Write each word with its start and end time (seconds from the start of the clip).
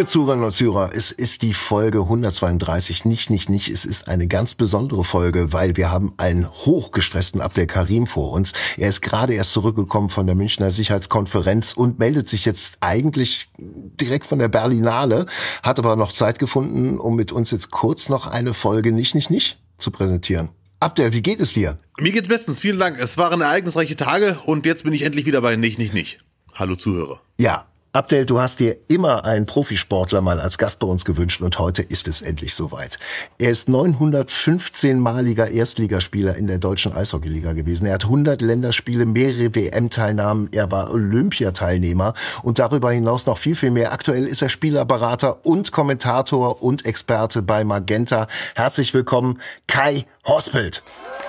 Liebe 0.00 0.08
Zuhörerinnen 0.08 0.46
und 0.46 0.50
Zuhörer, 0.50 0.92
es 0.94 1.12
ist 1.12 1.42
die 1.42 1.52
Folge 1.52 1.98
132. 1.98 3.04
Nicht, 3.04 3.28
nicht, 3.28 3.50
nicht. 3.50 3.68
Es 3.68 3.84
ist 3.84 4.08
eine 4.08 4.28
ganz 4.28 4.54
besondere 4.54 5.04
Folge, 5.04 5.52
weil 5.52 5.76
wir 5.76 5.90
haben 5.90 6.14
einen 6.16 6.48
hochgestressten 6.48 7.42
Abdel 7.42 7.66
Karim 7.66 8.06
vor 8.06 8.32
uns. 8.32 8.54
Er 8.78 8.88
ist 8.88 9.02
gerade 9.02 9.34
erst 9.34 9.52
zurückgekommen 9.52 10.08
von 10.08 10.24
der 10.24 10.36
Münchner 10.36 10.70
Sicherheitskonferenz 10.70 11.74
und 11.74 11.98
meldet 11.98 12.30
sich 12.30 12.46
jetzt 12.46 12.78
eigentlich 12.80 13.50
direkt 13.58 14.24
von 14.24 14.38
der 14.38 14.48
Berlinale, 14.48 15.26
hat 15.62 15.78
aber 15.78 15.96
noch 15.96 16.14
Zeit 16.14 16.38
gefunden, 16.38 16.98
um 16.98 17.14
mit 17.14 17.30
uns 17.30 17.50
jetzt 17.50 17.70
kurz 17.70 18.08
noch 18.08 18.26
eine 18.26 18.54
Folge 18.54 18.92
nicht, 18.92 19.14
nicht, 19.14 19.28
nicht 19.28 19.58
zu 19.76 19.90
präsentieren. 19.90 20.48
Abdel, 20.80 21.12
wie 21.12 21.20
geht 21.20 21.40
es 21.40 21.52
dir? 21.52 21.78
Mir 21.98 22.12
geht's 22.12 22.28
bestens, 22.28 22.60
vielen 22.60 22.78
Dank. 22.78 22.98
Es 22.98 23.18
waren 23.18 23.42
ereignisreiche 23.42 23.96
Tage 23.96 24.38
und 24.46 24.64
jetzt 24.64 24.82
bin 24.82 24.94
ich 24.94 25.02
endlich 25.02 25.26
wieder 25.26 25.42
bei 25.42 25.56
Nicht, 25.56 25.78
Nicht, 25.78 25.92
Nicht. 25.92 26.20
Hallo 26.54 26.74
Zuhörer. 26.74 27.20
Ja, 27.38 27.66
Abdel, 27.92 28.24
du 28.24 28.38
hast 28.38 28.60
dir 28.60 28.76
immer 28.86 29.24
einen 29.24 29.46
Profisportler 29.46 30.20
mal 30.20 30.38
als 30.38 30.58
Gast 30.58 30.78
bei 30.78 30.86
uns 30.86 31.04
gewünscht 31.04 31.40
und 31.40 31.58
heute 31.58 31.82
ist 31.82 32.06
es 32.06 32.22
endlich 32.22 32.54
soweit. 32.54 33.00
Er 33.36 33.50
ist 33.50 33.68
915-maliger 33.68 35.50
Erstligaspieler 35.50 36.36
in 36.36 36.46
der 36.46 36.58
deutschen 36.58 36.92
Eishockeyliga 36.92 37.52
gewesen. 37.52 37.86
Er 37.86 37.94
hat 37.94 38.04
100 38.04 38.42
Länderspiele, 38.42 39.06
mehrere 39.06 39.56
WM-Teilnahmen, 39.56 40.50
er 40.52 40.70
war 40.70 40.92
Olympiateilnehmer 40.92 42.14
und 42.44 42.60
darüber 42.60 42.92
hinaus 42.92 43.26
noch 43.26 43.38
viel, 43.38 43.56
viel 43.56 43.72
mehr. 43.72 43.92
Aktuell 43.92 44.24
ist 44.24 44.40
er 44.40 44.50
Spielerberater 44.50 45.44
und 45.44 45.72
Kommentator 45.72 46.62
und 46.62 46.86
Experte 46.86 47.42
bei 47.42 47.64
Magenta. 47.64 48.28
Herzlich 48.54 48.94
willkommen, 48.94 49.40
Kai 49.66 50.04
Hospelt. 50.28 50.84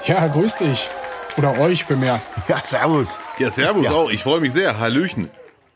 Ja, 0.05 0.27
grüß 0.27 0.57
dich. 0.57 0.91
Oder 1.37 1.59
euch 1.59 1.85
für 1.85 1.95
mehr. 1.95 2.21
Ja, 2.47 2.57
servus. 2.57 3.19
Ja, 3.39 3.49
servus 3.49 3.85
ja. 3.85 3.93
auch. 3.93 4.11
Ich 4.11 4.21
freue 4.21 4.41
mich 4.41 4.53
sehr. 4.53 4.77
Hallöchen. 4.77 5.31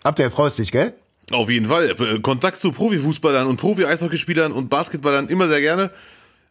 Abdel, 0.05 0.29
freust 0.29 0.59
dich, 0.59 0.71
gell? 0.71 0.93
Auf 1.31 1.49
jeden 1.49 1.65
Fall. 1.65 1.89
Äh, 1.89 2.19
Kontakt 2.19 2.61
zu 2.61 2.71
Profifußballern 2.71 3.47
und 3.47 3.57
Profi-Eishockeyspielern 3.57 4.51
und 4.51 4.69
Basketballern 4.69 5.27
immer 5.29 5.47
sehr 5.47 5.61
gerne. 5.61 5.91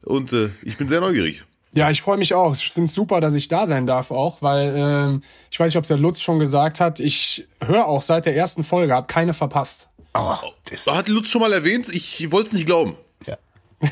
Und 0.03 0.33
äh, 0.33 0.51
ich 0.63 0.77
bin 0.77 0.89
sehr 0.89 1.01
neugierig. 1.01 1.45
Ja, 1.73 1.91
ich 1.91 2.03
freue 2.03 2.17
mich 2.17 2.35
auch. 2.35 2.55
Ich 2.55 2.71
finde 2.71 2.89
es 2.89 2.95
super, 2.95 3.21
dass 3.21 3.35
ich 3.35 3.49
da 3.49 3.67
sein 3.67 3.87
darf 3.87 4.11
auch, 4.11 4.43
weil 4.43 5.21
äh, 5.21 5.27
ich 5.51 5.59
weiß 5.59 5.69
nicht, 5.69 5.77
ob 5.77 5.85
es 5.85 5.89
der 5.89 5.97
Lutz 5.99 6.21
schon 6.21 6.39
gesagt 6.39 6.81
hat. 6.81 6.99
Ich 7.01 7.47
höre 7.61 7.87
auch 7.87 8.03
seit 8.03 8.27
der 8.27 8.37
ersten 8.37 8.65
Folge, 8.65 8.93
habe 8.93 9.07
keine 9.07 9.35
verpasst. 9.35 9.89
Oh, 10.15 10.37
das 10.71 10.87
hat 10.87 11.09
Lutz 11.09 11.29
schon 11.29 11.41
mal 11.41 11.53
erwähnt. 11.53 11.89
Ich 11.89 12.31
wollte 12.31 12.49
es 12.49 12.55
nicht 12.55 12.67
glauben. 12.67 12.97
Ja. 13.27 13.37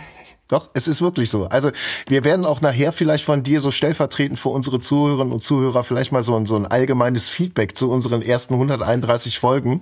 Doch, 0.53 0.69
es 0.75 0.86
ist 0.86 1.00
wirklich 1.00 1.31
so. 1.31 1.47
Also 1.47 1.70
wir 2.08 2.25
werden 2.25 2.45
auch 2.45 2.61
nachher 2.61 2.92
vielleicht 2.92 3.25
von 3.25 3.42
dir 3.42 3.62
so 3.62 3.70
stellvertretend 3.70 4.39
für 4.39 4.50
unsere 4.50 4.81
Zuhörerinnen 4.81 5.33
und 5.33 5.41
Zuhörer 5.41 5.83
vielleicht 5.83 6.12
mal 6.12 6.22
so 6.22 6.36
ein, 6.36 6.44
so 6.44 6.56
ein 6.56 6.67
allgemeines 6.67 7.31
Feedback 7.31 7.75
zu 7.78 7.91
unseren 7.91 8.20
ersten 8.20 8.53
131 8.53 9.39
Folgen 9.39 9.81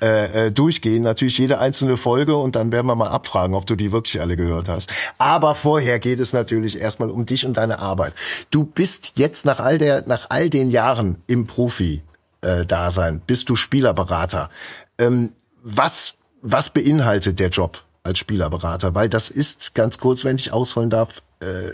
äh, 0.00 0.46
äh, 0.46 0.52
durchgehen. 0.52 1.02
Natürlich 1.02 1.38
jede 1.38 1.58
einzelne 1.58 1.96
Folge 1.96 2.36
und 2.36 2.54
dann 2.54 2.70
werden 2.70 2.86
wir 2.86 2.94
mal 2.94 3.08
abfragen, 3.08 3.56
ob 3.56 3.66
du 3.66 3.74
die 3.74 3.90
wirklich 3.90 4.20
alle 4.20 4.36
gehört 4.36 4.68
hast. 4.68 4.92
Aber 5.18 5.56
vorher 5.56 5.98
geht 5.98 6.20
es 6.20 6.32
natürlich 6.32 6.80
erstmal 6.80 7.10
um 7.10 7.26
dich 7.26 7.44
und 7.44 7.56
deine 7.56 7.80
Arbeit. 7.80 8.14
Du 8.52 8.62
bist 8.62 9.14
jetzt 9.16 9.44
nach 9.44 9.58
all 9.58 9.78
der, 9.78 10.06
nach 10.06 10.26
all 10.28 10.48
den 10.48 10.70
Jahren 10.70 11.20
im 11.26 11.48
Profi-Dasein, 11.48 13.16
äh, 13.16 13.20
bist 13.26 13.48
du 13.48 13.56
Spielerberater. 13.56 14.50
Ähm, 14.98 15.32
was, 15.64 16.14
was 16.42 16.70
beinhaltet 16.70 17.40
der 17.40 17.48
Job? 17.48 17.82
Als 18.06 18.18
Spielerberater, 18.18 18.94
weil 18.94 19.08
das 19.08 19.28
ist, 19.28 19.74
ganz 19.74 19.98
kurz, 19.98 20.24
wenn 20.24 20.36
ich 20.36 20.52
ausholen 20.52 20.90
darf, 20.90 21.22
äh, 21.40 21.72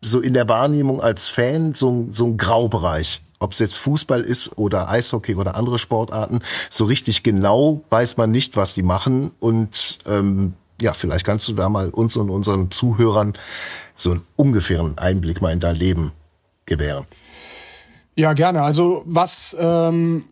so 0.00 0.20
in 0.20 0.34
der 0.34 0.48
Wahrnehmung 0.48 1.00
als 1.00 1.28
Fan 1.28 1.74
so, 1.74 2.06
so 2.10 2.26
ein 2.26 2.36
Graubereich. 2.36 3.22
Ob 3.38 3.52
es 3.52 3.58
jetzt 3.58 3.78
Fußball 3.78 4.22
ist 4.22 4.56
oder 4.56 4.88
Eishockey 4.88 5.34
oder 5.34 5.56
andere 5.56 5.78
Sportarten, 5.78 6.40
so 6.70 6.84
richtig 6.84 7.22
genau 7.22 7.82
weiß 7.90 8.16
man 8.16 8.30
nicht, 8.30 8.56
was 8.56 8.74
die 8.74 8.82
machen. 8.82 9.30
Und 9.40 9.98
ähm, 10.06 10.54
ja, 10.80 10.94
vielleicht 10.94 11.26
kannst 11.26 11.46
du 11.48 11.52
da 11.52 11.68
mal 11.68 11.90
uns 11.90 12.16
und 12.16 12.30
unseren 12.30 12.70
Zuhörern 12.70 13.34
so 13.94 14.12
einen 14.12 14.22
ungefähren 14.36 14.96
Einblick 14.96 15.42
mal 15.42 15.52
in 15.52 15.60
dein 15.60 15.76
Leben 15.76 16.12
gewähren. 16.64 17.06
Ja, 18.14 18.32
gerne. 18.32 18.62
Also 18.62 19.02
was 19.04 19.54
ähm, 19.58 20.24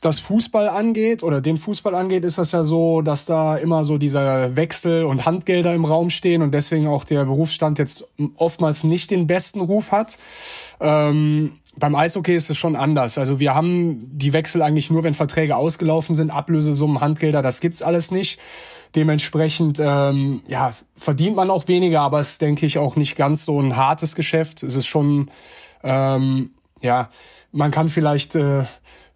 das 0.00 0.20
Fußball 0.20 0.68
angeht 0.68 1.24
oder 1.24 1.40
den 1.40 1.56
Fußball 1.56 1.94
angeht, 1.94 2.24
ist 2.24 2.38
das 2.38 2.52
ja 2.52 2.62
so, 2.62 3.02
dass 3.02 3.24
da 3.26 3.56
immer 3.56 3.84
so 3.84 3.98
dieser 3.98 4.54
Wechsel 4.54 5.04
und 5.04 5.26
Handgelder 5.26 5.74
im 5.74 5.84
Raum 5.84 6.10
stehen 6.10 6.42
und 6.42 6.52
deswegen 6.52 6.86
auch 6.86 7.04
der 7.04 7.24
Berufsstand 7.24 7.80
jetzt 7.80 8.06
oftmals 8.36 8.84
nicht 8.84 9.10
den 9.10 9.26
besten 9.26 9.60
Ruf 9.60 9.90
hat. 9.90 10.18
Ähm, 10.80 11.54
beim 11.76 11.94
Eishockey 11.96 12.34
ist 12.34 12.48
es 12.48 12.56
schon 12.56 12.76
anders. 12.76 13.18
Also 13.18 13.40
wir 13.40 13.54
haben 13.54 14.08
die 14.16 14.32
Wechsel 14.32 14.62
eigentlich 14.62 14.90
nur, 14.90 15.02
wenn 15.02 15.14
Verträge 15.14 15.56
ausgelaufen 15.56 16.14
sind, 16.14 16.30
Ablösesummen, 16.30 17.00
Handgelder, 17.00 17.42
das 17.42 17.60
gibt's 17.60 17.82
alles 17.82 18.12
nicht. 18.12 18.38
Dementsprechend 18.94 19.80
ähm, 19.80 20.42
ja, 20.46 20.70
verdient 20.94 21.36
man 21.36 21.50
auch 21.50 21.66
weniger, 21.68 22.00
aber 22.02 22.20
es 22.20 22.38
denke 22.38 22.66
ich, 22.66 22.78
auch 22.78 22.96
nicht 22.96 23.16
ganz 23.16 23.44
so 23.44 23.60
ein 23.60 23.76
hartes 23.76 24.14
Geschäft. 24.14 24.62
Es 24.62 24.76
ist 24.76 24.86
schon, 24.86 25.28
ähm, 25.82 26.52
ja, 26.80 27.10
man 27.52 27.70
kann 27.70 27.88
vielleicht 27.88 28.34
äh, 28.34 28.62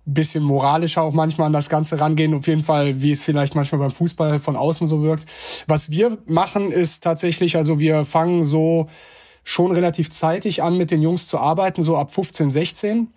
bisschen 0.04 0.42
moralischer 0.42 1.02
auch 1.02 1.12
manchmal 1.12 1.46
an 1.46 1.52
das 1.52 1.68
Ganze 1.68 2.00
rangehen. 2.00 2.34
Auf 2.34 2.46
jeden 2.46 2.62
Fall, 2.62 3.00
wie 3.00 3.12
es 3.12 3.22
vielleicht 3.22 3.54
manchmal 3.54 3.80
beim 3.80 3.90
Fußball 3.90 4.38
von 4.38 4.56
außen 4.56 4.88
so 4.88 5.02
wirkt. 5.02 5.26
Was 5.68 5.90
wir 5.90 6.18
machen, 6.26 6.72
ist 6.72 7.04
tatsächlich, 7.04 7.56
also 7.56 7.78
wir 7.78 8.04
fangen 8.04 8.42
so 8.42 8.88
schon 9.44 9.72
relativ 9.72 10.10
zeitig 10.10 10.62
an, 10.62 10.76
mit 10.76 10.90
den 10.90 11.02
Jungs 11.02 11.28
zu 11.28 11.38
arbeiten, 11.38 11.82
so 11.82 11.96
ab 11.96 12.12
15, 12.12 12.50
16 12.50 13.08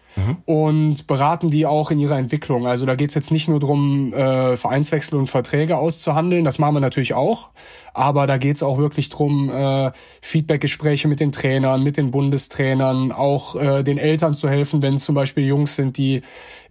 und 0.46 1.08
beraten 1.08 1.50
die 1.50 1.66
auch 1.66 1.92
in 1.92 2.00
ihrer 2.00 2.18
Entwicklung. 2.18 2.68
Also 2.68 2.86
da 2.86 2.96
geht's 2.96 3.14
jetzt 3.14 3.32
nicht 3.32 3.48
nur 3.48 3.60
drum, 3.60 4.14
äh, 4.14 4.56
Vereinswechsel 4.56 5.18
und 5.18 5.28
Verträge 5.28 5.78
auszuhandeln, 5.78 6.46
das 6.46 6.60
machen 6.60 6.76
wir 6.76 6.80
natürlich 6.80 7.14
auch, 7.14 7.50
aber 7.94 8.28
da 8.28 8.38
geht's 8.38 8.64
auch 8.64 8.78
wirklich 8.78 9.10
drum, 9.10 9.50
äh, 9.50 9.92
Feedbackgespräche 10.22 11.08
mit 11.08 11.20
den 11.20 11.32
Trainern, 11.32 11.84
mit 11.84 11.98
den 11.98 12.12
Bundestrainern, 12.12 13.12
auch 13.12 13.56
äh, 13.56 13.84
den 13.84 13.98
Eltern 13.98 14.34
zu 14.34 14.50
helfen, 14.50 14.82
wenn 14.82 14.98
zum 14.98 15.16
Beispiel 15.16 15.46
Jungs 15.46 15.76
sind, 15.76 15.98
die 15.98 16.22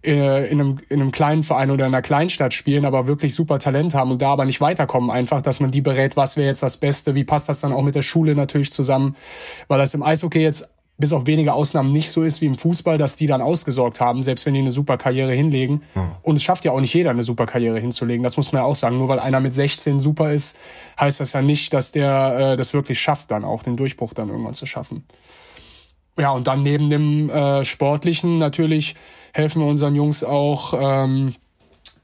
äh, 0.03 0.49
in, 0.49 0.59
einem, 0.59 0.79
in 0.89 1.01
einem 1.01 1.11
kleinen 1.11 1.43
Verein 1.43 1.71
oder 1.71 1.85
in 1.85 1.93
einer 1.93 2.01
Kleinstadt 2.01 2.53
spielen, 2.53 2.85
aber 2.85 3.07
wirklich 3.07 3.33
super 3.33 3.59
Talent 3.59 3.95
haben 3.95 4.11
und 4.11 4.21
da 4.21 4.29
aber 4.29 4.45
nicht 4.45 4.61
weiterkommen. 4.61 5.09
Einfach, 5.09 5.41
dass 5.41 5.59
man 5.59 5.71
die 5.71 5.81
berät, 5.81 6.15
was 6.15 6.37
wäre 6.37 6.47
jetzt 6.47 6.63
das 6.63 6.77
Beste, 6.77 7.15
wie 7.15 7.23
passt 7.23 7.49
das 7.49 7.61
dann 7.61 7.73
auch 7.73 7.81
mit 7.81 7.95
der 7.95 8.01
Schule 8.01 8.35
natürlich 8.35 8.71
zusammen, 8.71 9.15
weil 9.67 9.79
das 9.79 9.93
im 9.93 10.03
Eishockey 10.03 10.39
jetzt 10.39 10.69
bis 10.97 11.11
auf 11.11 11.27
wenige 11.27 11.53
Ausnahmen 11.53 11.91
nicht 11.91 12.09
so 12.09 12.23
ist 12.23 12.39
wie 12.41 12.45
im 12.45 12.55
Fußball, 12.55 12.97
dass 12.97 13.15
die 13.15 13.27
dann 13.27 13.41
ausgesorgt 13.41 13.99
haben, 13.99 14.21
selbst 14.21 14.45
wenn 14.45 14.53
die 14.53 14.61
eine 14.61 14.71
super 14.71 14.97
Karriere 14.97 15.33
hinlegen. 15.33 15.81
Hm. 15.93 16.11
Und 16.21 16.37
es 16.37 16.43
schafft 16.43 16.63
ja 16.63 16.71
auch 16.71 16.79
nicht 16.79 16.93
jeder, 16.93 17.09
eine 17.09 17.23
super 17.23 17.45
Karriere 17.45 17.79
hinzulegen. 17.79 18.23
Das 18.23 18.37
muss 18.37 18.51
man 18.51 18.61
ja 18.61 18.65
auch 18.65 18.75
sagen. 18.75 18.97
Nur 18.97 19.09
weil 19.09 19.19
einer 19.19 19.41
mit 19.41 19.53
16 19.53 19.99
super 19.99 20.31
ist, 20.31 20.57
heißt 20.99 21.19
das 21.19 21.33
ja 21.33 21.41
nicht, 21.41 21.73
dass 21.73 21.91
der 21.91 22.53
äh, 22.53 22.57
das 22.57 22.73
wirklich 22.73 22.99
schafft, 22.99 23.31
dann 23.31 23.43
auch 23.43 23.63
den 23.63 23.75
Durchbruch 23.75 24.13
dann 24.13 24.29
irgendwann 24.29 24.53
zu 24.53 24.65
schaffen. 24.65 25.03
Ja, 26.17 26.31
und 26.31 26.47
dann 26.47 26.63
neben 26.63 26.89
dem 26.89 27.29
äh, 27.29 27.65
Sportlichen 27.65 28.37
natürlich 28.37 28.95
helfen 29.33 29.61
wir 29.61 29.67
unseren 29.67 29.95
Jungs 29.95 30.23
auch, 30.23 30.73
ähm, 30.79 31.35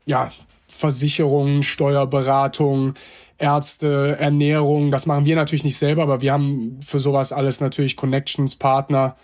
ja, 0.06 0.32
Versicherungen, 0.68 1.64
Steuerberatung, 1.64 2.94
Ärzte, 3.42 4.18
Ernährung. 4.20 4.92
Das 4.92 5.06
machen 5.06 5.26
wir 5.26 5.36
natürlich 5.36 5.64
nicht 5.64 5.78
selber, 5.78 6.04
aber 6.04 6.22
wir 6.22 6.32
haben 6.32 6.80
für 6.82 7.00
sowas 7.00 7.34
alles 7.34 7.60
natürlich 7.60 7.98
Connections, 7.98 8.56
Partner, 8.56 9.16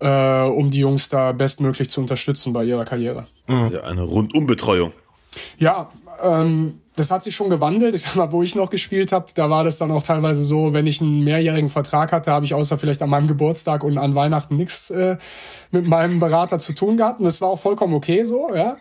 äh, 0.00 0.42
um 0.42 0.70
die 0.70 0.80
Jungs 0.80 1.08
da 1.08 1.32
bestmöglich 1.32 1.88
zu 1.90 2.00
unterstützen 2.00 2.52
bei 2.52 2.64
ihrer 2.64 2.84
Karriere. 2.84 3.26
Mhm. 3.46 3.70
Ja, 3.72 3.82
eine 3.82 4.02
Rundumbetreuung. 4.02 4.92
Ja, 5.58 5.90
ähm, 6.22 6.80
das 6.96 7.10
hat 7.10 7.24
sich 7.24 7.34
schon 7.34 7.50
gewandelt. 7.50 7.94
Ich 7.94 8.02
sag 8.02 8.14
mal, 8.14 8.30
wo 8.30 8.42
ich 8.42 8.54
noch 8.54 8.70
gespielt 8.70 9.10
habe, 9.10 9.26
da 9.34 9.50
war 9.50 9.64
das 9.64 9.78
dann 9.78 9.90
auch 9.90 10.02
teilweise 10.02 10.44
so, 10.44 10.72
wenn 10.72 10.86
ich 10.86 11.00
einen 11.00 11.24
mehrjährigen 11.24 11.68
Vertrag 11.68 12.12
hatte, 12.12 12.30
habe 12.30 12.46
ich 12.46 12.54
außer 12.54 12.78
vielleicht 12.78 13.02
an 13.02 13.10
meinem 13.10 13.26
Geburtstag 13.26 13.82
und 13.82 13.98
an 13.98 14.14
Weihnachten 14.14 14.54
nichts 14.54 14.90
äh, 14.90 15.16
mit 15.72 15.88
meinem 15.88 16.20
Berater 16.20 16.60
zu 16.60 16.72
tun 16.72 16.96
gehabt. 16.96 17.18
Und 17.18 17.26
das 17.26 17.40
war 17.40 17.48
auch 17.48 17.58
vollkommen 17.58 17.94
okay 17.94 18.22
so, 18.22 18.54
ja. 18.54 18.76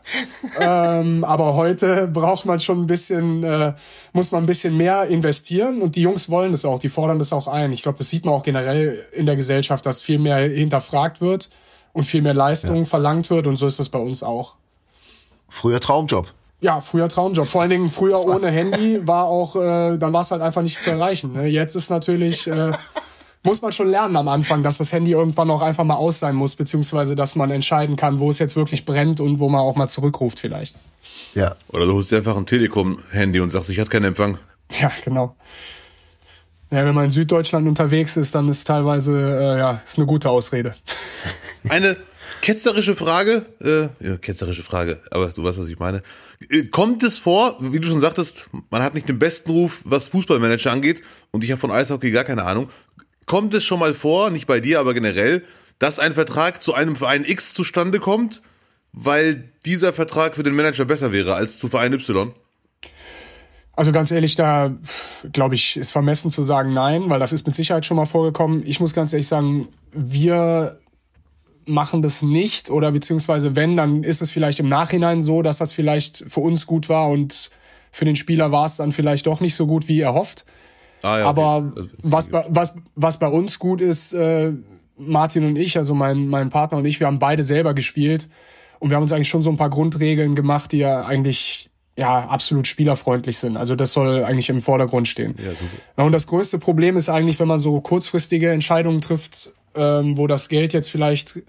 ähm, 0.59 1.23
aber 1.23 1.55
heute 1.55 2.07
braucht 2.07 2.45
man 2.45 2.59
schon 2.59 2.83
ein 2.83 2.85
bisschen, 2.85 3.43
äh, 3.43 3.73
muss 4.13 4.31
man 4.31 4.43
ein 4.43 4.47
bisschen 4.47 4.77
mehr 4.77 5.07
investieren 5.07 5.81
und 5.81 5.95
die 5.95 6.01
Jungs 6.01 6.29
wollen 6.29 6.51
das 6.51 6.65
auch, 6.65 6.77
die 6.77 6.89
fordern 6.89 7.17
das 7.17 7.33
auch 7.33 7.47
ein. 7.47 7.71
Ich 7.71 7.81
glaube, 7.81 7.97
das 7.97 8.09
sieht 8.09 8.25
man 8.25 8.35
auch 8.35 8.43
generell 8.43 9.03
in 9.13 9.25
der 9.25 9.35
Gesellschaft, 9.35 9.85
dass 9.87 10.03
viel 10.03 10.19
mehr 10.19 10.37
hinterfragt 10.37 11.19
wird 11.19 11.49
und 11.93 12.03
viel 12.03 12.21
mehr 12.21 12.35
Leistung 12.35 12.77
ja. 12.77 12.85
verlangt 12.85 13.31
wird 13.31 13.47
und 13.47 13.55
so 13.55 13.65
ist 13.65 13.79
das 13.79 13.89
bei 13.89 13.99
uns 13.99 14.21
auch. 14.21 14.55
Früher 15.49 15.79
Traumjob. 15.79 16.27
Ja, 16.63 16.79
früher 16.79 17.09
Traumjob. 17.09 17.49
Vor 17.49 17.59
allen 17.59 17.71
Dingen 17.71 17.89
früher 17.89 18.25
ohne 18.25 18.49
Handy 18.49 19.05
war 19.05 19.25
auch, 19.25 19.57
äh, 19.57 19.97
dann 19.97 20.13
war 20.13 20.21
es 20.21 20.31
halt 20.31 20.41
einfach 20.41 20.61
nicht 20.61 20.81
zu 20.81 20.91
erreichen. 20.91 21.33
Ne? 21.33 21.45
Jetzt 21.47 21.75
ist 21.75 21.89
natürlich, 21.89 22.47
äh, 22.47 22.71
muss 23.43 23.61
man 23.61 23.73
schon 23.73 23.89
lernen 23.89 24.15
am 24.15 24.29
Anfang, 24.29 24.63
dass 24.63 24.77
das 24.77 24.93
Handy 24.93 25.11
irgendwann 25.11 25.51
auch 25.51 25.61
einfach 25.61 25.83
mal 25.83 25.97
aus 25.97 26.19
sein 26.19 26.35
muss, 26.35 26.55
beziehungsweise 26.55 27.17
dass 27.17 27.35
man 27.35 27.51
entscheiden 27.51 27.97
kann, 27.97 28.21
wo 28.21 28.29
es 28.29 28.39
jetzt 28.39 28.55
wirklich 28.55 28.85
brennt 28.85 29.19
und 29.19 29.39
wo 29.39 29.49
man 29.49 29.59
auch 29.59 29.75
mal 29.75 29.89
zurückruft 29.89 30.39
vielleicht. 30.39 30.77
Ja. 31.35 31.57
Oder 31.67 31.85
du 31.85 31.95
holst 31.95 32.11
dir 32.11 32.17
einfach 32.17 32.37
ein 32.37 32.45
Telekom-Handy 32.45 33.41
und 33.41 33.49
sagst, 33.49 33.69
ich 33.69 33.77
hatte 33.77 33.89
keinen 33.89 34.05
Empfang. 34.05 34.37
Ja, 34.79 34.89
genau. 35.03 35.35
Ja, 36.73 36.85
wenn 36.85 36.95
man 36.95 37.05
in 37.05 37.09
Süddeutschland 37.11 37.67
unterwegs 37.67 38.17
ist, 38.17 38.33
dann 38.33 38.49
ist 38.49 38.65
teilweise, 38.65 39.11
äh, 39.11 39.59
ja, 39.59 39.81
ist 39.85 39.97
eine 39.97 40.07
gute 40.07 40.29
Ausrede. 40.29 40.73
Eine 41.69 41.95
Ketzerische 42.43 42.97
Frage, 42.97 43.45
äh, 43.61 44.05
ja, 44.05 44.17
ketzerische 44.17 44.63
Frage, 44.63 44.99
aber 45.11 45.29
du 45.29 45.45
weißt, 45.45 45.59
was 45.59 45.69
ich 45.69 45.79
meine. 45.79 46.03
Äh, 46.49 46.65
kommt 46.65 47.01
es 47.01 47.17
vor, 47.17 47.55
wie 47.61 47.79
du 47.79 47.87
schon 47.87 48.01
sagtest, 48.01 48.49
man 48.69 48.83
hat 48.83 48.95
nicht 48.95 49.07
den 49.07 49.17
besten 49.17 49.49
Ruf, 49.51 49.79
was 49.85 50.09
Fußballmanager 50.09 50.69
angeht, 50.69 51.03
und 51.31 51.45
ich 51.45 51.51
habe 51.51 51.61
von 51.61 51.71
Eishockey 51.71 52.11
gar 52.11 52.25
keine 52.25 52.43
Ahnung. 52.43 52.69
Kommt 53.27 53.53
es 53.53 53.63
schon 53.63 53.79
mal 53.79 53.93
vor, 53.93 54.29
nicht 54.29 54.45
bei 54.45 54.59
dir, 54.59 54.81
aber 54.81 54.93
generell, 54.93 55.43
dass 55.79 55.99
ein 55.99 56.13
Vertrag 56.13 56.61
zu 56.61 56.73
einem 56.73 56.97
Verein 56.97 57.23
X 57.23 57.53
zustande 57.53 58.01
kommt, 58.01 58.41
weil 58.91 59.49
dieser 59.65 59.93
Vertrag 59.93 60.35
für 60.35 60.43
den 60.43 60.55
Manager 60.55 60.83
besser 60.83 61.13
wäre 61.13 61.35
als 61.35 61.59
zu 61.59 61.69
Verein 61.69 61.93
Y? 61.93 62.33
Also 63.75 63.91
ganz 63.91 64.11
ehrlich, 64.11 64.35
da 64.35 64.71
glaube 65.31 65.55
ich, 65.55 65.77
ist 65.77 65.91
vermessen 65.91 66.29
zu 66.29 66.43
sagen 66.43 66.73
nein, 66.73 67.09
weil 67.09 67.19
das 67.19 67.33
ist 67.33 67.45
mit 67.45 67.55
Sicherheit 67.55 67.85
schon 67.85 67.97
mal 67.97 68.05
vorgekommen. 68.05 68.63
Ich 68.65 68.79
muss 68.79 68.93
ganz 68.93 69.13
ehrlich 69.13 69.27
sagen, 69.27 69.67
wir 69.91 70.77
machen 71.65 72.01
das 72.01 72.21
nicht 72.21 72.69
oder 72.69 72.91
beziehungsweise 72.91 73.55
wenn, 73.55 73.75
dann 73.75 74.03
ist 74.03 74.21
es 74.21 74.31
vielleicht 74.31 74.59
im 74.59 74.69
Nachhinein 74.69 75.21
so, 75.21 75.41
dass 75.41 75.57
das 75.57 75.71
vielleicht 75.71 76.23
für 76.27 76.41
uns 76.41 76.67
gut 76.67 76.89
war 76.89 77.09
und 77.09 77.49
für 77.91 78.05
den 78.05 78.15
Spieler 78.15 78.51
war 78.51 78.65
es 78.65 78.75
dann 78.77 78.91
vielleicht 78.91 79.27
doch 79.27 79.39
nicht 79.39 79.55
so 79.55 79.65
gut, 79.65 79.87
wie 79.87 80.01
er 80.01 80.13
hofft. 80.13 80.45
Ah, 81.01 81.19
ja, 81.19 81.25
Aber 81.25 81.71
okay. 81.75 81.89
was, 82.01 82.27
bei, 82.27 82.45
was, 82.49 82.75
was 82.95 83.19
bei 83.19 83.27
uns 83.27 83.59
gut 83.59 83.81
ist, 83.81 84.13
äh, 84.13 84.53
Martin 84.97 85.45
und 85.45 85.57
ich, 85.57 85.77
also 85.77 85.95
mein, 85.95 86.27
mein 86.27 86.49
Partner 86.49 86.77
und 86.77 86.85
ich, 86.85 86.99
wir 86.99 87.07
haben 87.07 87.19
beide 87.19 87.43
selber 87.43 87.73
gespielt 87.73 88.29
und 88.79 88.89
wir 88.89 88.95
haben 88.95 89.03
uns 89.03 89.11
eigentlich 89.11 89.29
schon 89.29 89.41
so 89.41 89.49
ein 89.49 89.57
paar 89.57 89.69
Grundregeln 89.69 90.35
gemacht, 90.35 90.71
die 90.71 90.79
ja 90.79 91.05
eigentlich 91.05 91.69
ja 91.97 92.27
absolut 92.27 92.67
spielerfreundlich 92.67 93.37
sind. 93.37 93.57
Also 93.57 93.75
das 93.75 93.93
soll 93.93 94.23
eigentlich 94.23 94.49
im 94.49 94.61
Vordergrund 94.61 95.07
stehen. 95.07 95.35
Ja, 95.37 95.51
super. 95.51 96.05
Und 96.05 96.11
das 96.11 96.27
größte 96.27 96.57
Problem 96.59 96.97
ist 96.97 97.09
eigentlich, 97.09 97.39
wenn 97.39 97.47
man 97.47 97.59
so 97.59 97.79
kurzfristige 97.81 98.51
Entscheidungen 98.51 99.01
trifft, 99.01 99.53
ähm, 99.75 100.17
wo 100.17 100.27
das 100.27 100.49
Geld 100.49 100.73
jetzt 100.73 100.89
vielleicht 100.89 101.41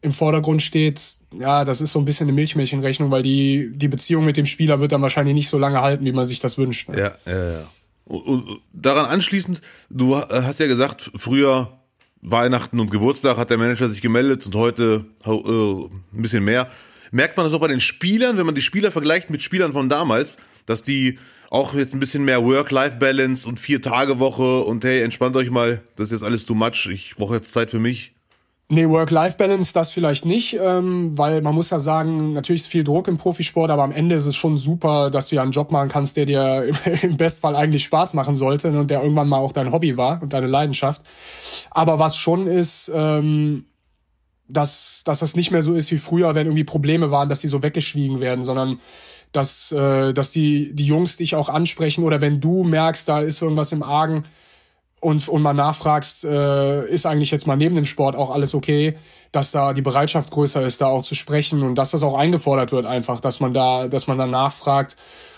im 0.00 0.12
Vordergrund 0.12 0.62
steht, 0.62 1.00
ja, 1.36 1.64
das 1.64 1.80
ist 1.80 1.92
so 1.92 1.98
ein 1.98 2.04
bisschen 2.04 2.28
eine 2.28 2.34
Milchmädchenrechnung, 2.34 3.10
weil 3.10 3.22
die, 3.22 3.72
die 3.74 3.88
Beziehung 3.88 4.24
mit 4.24 4.36
dem 4.36 4.46
Spieler 4.46 4.78
wird 4.78 4.92
dann 4.92 5.02
wahrscheinlich 5.02 5.34
nicht 5.34 5.48
so 5.48 5.58
lange 5.58 5.82
halten, 5.82 6.04
wie 6.04 6.12
man 6.12 6.26
sich 6.26 6.38
das 6.38 6.56
wünscht. 6.56 6.88
Ne? 6.88 6.98
Ja, 6.98 7.12
ja, 7.26 7.52
ja. 7.52 7.64
Und, 8.04 8.26
und 8.26 8.60
daran 8.72 9.06
anschließend, 9.06 9.60
du 9.90 10.16
hast 10.16 10.60
ja 10.60 10.66
gesagt, 10.66 11.10
früher 11.16 11.78
Weihnachten 12.22 12.80
und 12.80 12.90
Geburtstag 12.90 13.36
hat 13.36 13.50
der 13.50 13.58
Manager 13.58 13.88
sich 13.88 14.00
gemeldet 14.00 14.46
und 14.46 14.54
heute 14.54 15.04
äh, 15.24 15.30
ein 15.30 16.22
bisschen 16.22 16.44
mehr. 16.44 16.68
Merkt 17.10 17.36
man 17.36 17.46
das 17.46 17.54
auch 17.54 17.60
bei 17.60 17.68
den 17.68 17.80
Spielern, 17.80 18.38
wenn 18.38 18.46
man 18.46 18.54
die 18.54 18.62
Spieler 18.62 18.92
vergleicht 18.92 19.30
mit 19.30 19.42
Spielern 19.42 19.72
von 19.72 19.88
damals, 19.88 20.36
dass 20.66 20.82
die 20.82 21.18
auch 21.50 21.74
jetzt 21.74 21.94
ein 21.94 22.00
bisschen 22.00 22.24
mehr 22.24 22.44
Work-Life-Balance 22.44 23.48
und 23.48 23.58
Vier-Tage-Woche 23.58 24.60
und 24.64 24.84
hey, 24.84 25.02
entspannt 25.02 25.36
euch 25.36 25.50
mal, 25.50 25.80
das 25.96 26.06
ist 26.06 26.12
jetzt 26.20 26.24
alles 26.24 26.44
too 26.44 26.54
much, 26.54 26.88
ich 26.92 27.16
brauche 27.16 27.36
jetzt 27.36 27.52
Zeit 27.52 27.70
für 27.70 27.78
mich. 27.78 28.12
Nee, 28.70 28.86
Work-Life-Balance, 28.86 29.72
das 29.72 29.92
vielleicht 29.92 30.26
nicht, 30.26 30.58
ähm, 30.60 31.16
weil 31.16 31.40
man 31.40 31.54
muss 31.54 31.70
ja 31.70 31.78
sagen, 31.78 32.34
natürlich 32.34 32.62
ist 32.62 32.66
viel 32.66 32.84
Druck 32.84 33.08
im 33.08 33.16
Profisport, 33.16 33.70
aber 33.70 33.82
am 33.82 33.92
Ende 33.92 34.14
ist 34.14 34.26
es 34.26 34.36
schon 34.36 34.58
super, 34.58 35.10
dass 35.10 35.28
du 35.28 35.36
ja 35.36 35.42
einen 35.42 35.52
Job 35.52 35.72
machen 35.72 35.88
kannst, 35.88 36.18
der 36.18 36.26
dir 36.26 36.70
im 37.02 37.16
Bestfall 37.16 37.56
eigentlich 37.56 37.84
Spaß 37.84 38.12
machen 38.12 38.34
sollte 38.34 38.68
und 38.78 38.90
der 38.90 39.02
irgendwann 39.02 39.28
mal 39.28 39.38
auch 39.38 39.52
dein 39.52 39.72
Hobby 39.72 39.96
war 39.96 40.20
und 40.20 40.34
deine 40.34 40.48
Leidenschaft. 40.48 41.00
Aber 41.70 41.98
was 41.98 42.18
schon 42.18 42.46
ist, 42.46 42.92
ähm, 42.94 43.64
dass, 44.48 45.02
dass 45.04 45.18
das 45.20 45.36
nicht 45.36 45.50
mehr 45.50 45.62
so 45.62 45.74
ist 45.74 45.90
wie 45.90 45.98
früher, 45.98 46.34
wenn 46.34 46.46
irgendwie 46.46 46.64
Probleme 46.64 47.10
waren, 47.10 47.28
dass 47.28 47.40
die 47.40 47.48
so 47.48 47.62
weggeschwiegen 47.62 48.20
werden, 48.20 48.42
sondern 48.42 48.80
dass, 49.32 49.72
äh, 49.72 50.12
dass 50.14 50.30
die, 50.30 50.74
die 50.74 50.86
Jungs 50.86 51.16
dich 51.16 51.34
auch 51.34 51.48
ansprechen 51.48 52.04
oder 52.04 52.20
wenn 52.20 52.40
du 52.40 52.64
merkst, 52.64 53.08
da 53.08 53.20
ist 53.20 53.42
irgendwas 53.42 53.72
im 53.72 53.82
Argen 53.82 54.24
und, 55.00 55.28
und 55.28 55.42
mal 55.42 55.52
nachfragst, 55.52 56.24
äh, 56.24 56.86
ist 56.86 57.06
eigentlich 57.06 57.30
jetzt 57.30 57.46
mal 57.46 57.56
neben 57.56 57.74
dem 57.74 57.84
Sport 57.84 58.16
auch 58.16 58.30
alles 58.30 58.54
okay, 58.54 58.96
dass 59.30 59.50
da 59.50 59.74
die 59.74 59.82
Bereitschaft 59.82 60.30
größer 60.30 60.62
ist, 60.62 60.80
da 60.80 60.86
auch 60.86 61.02
zu 61.02 61.14
sprechen 61.14 61.62
und 61.62 61.76
dass 61.76 61.90
das 61.90 62.02
auch 62.02 62.14
eingefordert 62.14 62.72
wird 62.72 62.86
einfach, 62.86 63.20
dass 63.20 63.40
man 63.40 63.52
da, 63.52 63.86
dass 63.86 64.06
man 64.06 64.18
da 64.18 64.26
nachfragt. 64.26 64.96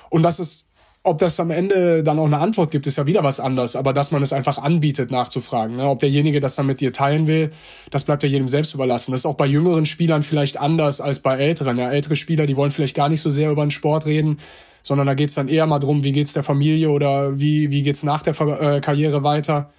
Und 0.09 0.25
dass 0.25 0.41
es 0.41 0.70
ob 1.03 1.19
das 1.19 1.41
am 1.41 1.51
Ende 1.51 2.03
dann 2.03 2.19
auch 2.19 2.27
eine 2.27 2.39
Antwort 2.39 2.71
gibt, 2.71 2.87
ist 2.87 2.99
ja 2.99 3.07
wieder 3.07 3.25
was 3.25 3.41
anderes. 3.41 3.75
Aber 3.75 3.95
dass 3.95 4.11
man 4.11 4.23
es 4.23 4.35
einfach 4.35 4.59
anbietet, 4.59 5.11
nachzufragen. 5.11 5.77
Ne? 5.77 5.89
Ob 5.89 6.01
derjenige 6.01 6.41
das 6.41 6.57
dann 6.57 6.67
mit 6.67 6.81
dir 6.81 6.93
teilen 6.93 7.27
will, 7.27 7.51
das 7.91 8.05
bleibt 8.05 8.23
ja 8.23 8.29
jedem 8.29 8.49
selbst 8.49 8.75
überlassen. 8.75 9.13
Das 9.13 9.21
ist 9.21 9.27
auch 9.27 9.37
bei 9.37 9.47
jüngeren 9.47 9.87
Spielern 9.87 10.23
vielleicht 10.23 10.59
anders 10.59 11.01
als 11.01 11.21
bei 11.21 11.39
älteren. 11.39 11.79
Ja, 11.79 11.91
ältere 11.91 12.17
Spieler, 12.17 12.45
die 12.45 12.57
wollen 12.57 12.71
vielleicht 12.71 12.95
gar 12.95 13.09
nicht 13.09 13.23
so 13.23 13.31
sehr 13.31 13.51
über 13.51 13.65
den 13.65 13.71
Sport 13.71 14.05
reden, 14.05 14.37
sondern 14.83 15.07
da 15.07 15.15
geht's 15.15 15.35
dann 15.35 15.49
eher 15.49 15.67
mal 15.67 15.79
drum, 15.79 16.05
wie 16.05 16.13
geht's 16.13 16.35
der 16.35 16.43
Familie 16.43 16.91
oder 16.91 17.39
wie, 17.39 17.71
wie 17.71 17.83
geht's 17.83 18.03
nach 18.03 18.23
der 18.23 18.39
äh, 18.39 18.81
Karriere 18.81 19.25
weiter. 19.25 19.71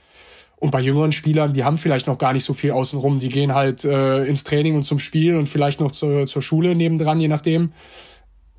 Und 0.57 0.71
bei 0.71 0.79
jüngeren 0.79 1.11
Spielern, 1.11 1.53
die 1.53 1.63
haben 1.63 1.77
vielleicht 1.77 2.07
noch 2.07 2.17
gar 2.17 2.33
nicht 2.33 2.43
so 2.43 2.53
viel 2.53 2.71
außenrum. 2.71 3.19
Die 3.19 3.29
gehen 3.29 3.53
halt 3.53 3.83
äh, 3.83 4.23
ins 4.25 4.43
Training 4.43 4.75
und 4.75 4.83
zum 4.83 4.99
Spiel 4.99 5.35
und 5.35 5.49
vielleicht 5.49 5.81
noch 5.81 5.91
zur, 5.91 6.25
zur 6.25 6.41
Schule 6.41 6.75
nebendran, 6.75 7.19
je 7.19 7.27
nachdem. 7.27 7.71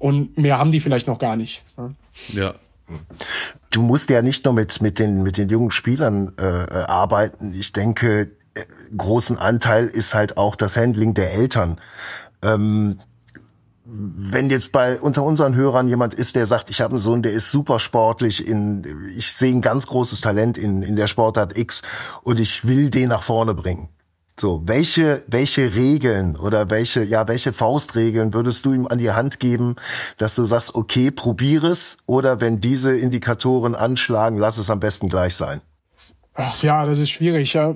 Und 0.02 0.36
mehr 0.36 0.58
haben 0.58 0.72
die 0.72 0.80
vielleicht 0.80 1.06
noch 1.06 1.20
gar 1.20 1.36
nicht. 1.36 1.62
Ja. 2.32 2.54
Du 3.70 3.82
musst 3.82 4.10
ja 4.10 4.20
nicht 4.20 4.44
nur 4.44 4.52
mit, 4.52 4.82
mit, 4.82 4.98
den, 4.98 5.22
mit 5.22 5.36
den 5.36 5.48
jungen 5.48 5.70
Spielern 5.70 6.32
äh, 6.40 6.42
arbeiten. 6.42 7.54
Ich 7.54 7.72
denke, 7.72 8.32
äh, 8.54 8.60
großen 8.96 9.38
Anteil 9.38 9.86
ist 9.86 10.12
halt 10.12 10.38
auch 10.38 10.56
das 10.56 10.76
Handling 10.76 11.14
der 11.14 11.34
Eltern. 11.34 11.80
Ähm, 12.42 12.98
wenn 13.84 14.50
jetzt 14.50 14.72
bei 14.72 15.00
unter 15.00 15.22
unseren 15.22 15.54
Hörern 15.54 15.86
jemand 15.86 16.14
ist, 16.14 16.34
der 16.34 16.46
sagt, 16.46 16.68
ich 16.68 16.80
habe 16.80 16.90
einen 16.90 16.98
Sohn, 16.98 17.22
der 17.22 17.30
ist 17.30 17.52
super 17.52 17.78
sportlich, 17.78 18.44
in, 18.44 18.84
ich 19.16 19.32
sehe 19.32 19.54
ein 19.54 19.60
ganz 19.60 19.86
großes 19.86 20.20
Talent 20.20 20.58
in, 20.58 20.82
in 20.82 20.96
der 20.96 21.06
Sportart 21.06 21.56
X 21.56 21.82
und 22.24 22.40
ich 22.40 22.66
will 22.66 22.90
den 22.90 23.10
nach 23.10 23.22
vorne 23.22 23.54
bringen. 23.54 23.88
So, 24.38 24.62
welche, 24.64 25.22
welche 25.28 25.74
Regeln 25.74 26.36
oder 26.36 26.70
welche, 26.70 27.02
ja, 27.02 27.28
welche 27.28 27.52
Faustregeln 27.52 28.32
würdest 28.32 28.64
du 28.64 28.72
ihm 28.72 28.86
an 28.86 28.98
die 28.98 29.10
Hand 29.10 29.40
geben, 29.40 29.76
dass 30.16 30.34
du 30.34 30.44
sagst, 30.44 30.74
okay, 30.74 31.10
probier 31.10 31.64
es 31.64 31.98
oder 32.06 32.40
wenn 32.40 32.60
diese 32.60 32.96
Indikatoren 32.96 33.74
anschlagen, 33.74 34.38
lass 34.38 34.56
es 34.56 34.70
am 34.70 34.80
besten 34.80 35.08
gleich 35.08 35.36
sein? 35.36 35.60
Ach 36.34 36.62
ja, 36.62 36.86
das 36.86 36.98
ist 36.98 37.10
schwierig. 37.10 37.52
Ja. 37.52 37.74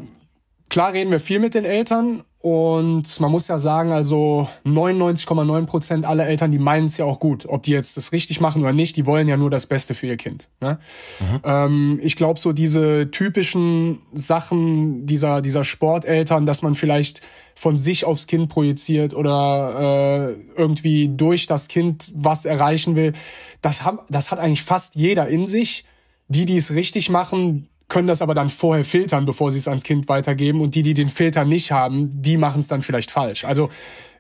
Klar 0.69 0.95
reden 0.95 1.11
wir 1.11 1.21
viel 1.21 1.41
mit 1.41 1.55
den 1.55 1.65
Eltern 1.65 2.25
und 2.47 3.19
man 3.19 3.33
muss 3.33 3.49
ja 3.49 3.59
sagen, 3.59 3.91
also 3.91 4.49
99,9 4.65 5.67
Prozent 5.67 6.05
aller 6.05 6.29
Eltern, 6.29 6.53
die 6.53 6.61
meinen 6.61 6.87
es 6.87 6.97
ja 6.97 7.05
auch 7.05 7.19
gut. 7.19 7.45
Ob 7.49 7.65
die 7.65 7.73
jetzt 7.73 7.97
das 7.97 8.13
richtig 8.13 8.41
machen 8.41 8.63
oder 8.63 8.73
nicht, 8.73 8.95
die 8.95 9.05
wollen 9.05 9.27
ja 9.27 9.37
nur 9.37 9.51
das 9.51 9.67
Beste 9.67 9.95
für 9.95 10.07
ihr 10.07 10.17
Kind. 10.17 10.49
Ne? 10.61 10.79
Mhm. 11.19 11.41
Ähm, 11.43 12.01
ich 12.01 12.15
glaube, 12.15 12.39
so 12.39 12.53
diese 12.53 13.11
typischen 13.11 13.99
Sachen 14.13 15.07
dieser, 15.07 15.43
dieser 15.43 15.65
Sporteltern, 15.65 16.47
dass 16.47 16.63
man 16.63 16.77
vielleicht 16.77 17.21
von 17.57 17.77
sich 17.77 18.05
aufs 18.05 18.29
Kind 18.29 18.49
projiziert 18.49 19.13
oder 19.13 20.31
äh, 20.31 20.37
irgendwie 20.57 21.09
durch 21.09 21.49
das 21.49 21.67
Kind 21.67 22.13
was 22.15 22.45
erreichen 22.45 22.95
will, 22.95 23.13
das, 23.61 23.83
haben, 23.83 23.99
das 24.09 24.31
hat 24.31 24.39
eigentlich 24.39 24.63
fast 24.63 24.95
jeder 24.95 25.27
in 25.27 25.47
sich. 25.47 25.85
Die, 26.29 26.45
die 26.45 26.59
es 26.59 26.71
richtig 26.71 27.09
machen, 27.09 27.69
können 27.89 28.09
das 28.09 28.23
aber 28.23 28.35
dann 28.35 28.51
vorher 28.51 28.85
filtern, 28.85 29.27
bevor 29.27 29.53
sie 29.53 29.59
es 29.59 29.69
ans 29.69 29.85
Kind 29.85 30.09
weitergeben. 30.09 30.61
Und 30.61 30.75
die, 30.75 30.83
die 30.83 30.95
den 30.95 31.09
Filter 31.09 31.45
nicht 31.45 31.73
haben, 31.73 32.11
die 32.21 32.37
machen 32.37 32.61
es 32.61 32.69
dann 32.69 32.83
vielleicht 32.83 33.11
falsch. 33.11 33.45
Also 33.45 33.69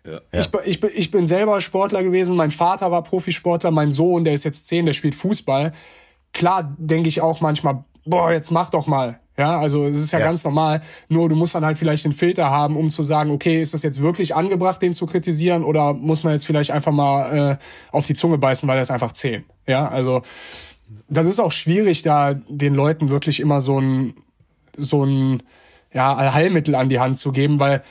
ja. 0.07 0.21
Ich, 0.41 0.53
ich, 0.65 0.83
ich 0.83 1.11
bin 1.11 1.27
selber 1.27 1.61
Sportler 1.61 2.03
gewesen. 2.03 2.37
Mein 2.37 2.51
Vater 2.51 2.91
war 2.91 3.03
Profisportler. 3.03 3.71
Mein 3.71 3.91
Sohn, 3.91 4.25
der 4.25 4.35
ist 4.35 4.45
jetzt 4.45 4.67
zehn, 4.67 4.87
der 4.87 4.93
spielt 4.93 5.15
Fußball. 5.15 5.73
Klar 6.33 6.75
denke 6.79 7.09
ich 7.09 7.21
auch 7.21 7.41
manchmal, 7.41 7.85
boah, 8.05 8.33
jetzt 8.33 8.51
mach 8.51 8.71
doch 8.71 8.87
mal. 8.87 9.21
Ja, 9.39 9.59
also 9.59 9.85
es 9.85 9.99
ist 9.99 10.13
ja, 10.13 10.19
ja, 10.19 10.27
ganz 10.27 10.45
normal. 10.45 10.81
Nur 11.09 11.29
du 11.29 11.37
musst 11.37 11.55
dann 11.55 11.65
halt 11.65 11.77
vielleicht 11.77 12.05
den 12.07 12.13
Filter 12.13 12.49
haben, 12.49 12.77
um 12.77 12.89
zu 12.89 13.03
sagen, 13.03 13.31
okay, 13.31 13.61
ist 13.61 13.75
das 13.75 13.83
jetzt 13.83 14.01
wirklich 14.01 14.35
angebracht, 14.35 14.81
den 14.81 14.95
zu 14.95 15.05
kritisieren, 15.05 15.63
oder 15.63 15.93
muss 15.93 16.25
man 16.25 16.33
jetzt 16.33 16.47
vielleicht 16.47 16.71
einfach 16.71 16.93
mal 16.93 17.59
äh, 17.61 17.95
auf 17.95 18.07
die 18.07 18.15
Zunge 18.15 18.39
beißen, 18.39 18.67
weil 18.67 18.79
er 18.79 18.83
ist 18.83 18.91
einfach 18.91 19.13
zehn. 19.13 19.45
Ja, 19.67 19.89
also 19.89 20.23
das 21.09 21.27
ist 21.27 21.41
auch 21.41 21.53
schwierig, 21.53 22.03
da 22.03 22.35
den 22.35 22.75
Leuten 22.75 23.11
wirklich 23.11 23.41
immer 23.41 23.61
so 23.61 23.81
ein, 23.81 24.15
so 24.77 25.05
ein 25.05 25.43
ja, 25.93 26.15
Allheilmittel 26.15 26.75
an 26.75 26.89
die 26.89 26.99
Hand 26.99 27.19
zu 27.19 27.33
geben, 27.33 27.61
weil 27.61 27.83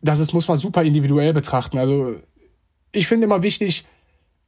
das 0.00 0.18
ist, 0.18 0.32
muss 0.32 0.48
man 0.48 0.56
super 0.56 0.82
individuell 0.82 1.32
betrachten. 1.32 1.78
Also 1.78 2.16
ich 2.92 3.06
finde 3.06 3.26
immer 3.26 3.42
wichtig, 3.42 3.84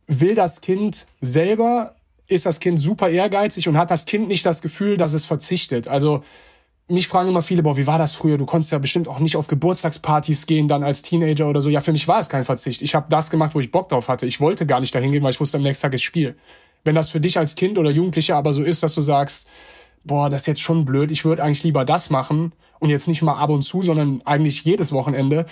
will 0.07 0.35
das 0.35 0.61
Kind 0.61 1.07
selber, 1.21 1.95
ist 2.27 2.47
das 2.47 2.61
Kind 2.61 2.79
super 2.79 3.09
ehrgeizig 3.09 3.69
und 3.69 3.77
hat 3.77 3.91
das 3.91 4.05
Kind 4.05 4.29
nicht 4.29 4.45
das 4.45 4.63
Gefühl, 4.63 4.97
dass 4.97 5.13
es 5.13 5.27
verzichtet. 5.27 5.89
Also 5.89 6.23
mich 6.89 7.09
fragen 7.09 7.29
immer 7.29 7.43
viele, 7.43 7.63
boah, 7.63 7.77
wie 7.77 7.87
war 7.87 7.99
das 7.99 8.15
früher? 8.15 8.39
Du 8.39 8.47
konntest 8.47 8.73
ja 8.73 8.79
bestimmt 8.79 9.09
auch 9.09 9.19
nicht 9.19 9.37
auf 9.37 9.47
Geburtstagspartys 9.47 10.47
gehen, 10.47 10.69
dann 10.69 10.83
als 10.83 11.03
Teenager 11.03 11.49
oder 11.49 11.61
so. 11.61 11.69
Ja, 11.69 11.81
für 11.81 11.93
mich 11.93 12.09
war 12.09 12.19
es 12.19 12.31
kein 12.31 12.45
Verzicht. 12.45 12.81
Ich 12.81 12.95
habe 12.95 13.07
das 13.11 13.29
gemacht, 13.31 13.55
wo 13.55 13.61
ich 13.61 13.71
Bock 13.71 13.91
drauf 13.91 14.09
hatte. 14.09 14.25
Ich 14.25 14.41
wollte 14.41 14.65
gar 14.65 14.81
nicht 14.81 14.95
dahin 14.95 15.13
gehen, 15.13 15.23
weil 15.23 15.33
ich 15.33 15.41
wusste, 15.41 15.59
am 15.59 15.63
nächsten 15.63 15.83
Tag 15.83 15.95
ist 15.95 16.03
Spiel 16.03 16.37
wenn 16.89 16.95
das 16.95 17.11
für 17.11 17.21
dich 17.21 17.37
als 17.37 17.55
Kind 17.55 17.79
oder 17.79 17.91
Jugendlicher 17.91 18.37
aber 18.37 18.55
so 18.55 18.65
ist, 18.65 18.83
dass 18.83 18.95
du 18.95 19.03
sagst, 19.03 19.47
boah, 20.05 20.31
das 20.31 20.41
ist 20.41 20.47
jetzt 20.47 20.63
schon 20.63 20.87
blöd, 20.87 21.11
ich 21.11 21.27
würde 21.27 21.43
eigentlich 21.45 21.63
lieber 21.63 21.85
das 21.85 22.09
machen 22.09 22.53
und 22.79 22.89
jetzt 22.89 23.09
nicht 23.09 23.21
mal 23.21 23.35
ab 23.35 23.51
und 23.51 23.61
zu, 23.61 23.83
sondern 23.83 24.23
eigentlich 24.25 24.65
jedes 24.65 24.91
Wochenende, 24.91 25.45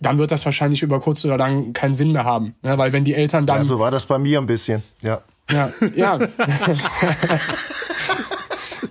dann 0.00 0.18
wird 0.18 0.30
das 0.30 0.44
wahrscheinlich 0.44 0.84
über 0.84 1.00
kurz 1.00 1.24
oder 1.24 1.38
lang 1.38 1.72
keinen 1.72 1.92
Sinn 1.92 2.12
mehr 2.12 2.22
haben. 2.24 2.54
Ne? 2.62 2.78
Weil 2.78 2.92
wenn 2.92 3.02
die 3.02 3.14
Eltern 3.14 3.46
dann. 3.46 3.56
Ja, 3.56 3.64
so 3.64 3.80
war 3.80 3.90
das 3.90 4.06
bei 4.06 4.16
mir 4.16 4.38
ein 4.38 4.46
bisschen, 4.46 4.84
ja. 5.02 5.22
Ja, 5.50 5.72
ja. 5.96 6.18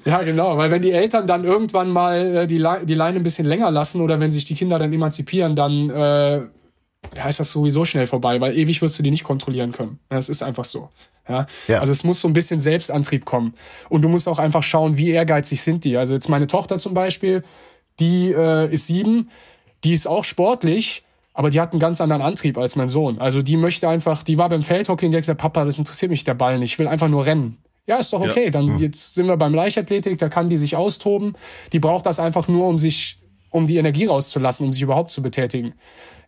ja, 0.05 0.21
genau, 0.23 0.57
weil 0.57 0.69
wenn 0.71 0.81
die 0.81 0.91
Eltern 0.91 1.27
dann 1.27 1.45
irgendwann 1.45 1.91
mal 1.91 2.35
äh, 2.35 2.47
die, 2.47 2.57
Le 2.57 2.81
die 2.83 2.93
Leine 2.93 3.19
ein 3.19 3.23
bisschen 3.23 3.45
länger 3.45 3.71
lassen 3.71 4.01
oder 4.01 4.19
wenn 4.19 4.31
sich 4.31 4.43
die 4.43 4.55
Kinder 4.55 4.79
dann 4.79 4.91
emanzipieren, 4.91 5.55
dann 5.55 5.89
äh, 5.89 6.41
ja, 7.15 7.27
ist 7.27 7.39
das 7.39 7.51
sowieso 7.51 7.85
schnell 7.85 8.07
vorbei, 8.07 8.39
weil 8.41 8.57
ewig 8.57 8.81
wirst 8.81 8.97
du 8.99 9.03
die 9.03 9.11
nicht 9.11 9.23
kontrollieren 9.23 9.71
können. 9.71 9.99
Das 10.09 10.29
ist 10.29 10.43
einfach 10.43 10.65
so. 10.65 10.89
Ja? 11.27 11.45
Ja. 11.67 11.79
Also 11.79 11.91
es 11.91 12.03
muss 12.03 12.21
so 12.21 12.27
ein 12.27 12.33
bisschen 12.33 12.59
Selbstantrieb 12.59 13.25
kommen. 13.25 13.53
Und 13.89 14.01
du 14.01 14.09
musst 14.09 14.27
auch 14.27 14.39
einfach 14.39 14.63
schauen, 14.63 14.97
wie 14.97 15.09
ehrgeizig 15.09 15.61
sind 15.61 15.83
die. 15.83 15.97
Also 15.97 16.13
jetzt 16.13 16.29
meine 16.29 16.47
Tochter 16.47 16.77
zum 16.77 16.93
Beispiel, 16.93 17.43
die 17.99 18.31
äh, 18.31 18.71
ist 18.73 18.87
sieben, 18.87 19.29
die 19.83 19.93
ist 19.93 20.07
auch 20.07 20.23
sportlich, 20.23 21.03
aber 21.33 21.49
die 21.49 21.59
hat 21.59 21.73
einen 21.73 21.79
ganz 21.79 22.01
anderen 22.01 22.21
Antrieb 22.21 22.57
als 22.57 22.75
mein 22.75 22.87
Sohn. 22.87 23.19
Also 23.19 23.41
die 23.41 23.57
möchte 23.57 23.87
einfach, 23.87 24.23
die 24.23 24.37
war 24.37 24.49
beim 24.49 24.63
Feldhockey 24.63 25.05
und 25.05 25.11
die 25.11 25.17
hat 25.17 25.23
gesagt, 25.23 25.41
Papa, 25.41 25.65
das 25.65 25.77
interessiert 25.77 26.09
mich 26.09 26.23
der 26.23 26.33
Ball 26.33 26.59
nicht, 26.59 26.73
ich 26.73 26.79
will 26.79 26.87
einfach 26.87 27.09
nur 27.09 27.25
rennen. 27.25 27.57
Ja, 27.87 27.97
ist 27.97 28.13
doch 28.13 28.21
okay. 28.21 28.49
Dann 28.49 28.79
jetzt 28.79 29.13
sind 29.13 29.27
wir 29.27 29.37
beim 29.37 29.53
Leichtathletik, 29.53 30.17
da 30.17 30.29
kann 30.29 30.49
die 30.49 30.57
sich 30.57 30.75
austoben. 30.75 31.35
Die 31.71 31.79
braucht 31.79 32.05
das 32.05 32.19
einfach 32.19 32.47
nur, 32.47 32.67
um 32.67 32.79
sich, 32.79 33.19
um 33.51 33.67
die 33.67 33.77
Energie 33.77 34.05
rauszulassen, 34.05 34.65
um 34.65 34.73
sich 34.73 34.81
überhaupt 34.81 35.11
zu 35.11 35.21
betätigen. 35.21 35.73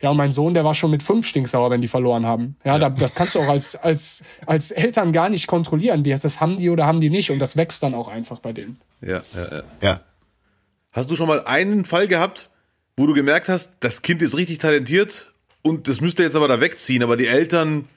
Ja, 0.01 0.11
und 0.11 0.17
mein 0.17 0.31
Sohn, 0.31 0.53
der 0.53 0.63
war 0.63 0.73
schon 0.73 0.91
mit 0.91 1.01
fünf 1.01 1.25
stinksauer, 1.25 1.71
wenn 1.71 1.81
die 1.81 1.87
verloren 1.87 2.25
haben. 2.25 2.55
Ja, 2.63 2.77
Da, 2.77 2.89
das 2.89 3.15
kannst 3.15 3.35
du 3.35 3.39
auch 3.39 3.49
als, 3.49 3.75
als, 3.75 4.23
als 4.45 4.71
Eltern 4.71 5.11
gar 5.11 5.29
nicht 5.29 5.47
kontrollieren. 5.47 6.03
Die, 6.03 6.11
das 6.11 6.39
haben 6.39 6.59
die 6.59 6.69
oder 6.69 6.85
haben 6.85 6.99
die 6.99 7.09
nicht. 7.09 7.31
Und 7.31 7.39
das 7.39 7.57
wächst 7.57 7.81
dann 7.83 7.93
auch 7.95 8.07
einfach 8.07 8.39
bei 8.39 8.53
denen. 8.53 8.79
Ja, 9.01 9.21
ja, 9.35 9.57
ja. 9.57 9.63
Ja. 9.81 9.99
Hast 10.91 11.11
du 11.11 11.15
schon 11.15 11.27
mal 11.27 11.43
einen 11.45 11.85
Fall 11.85 12.07
gehabt, 12.07 12.49
wo 12.95 13.05
du 13.05 13.13
gemerkt 13.13 13.49
hast, 13.49 13.71
das 13.79 14.01
Kind 14.01 14.21
ist 14.21 14.35
richtig 14.35 14.57
talentiert 14.59 15.31
und 15.61 15.87
das 15.87 16.01
müsste 16.01 16.23
jetzt 16.23 16.35
aber 16.35 16.47
da 16.47 16.59
wegziehen, 16.59 17.03
aber 17.03 17.17
die 17.17 17.27
Eltern 17.27 17.87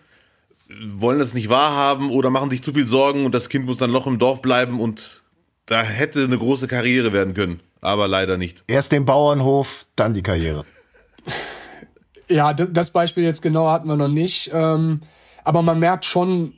wollen 0.83 1.19
das 1.19 1.33
nicht 1.35 1.49
wahrhaben 1.49 2.11
oder 2.11 2.29
machen 2.31 2.51
sich 2.51 2.63
zu 2.63 2.73
viel 2.75 2.87
Sorgen 2.87 3.25
und 3.25 3.35
das 3.35 3.49
Kind 3.49 3.65
muss 3.65 3.79
dann 3.79 3.91
noch 3.91 4.07
im 4.07 4.19
Dorf 4.19 4.43
bleiben 4.43 4.81
und 4.81 5.23
da 5.67 5.83
hätte 5.83 6.25
eine 6.25 6.37
große 6.37 6.69
Karriere 6.69 7.13
werden 7.13 7.33
können, 7.33 7.61
aber 7.81 8.07
leider 8.09 8.37
nicht. 8.37 8.65
Erst 8.67 8.93
den 8.93 9.07
Bauernhof, 9.07 9.87
dann 9.97 10.13
die 10.15 10.23
Karriere. 10.23 10.65
Ja, 12.31 12.53
das, 12.55 12.91
Beispiel 12.91 13.25
jetzt 13.25 13.43
genau 13.43 13.71
hatten 13.71 13.89
wir 13.89 13.97
noch 13.97 14.09
nicht. 14.09 14.51
Ähm, 14.55 15.01
aber 15.45 15.63
man 15.63 15.79
merkt 15.79 16.05
schon, 16.05 16.55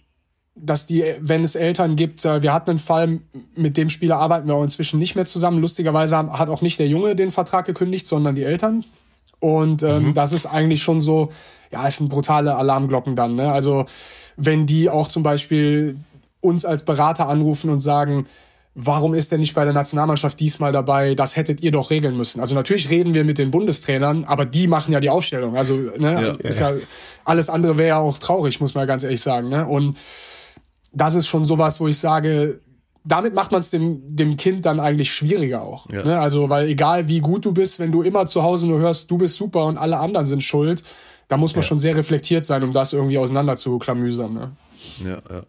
dass 0.55 0.87
die, 0.87 1.03
wenn 1.21 1.43
es 1.43 1.55
Eltern 1.55 1.97
gibt, 1.97 2.25
äh, 2.25 2.43
wir 2.43 2.53
hatten 2.53 2.71
einen 2.71 2.79
Fall, 2.79 3.21
mit 3.57 3.77
dem 3.77 3.89
Spieler 3.89 4.19
arbeiten 4.19 4.47
wir 4.47 4.55
auch 4.55 4.63
inzwischen 4.63 4.99
nicht 4.99 5.15
mehr 5.15 5.25
zusammen. 5.25 5.61
Lustigerweise 5.61 6.17
hat 6.17 6.49
auch 6.49 6.61
nicht 6.61 6.79
der 6.79 6.89
Junge 6.89 7.17
den 7.17 7.31
Vertrag 7.31 7.65
gekündigt, 7.65 8.07
sondern 8.07 8.35
die 8.35 8.45
Eltern. 8.45 8.85
Und 9.41 9.83
ähm, 9.83 10.15
das 10.15 10.33
ist 10.33 10.47
eigentlich 10.47 10.83
schon 10.83 11.01
so, 11.01 11.33
ja, 11.73 11.89
es 11.89 11.97
sind 11.97 12.11
brutale 12.11 12.55
Alarmglocken 12.55 13.17
dann. 13.17 13.35
Ne? 13.35 13.51
Also 13.51 13.87
wenn 14.37 14.67
die 14.67 14.89
auch 14.89 15.09
zum 15.09 15.23
Beispiel 15.23 15.97
uns 16.41 16.65
als 16.65 16.85
Berater 16.85 17.29
anrufen 17.29 17.71
und 17.71 17.81
sagen, 17.81 18.27
warum 18.75 19.15
ist 19.15 19.31
der 19.31 19.39
nicht 19.39 19.55
bei 19.55 19.65
der 19.65 19.73
Nationalmannschaft 19.73 20.41
diesmal 20.41 20.73
dabei? 20.73 21.15
Das 21.15 21.37
hättet 21.37 21.61
ihr 21.61 21.73
doch 21.73 21.91
regeln 21.91 22.17
müssen. 22.17 22.41
Also 22.41 22.55
natürlich 22.55 22.91
reden 22.91 23.15
wir 23.15 23.25
mit 23.25 23.39
den 23.39 23.51
Bundestrainern, 23.51 24.25
aber 24.25 24.45
die 24.47 24.67
machen 24.67 24.93
ja 24.93 25.01
die 25.01 25.11
Aufstellung. 25.11 25.57
Also, 25.57 25.75
ne, 25.99 26.17
also 26.17 26.39
ist 26.39 26.61
ja, 26.61 26.73
alles 27.25 27.49
andere 27.49 27.77
wäre 27.77 27.89
ja 27.89 27.99
auch 27.99 28.19
traurig, 28.19 28.61
muss 28.61 28.75
man 28.75 28.87
ganz 28.87 29.03
ehrlich 29.03 29.21
sagen. 29.21 29.49
Ne? 29.49 29.67
Und 29.67 29.99
das 30.93 31.15
ist 31.15 31.27
schon 31.27 31.45
sowas, 31.45 31.81
wo 31.81 31.89
ich 31.89 31.99
sage, 31.99 32.61
damit 33.05 33.35
macht 33.35 33.51
man 33.51 33.61
es 33.61 33.71
dem, 33.71 34.01
dem 34.17 34.37
Kind 34.37 34.65
dann 34.65 34.81
eigentlich 34.81 35.13
schwieriger 35.13 35.63
auch. 35.63 35.91
Ja. 35.91 36.05
Ne? 36.05 36.19
Also, 36.19 36.49
weil 36.49 36.69
egal 36.69 37.09
wie 37.09 37.21
gut 37.21 37.45
du 37.45 37.53
bist, 37.53 37.79
wenn 37.79 37.93
du 37.93 38.03
immer 38.03 38.27
zu 38.27 38.43
Hause 38.43 38.69
nur 38.69 38.79
hörst, 38.79 39.11
du 39.11 39.19
bist 39.19 39.37
super 39.37 39.67
und 39.67 39.77
alle 39.77 39.99
anderen 39.99 40.27
sind 40.27 40.43
schuld, 40.43 40.83
da 41.29 41.37
muss 41.37 41.55
man 41.55 41.63
schon 41.63 41.79
sehr 41.79 41.97
reflektiert 41.97 42.45
sein, 42.45 42.63
um 42.63 42.73
das 42.73 42.93
irgendwie 42.93 43.19
auseinander 43.19 43.57
zu 43.57 43.79
klamüsern. 43.79 44.35
Ne? 44.35 44.53
Ja, 45.05 45.21
ja. 45.31 45.43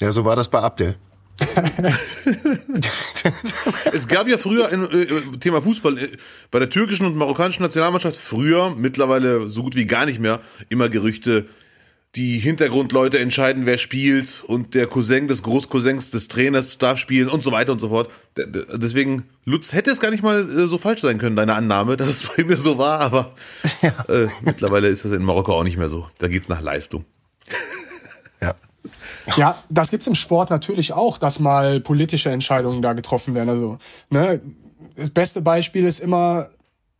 Ja, 0.00 0.12
so 0.12 0.24
war 0.24 0.36
das 0.36 0.48
bei 0.48 0.60
Abdel. 0.60 0.96
Es 3.92 4.08
gab 4.08 4.28
ja 4.28 4.38
früher 4.38 4.70
ein 4.70 4.90
äh, 4.90 5.06
Thema 5.40 5.62
Fußball 5.62 5.98
äh, 5.98 6.08
bei 6.50 6.58
der 6.58 6.70
türkischen 6.70 7.06
und 7.06 7.16
marokkanischen 7.16 7.62
Nationalmannschaft 7.62 8.16
früher, 8.16 8.74
mittlerweile 8.76 9.48
so 9.48 9.62
gut 9.62 9.76
wie 9.76 9.86
gar 9.86 10.06
nicht 10.06 10.20
mehr, 10.20 10.40
immer 10.68 10.88
Gerüchte, 10.88 11.46
die 12.16 12.38
Hintergrundleute 12.38 13.18
entscheiden, 13.18 13.66
wer 13.66 13.78
spielt 13.78 14.42
und 14.46 14.74
der 14.74 14.86
Cousin 14.86 15.28
des 15.28 15.42
Großcousins 15.42 16.10
des 16.10 16.28
Trainers 16.28 16.78
darf 16.78 16.98
spielen 16.98 17.28
und 17.28 17.42
so 17.42 17.52
weiter 17.52 17.72
und 17.72 17.80
so 17.80 17.90
fort. 17.90 18.10
Deswegen, 18.36 19.24
Lutz, 19.44 19.72
hätte 19.72 19.90
es 19.90 20.00
gar 20.00 20.10
nicht 20.10 20.22
mal 20.22 20.48
äh, 20.48 20.66
so 20.66 20.78
falsch 20.78 21.02
sein 21.02 21.18
können, 21.18 21.36
deine 21.36 21.54
Annahme, 21.54 21.96
dass 21.96 22.08
es 22.08 22.22
bei 22.36 22.44
mir 22.44 22.56
so 22.56 22.78
war, 22.78 23.00
aber 23.00 23.34
äh, 24.08 24.26
mittlerweile 24.42 24.88
ist 24.88 25.04
das 25.04 25.12
in 25.12 25.22
Marokko 25.22 25.54
auch 25.54 25.64
nicht 25.64 25.76
mehr 25.76 25.88
so. 25.88 26.08
Da 26.18 26.28
geht's 26.28 26.48
nach 26.48 26.62
Leistung. 26.62 27.04
Ja. 29.36 29.58
Das 29.68 29.90
gibt's 29.90 30.06
im 30.06 30.14
Sport 30.14 30.50
natürlich 30.50 30.92
auch, 30.92 31.18
dass 31.18 31.38
mal 31.38 31.80
politische 31.80 32.30
Entscheidungen 32.30 32.82
da 32.82 32.92
getroffen 32.92 33.34
werden. 33.34 33.48
Also, 33.48 33.78
ne, 34.10 34.40
das 34.96 35.10
beste 35.10 35.42
Beispiel 35.42 35.84
ist 35.84 36.00
immer, 36.00 36.48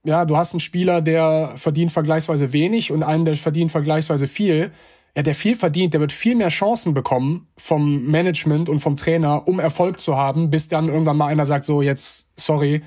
ja, 0.05 0.25
du 0.25 0.37
hast 0.37 0.53
einen 0.53 0.61
Spieler, 0.61 1.01
der 1.01 1.53
verdient 1.57 1.93
vergleichsweise 1.93 2.53
wenig 2.53 2.93
und 2.93 3.03
einen, 3.03 3.25
der 3.25 3.37
verdient 3.37 3.73
vergleichsweise 3.73 4.27
viel. 4.27 4.73
Ja, 5.17 5.23
der 5.23 5.35
viel 5.35 5.57
verdient, 5.57 5.95
der 5.95 6.01
wird 6.01 6.13
viel 6.13 6.37
mehr 6.37 6.49
Chancen 6.49 6.95
bekommen 6.95 7.49
vom 7.57 8.05
Management 8.07 8.69
und 8.69 8.79
vom 8.79 8.97
Trainer, 8.97 9.49
um 9.49 9.59
Erfolg 9.59 9.99
zu 9.99 10.17
haben, 10.17 10.51
bis 10.51 10.69
dann 10.69 10.89
irgendwann 10.89 11.17
mal 11.17 11.27
einer 11.27 11.47
sagt, 11.47 11.65
so 11.65 11.83
jetzt, 11.83 12.31
sorry, 12.37 12.83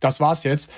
das 0.00 0.18
war's 0.18 0.42
jetzt. 0.42 0.72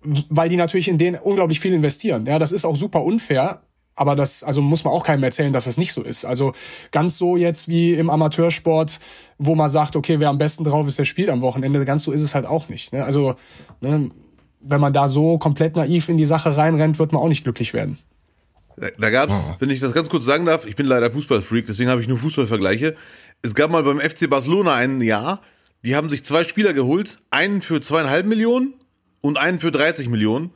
Weil 0.00 0.48
die 0.48 0.56
natürlich 0.56 0.88
in 0.88 0.98
den 0.98 1.16
unglaublich 1.16 1.60
viel 1.60 1.72
investieren. 1.72 2.26
Ja, 2.26 2.38
das 2.38 2.52
ist 2.52 2.64
auch 2.64 2.76
super 2.76 3.04
unfair. 3.04 3.62
Aber 3.96 4.16
das, 4.16 4.42
also 4.42 4.60
muss 4.60 4.82
man 4.84 4.92
auch 4.92 5.04
keinem 5.04 5.22
erzählen, 5.22 5.52
dass 5.52 5.64
das 5.64 5.76
nicht 5.76 5.92
so 5.92 6.02
ist. 6.02 6.24
Also 6.24 6.52
ganz 6.90 7.16
so 7.16 7.36
jetzt 7.36 7.68
wie 7.68 7.94
im 7.94 8.10
Amateursport, 8.10 8.98
wo 9.38 9.54
man 9.54 9.70
sagt, 9.70 9.94
okay, 9.94 10.18
wer 10.18 10.30
am 10.30 10.38
besten 10.38 10.64
drauf 10.64 10.86
ist, 10.86 10.98
der 10.98 11.04
spielt 11.04 11.30
am 11.30 11.42
Wochenende. 11.42 11.84
Ganz 11.84 12.02
so 12.02 12.12
ist 12.12 12.22
es 12.22 12.34
halt 12.34 12.46
auch 12.46 12.68
nicht. 12.68 12.92
Ne? 12.92 13.04
Also 13.04 13.36
ne, 13.80 14.10
wenn 14.60 14.80
man 14.80 14.92
da 14.92 15.08
so 15.08 15.38
komplett 15.38 15.76
naiv 15.76 16.08
in 16.08 16.16
die 16.16 16.24
Sache 16.24 16.56
reinrennt, 16.56 16.98
wird 16.98 17.12
man 17.12 17.22
auch 17.22 17.28
nicht 17.28 17.44
glücklich 17.44 17.72
werden. 17.72 17.98
Da, 18.76 18.88
da 18.98 19.10
gab's, 19.10 19.40
wenn 19.60 19.70
ich 19.70 19.80
das 19.80 19.92
ganz 19.92 20.08
kurz 20.08 20.24
sagen 20.24 20.46
darf, 20.46 20.66
ich 20.66 20.74
bin 20.74 20.86
leider 20.86 21.12
Fußballfreak, 21.12 21.66
deswegen 21.66 21.90
habe 21.90 22.00
ich 22.00 22.08
nur 22.08 22.18
Fußballvergleiche. 22.18 22.96
Es 23.42 23.54
gab 23.54 23.70
mal 23.70 23.84
beim 23.84 24.00
FC 24.00 24.28
Barcelona 24.28 24.74
ein 24.74 25.00
Jahr, 25.00 25.40
die 25.84 25.94
haben 25.94 26.10
sich 26.10 26.24
zwei 26.24 26.44
Spieler 26.44 26.72
geholt, 26.72 27.18
einen 27.30 27.62
für 27.62 27.80
zweieinhalb 27.80 28.26
Millionen 28.26 28.74
und 29.20 29.38
einen 29.38 29.60
für 29.60 29.70
30 29.70 30.08
Millionen. 30.08 30.50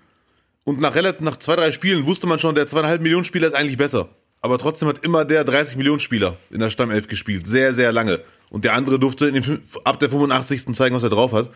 Und 0.69 0.83
nach 0.83 0.95
relativ, 0.95 1.23
nach 1.23 1.39
zwei, 1.39 1.57
drei 1.57 1.73
Spielen 1.73 2.07
wusste 2.07 2.27
man 2.27 2.39
schon, 2.39 2.55
der 2.55 2.69
zweieinhalb 2.69 3.01
Millionen 3.01 3.25
Spieler 3.25 3.47
ist 3.47 3.55
eigentlich 3.55 3.79
besser. 3.79 4.11
Aber 4.43 4.59
trotzdem 4.59 4.87
hat 4.87 5.03
immer 5.03 5.25
der 5.25 5.43
30 5.43 5.79
Millionen 5.79 5.99
Spieler 5.99 6.37
in 6.51 6.61
der 6.61 6.69
Stammelf 6.69 7.09
gespielt. 7.09 7.47
Sehr, 7.47 7.73
sehr 7.73 7.91
lange. 7.91 8.21
Und 8.51 8.67
der 8.67 8.75
andere 8.75 8.99
durfte 8.99 9.33
den, 9.33 9.63
ab 9.85 9.99
der 9.99 10.11
85. 10.11 10.75
zeigen, 10.75 10.95
was 10.95 11.03
er 11.03 11.09
drauf 11.09 11.33
hat. 11.33 11.51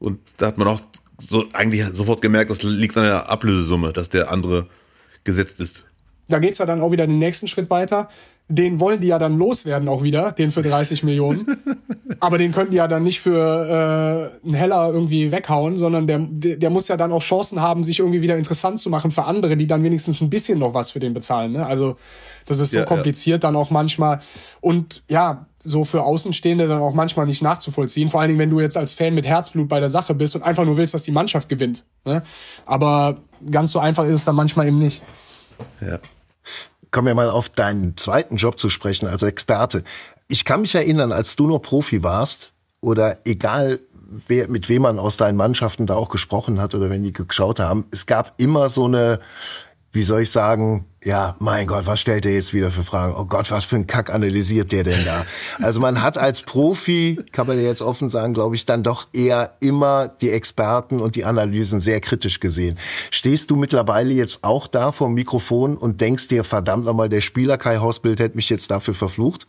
Und 0.00 0.18
da 0.38 0.46
hat 0.46 0.58
man 0.58 0.66
auch 0.66 0.80
so 1.20 1.46
eigentlich 1.52 1.84
sofort 1.92 2.20
gemerkt, 2.20 2.50
das 2.50 2.64
liegt 2.64 2.96
an 2.96 3.04
der 3.04 3.30
Ablösesumme, 3.30 3.92
dass 3.92 4.08
der 4.08 4.32
andere 4.32 4.66
gesetzt 5.22 5.60
ist. 5.60 5.84
Da 6.28 6.38
geht's 6.38 6.58
ja 6.58 6.66
dann 6.66 6.80
auch 6.80 6.92
wieder 6.92 7.06
den 7.06 7.18
nächsten 7.18 7.46
Schritt 7.46 7.70
weiter. 7.70 8.08
Den 8.50 8.80
wollen 8.80 9.00
die 9.00 9.08
ja 9.08 9.18
dann 9.18 9.36
loswerden 9.36 9.88
auch 9.88 10.02
wieder, 10.02 10.32
den 10.32 10.50
für 10.50 10.62
30 10.62 11.02
Millionen. 11.04 11.58
Aber 12.20 12.38
den 12.38 12.52
können 12.52 12.70
die 12.70 12.78
ja 12.78 12.88
dann 12.88 13.02
nicht 13.02 13.20
für 13.20 14.40
äh, 14.42 14.46
einen 14.46 14.54
Heller 14.54 14.90
irgendwie 14.90 15.32
weghauen, 15.32 15.76
sondern 15.76 16.06
der, 16.06 16.18
der, 16.20 16.70
muss 16.70 16.88
ja 16.88 16.96
dann 16.96 17.12
auch 17.12 17.22
Chancen 17.22 17.60
haben, 17.60 17.84
sich 17.84 17.98
irgendwie 17.98 18.22
wieder 18.22 18.36
interessant 18.36 18.78
zu 18.78 18.88
machen 18.88 19.10
für 19.10 19.24
andere, 19.24 19.56
die 19.56 19.66
dann 19.66 19.82
wenigstens 19.82 20.20
ein 20.22 20.30
bisschen 20.30 20.58
noch 20.58 20.72
was 20.72 20.90
für 20.90 20.98
den 20.98 21.12
bezahlen. 21.12 21.52
Ne? 21.52 21.66
Also 21.66 21.96
das 22.46 22.58
ist 22.58 22.70
so 22.70 22.76
Ja, 22.78 22.82
ja. 22.82 22.86
kompliziert 22.86 23.44
dann 23.44 23.54
auch 23.54 23.70
manchmal. 23.70 24.20
Und 24.60 25.02
ja, 25.08 25.46
so 25.58 25.84
für 25.84 26.02
Außenstehende 26.02 26.68
dann 26.68 26.80
auch 26.80 26.94
manchmal 26.94 27.26
nicht 27.26 27.42
nachzuvollziehen. 27.42 28.08
Vor 28.08 28.20
allen 28.20 28.28
Dingen, 28.28 28.38
wenn 28.38 28.50
du 28.50 28.60
jetzt 28.60 28.76
als 28.76 28.92
Fan 28.92 29.14
mit 29.14 29.26
Herzblut 29.26 29.68
bei 29.68 29.80
der 29.80 29.88
Sache 29.88 30.14
bist 30.14 30.34
und 30.34 30.42
einfach 30.42 30.64
nur 30.64 30.76
willst, 30.76 30.94
dass 30.94 31.02
die 31.02 31.10
Mannschaft 31.10 31.48
gewinnt. 31.48 31.84
Ne? 32.04 32.22
Aber 32.64 33.18
ganz 33.50 33.72
so 33.72 33.78
einfach 33.78 34.04
ist 34.04 34.14
es 34.14 34.24
dann 34.24 34.36
manchmal 34.36 34.68
eben 34.68 34.78
nicht. 34.78 35.02
Ja. 35.80 35.98
Kommen 36.90 37.06
wir 37.06 37.14
mal 37.14 37.30
auf 37.30 37.48
deinen 37.48 37.96
zweiten 37.96 38.36
Job 38.36 38.58
zu 38.58 38.68
sprechen 38.68 39.06
als 39.06 39.22
Experte. 39.22 39.84
Ich 40.28 40.44
kann 40.44 40.62
mich 40.62 40.74
erinnern, 40.74 41.12
als 41.12 41.36
du 41.36 41.46
noch 41.46 41.58
Profi 41.58 42.02
warst 42.02 42.52
oder 42.80 43.18
egal 43.24 43.80
wer, 44.26 44.48
mit 44.48 44.68
wem 44.68 44.82
man 44.82 44.98
aus 44.98 45.16
deinen 45.16 45.36
Mannschaften 45.36 45.86
da 45.86 45.94
auch 45.94 46.08
gesprochen 46.08 46.60
hat 46.60 46.74
oder 46.74 46.90
wenn 46.90 47.02
die 47.02 47.12
geschaut 47.12 47.60
haben, 47.60 47.86
es 47.90 48.06
gab 48.06 48.34
immer 48.38 48.68
so 48.68 48.86
eine, 48.86 49.20
wie 49.92 50.02
soll 50.02 50.22
ich 50.22 50.30
sagen, 50.30 50.84
ja, 51.02 51.36
mein 51.38 51.66
Gott, 51.66 51.86
was 51.86 52.00
stellt 52.00 52.24
der 52.24 52.34
jetzt 52.34 52.52
wieder 52.52 52.70
für 52.70 52.82
Fragen? 52.82 53.14
Oh 53.16 53.24
Gott, 53.24 53.50
was 53.50 53.64
für 53.64 53.76
ein 53.76 53.86
Kack 53.86 54.12
analysiert 54.12 54.70
der 54.70 54.84
denn 54.84 55.04
da? 55.04 55.24
Also 55.62 55.80
man 55.80 56.02
hat 56.02 56.18
als 56.18 56.42
Profi, 56.42 57.18
kann 57.32 57.46
man 57.46 57.60
jetzt 57.60 57.80
offen 57.80 58.10
sagen, 58.10 58.34
glaube 58.34 58.54
ich, 58.54 58.66
dann 58.66 58.82
doch 58.82 59.06
eher 59.14 59.54
immer 59.60 60.08
die 60.08 60.30
Experten 60.30 61.00
und 61.00 61.16
die 61.16 61.24
Analysen 61.24 61.80
sehr 61.80 62.00
kritisch 62.00 62.40
gesehen. 62.40 62.78
Stehst 63.10 63.50
du 63.50 63.56
mittlerweile 63.56 64.12
jetzt 64.12 64.44
auch 64.44 64.66
da 64.66 64.92
vor 64.92 65.08
dem 65.08 65.14
Mikrofon 65.14 65.76
und 65.76 66.00
denkst 66.00 66.28
dir, 66.28 66.44
verdammt 66.44 66.84
nochmal, 66.84 67.08
der 67.08 67.22
Spieler 67.22 67.56
Kai 67.56 67.78
Hausbild 67.78 68.20
hätte 68.20 68.36
mich 68.36 68.50
jetzt 68.50 68.70
dafür 68.70 68.94
verflucht? 68.94 69.46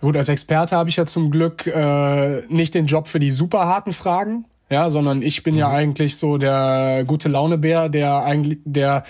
Gut, 0.00 0.16
als 0.16 0.28
Experte 0.28 0.76
habe 0.76 0.90
ich 0.90 0.96
ja 0.96 1.06
zum 1.06 1.30
Glück 1.30 1.66
äh, 1.66 2.42
nicht 2.48 2.74
den 2.74 2.84
Job 2.84 3.08
für 3.08 3.20
die 3.20 3.30
super 3.30 3.66
harten 3.66 3.94
Fragen. 3.94 4.44
Ja, 4.70 4.88
sondern 4.88 5.22
ich 5.22 5.42
bin 5.42 5.54
mhm. 5.54 5.60
ja 5.60 5.70
eigentlich 5.70 6.16
so 6.16 6.38
der 6.38 7.04
gute 7.06 7.28
Launebär, 7.28 7.88
der 7.88 8.24
eigentlich, 8.24 8.58
der 8.64 9.04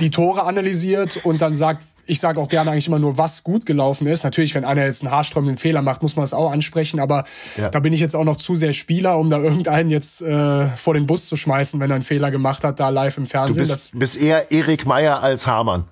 die 0.00 0.10
Tore 0.10 0.44
analysiert 0.44 1.20
und 1.24 1.42
dann 1.42 1.54
sagt, 1.54 1.84
ich 2.06 2.20
sage 2.20 2.40
auch 2.40 2.48
gerne 2.48 2.70
eigentlich 2.70 2.88
immer 2.88 2.98
nur, 2.98 3.18
was 3.18 3.44
gut 3.44 3.66
gelaufen 3.66 4.06
ist. 4.06 4.24
Natürlich, 4.24 4.54
wenn 4.54 4.64
einer 4.64 4.84
jetzt 4.84 5.02
einen 5.02 5.12
haarsträubenden 5.12 5.58
Fehler 5.58 5.82
macht, 5.82 6.02
muss 6.02 6.16
man 6.16 6.22
das 6.22 6.32
auch 6.32 6.50
ansprechen, 6.50 7.00
aber 7.00 7.24
ja. 7.56 7.68
da 7.68 7.80
bin 7.80 7.92
ich 7.92 8.00
jetzt 8.00 8.16
auch 8.16 8.24
noch 8.24 8.36
zu 8.36 8.54
sehr 8.54 8.72
Spieler, 8.72 9.18
um 9.18 9.28
da 9.28 9.38
irgendeinen 9.38 9.90
jetzt 9.90 10.22
äh, 10.22 10.68
vor 10.68 10.94
den 10.94 11.06
Bus 11.06 11.28
zu 11.28 11.36
schmeißen, 11.36 11.80
wenn 11.80 11.90
er 11.90 11.96
einen 11.96 12.04
Fehler 12.04 12.30
gemacht 12.30 12.64
hat, 12.64 12.80
da 12.80 12.88
live 12.88 13.18
im 13.18 13.26
Fernsehen. 13.26 13.64
Du 13.64 13.68
bist, 13.68 13.94
das, 13.94 13.98
bist 13.98 14.16
eher 14.16 14.50
Erik 14.50 14.86
Meyer 14.86 15.22
als 15.22 15.46
Hamann. 15.46 15.84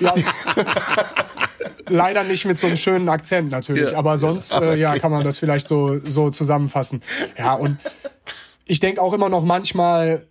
ja. 0.00 0.14
Leider 1.88 2.24
nicht 2.24 2.44
mit 2.44 2.58
so 2.58 2.66
einem 2.66 2.76
schönen 2.76 3.08
Akzent 3.08 3.50
natürlich, 3.50 3.92
ja. 3.92 3.98
aber 3.98 4.18
sonst 4.18 4.52
äh, 4.52 4.76
ja 4.76 4.98
kann 4.98 5.10
man 5.10 5.24
das 5.24 5.38
vielleicht 5.38 5.66
so 5.66 5.98
so 5.98 6.30
zusammenfassen. 6.30 7.02
Ja 7.38 7.54
und 7.54 7.78
ich 8.64 8.80
denke 8.80 9.02
auch 9.02 9.12
immer 9.12 9.28
noch 9.28 9.44
manchmal, 9.44 10.26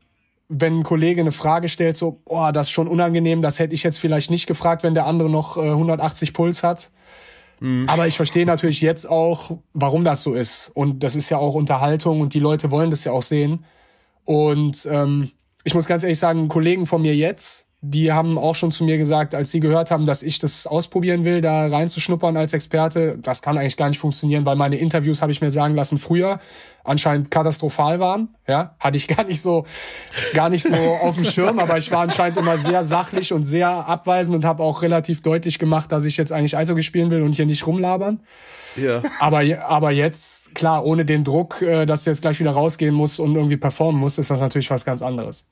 wenn 0.48 0.80
ein 0.80 0.84
Kollege 0.84 1.22
eine 1.22 1.32
Frage 1.32 1.70
stellt, 1.70 1.96
so, 1.96 2.22
boah, 2.26 2.52
das 2.52 2.68
ist 2.68 2.72
schon 2.72 2.88
unangenehm, 2.88 3.42
das 3.42 3.60
hätte 3.60 3.74
ich 3.74 3.84
jetzt 3.84 4.00
vielleicht 4.00 4.32
nicht 4.32 4.48
gefragt, 4.48 4.84
wenn 4.84 4.94
der 4.94 5.06
andere 5.06 5.30
noch 5.30 5.58
äh, 5.58 5.62
180 5.70 6.34
Puls 6.34 6.64
hat. 6.64 6.92
Mhm. 7.62 7.86
Aber 7.88 8.08
ich 8.08 8.18
verstehe 8.18 8.46
natürlich 8.46 8.82
jetzt 8.82 9.10
auch, 9.10 9.58
warum 9.74 10.04
das 10.04 10.24
so 10.24 10.34
ist. 10.34 10.70
Und 10.74 11.04
das 11.04 11.16
ist 11.16 11.30
ja 11.30 11.38
auch 11.38 11.56
Unterhaltung 11.56 12.20
und 12.20 12.34
die 12.34 12.40
Leute 12.40 12.70
wollen 12.72 12.90
das 12.90 13.06
ja 13.06 13.14
auch 13.14 13.22
sehen. 13.22 13.64
Und 14.26 14.88
ähm, 14.92 15.32
ich 15.64 15.74
muss 15.74 15.86
ganz 15.86 16.04
ehrlich 16.04 16.20
sagen, 16.20 16.48
Kollegen 16.48 16.86
von 16.86 17.02
mir 17.02 17.16
jetzt, 17.16 17.70
die 17.84 18.14
haben 18.14 18.38
auch 18.38 18.54
schon 18.54 18.70
zu 18.70 18.84
mir 18.84 19.00
gesagt, 19.00 19.34
als 19.34 19.50
sie 19.50 19.60
gehört 19.60 19.90
haben, 19.90 20.06
dass 20.06 20.22
ich 20.22 20.38
das 20.38 20.68
ausprobieren 20.68 21.26
will, 21.26 21.42
da 21.42 21.66
reinzuschnuppern 21.66 22.38
als 22.38 22.54
Experte, 22.54 23.18
das 23.20 23.42
kann 23.42 23.58
eigentlich 23.58 23.76
gar 23.76 23.90
nicht 23.90 23.98
funktionieren, 23.98 24.46
weil 24.46 24.56
meine 24.56 24.76
Interviews, 24.76 25.24
habe 25.24 25.32
ich 25.32 25.42
mir 25.42 25.50
sagen 25.50 25.74
lassen, 25.74 25.98
früher 25.98 26.40
anscheinend 26.84 27.32
katastrophal 27.32 28.00
waren. 28.00 28.36
Ja, 28.48 28.76
hatte 28.80 28.98
ich 28.98 29.08
gar 29.18 29.24
nicht 29.24 29.42
so, 29.42 29.66
gar 30.36 30.50
nicht 30.50 30.64
so 30.64 30.76
auf 30.76 31.16
dem 31.16 31.26
Schirm, 31.26 31.58
aber 31.58 31.78
ich 31.78 31.92
war 31.92 32.02
anscheinend 32.02 32.38
immer 32.38 32.56
sehr 32.56 32.86
sachlich 32.86 33.34
und 33.34 33.46
sehr 33.46 33.70
abweisend 33.70 34.36
und 34.36 34.46
habe 34.46 34.62
auch 34.62 34.84
relativ 34.84 35.24
deutlich 35.24 35.58
gemacht, 35.58 35.92
dass 35.92 36.06
ich 36.06 36.18
jetzt 36.18 36.32
eigentlich 36.32 36.56
Eishockey 36.56 36.84
spielen 36.84 37.10
will 37.10 37.24
und 37.24 37.34
hier 37.34 37.48
nicht 37.48 37.66
rumlabern. 37.66 38.20
Ja. 38.76 39.02
Aber, 39.20 39.42
aber 39.68 39.90
jetzt, 39.90 40.54
klar, 40.54 40.86
ohne 40.86 41.04
den 41.04 41.24
Druck, 41.24 41.64
äh, 41.64 41.88
dass 41.88 42.04
du 42.04 42.12
jetzt 42.12 42.22
gleich 42.22 42.40
wieder 42.40 42.52
rausgehen 42.52 42.94
musst 42.94 43.20
und 43.20 43.36
irgendwie 43.36 43.58
performen 43.58 44.00
musst, 44.00 44.20
ist 44.20 44.30
das 44.30 44.40
natürlich 44.40 44.70
was 44.70 44.86
ganz 44.86 45.02
anderes. 45.02 45.50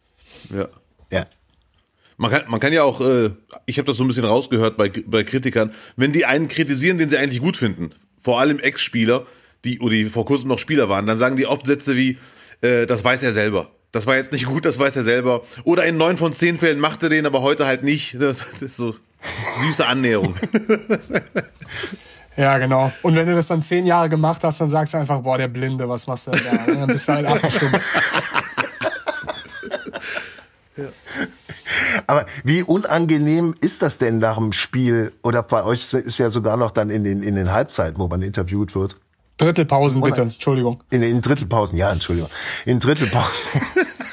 Ja. 0.55 0.67
Ja. 2.19 2.27
Man 2.27 2.31
kann, 2.31 2.43
man 2.51 2.59
kann 2.59 2.73
ja 2.73 2.83
auch, 2.83 3.01
äh, 3.01 3.31
ich 3.65 3.77
habe 3.77 3.85
das 3.85 3.97
so 3.97 4.03
ein 4.03 4.07
bisschen 4.07 4.25
rausgehört 4.25 4.77
bei, 4.77 4.89
bei 4.89 5.23
Kritikern, 5.23 5.71
wenn 5.95 6.11
die 6.11 6.25
einen 6.25 6.47
kritisieren, 6.47 6.97
den 6.97 7.09
sie 7.09 7.17
eigentlich 7.17 7.41
gut 7.41 7.57
finden, 7.57 7.91
vor 8.21 8.39
allem 8.39 8.59
Ex-Spieler, 8.59 9.25
die, 9.63 9.79
oder 9.79 9.91
die 9.91 10.05
vor 10.05 10.25
kurzem 10.25 10.49
noch 10.49 10.59
Spieler 10.59 10.89
waren, 10.89 11.07
dann 11.07 11.17
sagen 11.17 11.35
die 11.37 11.47
oft 11.47 11.65
Sätze 11.65 11.95
wie, 11.95 12.17
äh, 12.61 12.85
das 12.85 13.03
weiß 13.03 13.23
er 13.23 13.33
selber. 13.33 13.71
Das 13.91 14.05
war 14.05 14.15
jetzt 14.17 14.31
nicht 14.31 14.45
gut, 14.45 14.65
das 14.65 14.77
weiß 14.77 14.97
er 14.97 15.03
selber. 15.03 15.41
Oder 15.63 15.85
in 15.85 15.97
neun 15.97 16.17
von 16.17 16.31
zehn 16.31 16.59
Fällen 16.59 16.79
macht 16.79 17.01
er 17.01 17.09
den, 17.09 17.25
aber 17.25 17.41
heute 17.41 17.65
halt 17.65 17.83
nicht. 17.83 18.15
Das 18.19 18.61
ist 18.61 18.75
so 18.75 18.95
süße 19.61 19.85
Annäherung. 19.85 20.35
Ja, 22.37 22.57
genau. 22.57 22.93
Und 23.01 23.15
wenn 23.15 23.27
du 23.27 23.35
das 23.35 23.47
dann 23.47 23.61
zehn 23.61 23.85
Jahre 23.85 24.07
gemacht 24.07 24.43
hast, 24.43 24.61
dann 24.61 24.69
sagst 24.69 24.93
du 24.93 24.97
einfach, 24.97 25.21
boah, 25.21 25.37
der 25.37 25.49
Blinde, 25.49 25.89
was 25.89 26.07
machst 26.07 26.27
du 26.27 26.31
denn 26.31 26.43
da? 26.45 26.73
Dann 26.73 26.87
bist 26.87 27.07
du 27.07 27.13
halt 27.13 27.27
abgestimmt. 27.27 27.81
Aber 32.09 32.25
wie 32.43 32.63
unangenehm 32.63 33.53
ist 33.61 33.83
das 33.83 33.99
denn 33.99 34.17
nach 34.17 34.37
dem 34.37 34.51
Spiel? 34.51 35.13
Oder 35.21 35.43
bei 35.43 35.63
euch 35.63 35.93
ist 35.93 36.17
ja 36.17 36.31
sogar 36.31 36.57
noch 36.57 36.71
dann 36.71 36.89
in 36.89 37.03
den, 37.03 37.21
in 37.21 37.35
den 37.35 37.51
Halbzeiten, 37.51 37.99
wo 37.99 38.07
man 38.07 38.23
interviewt 38.23 38.73
wird. 38.73 38.95
Drittelpausen, 39.37 40.01
bitte. 40.01 40.23
Entschuldigung. 40.23 40.83
In 40.89 41.01
den 41.01 41.21
Drittelpausen, 41.21 41.77
ja, 41.77 41.91
Entschuldigung. 41.91 42.31
In 42.65 42.79
Drittelpausen. 42.79 43.61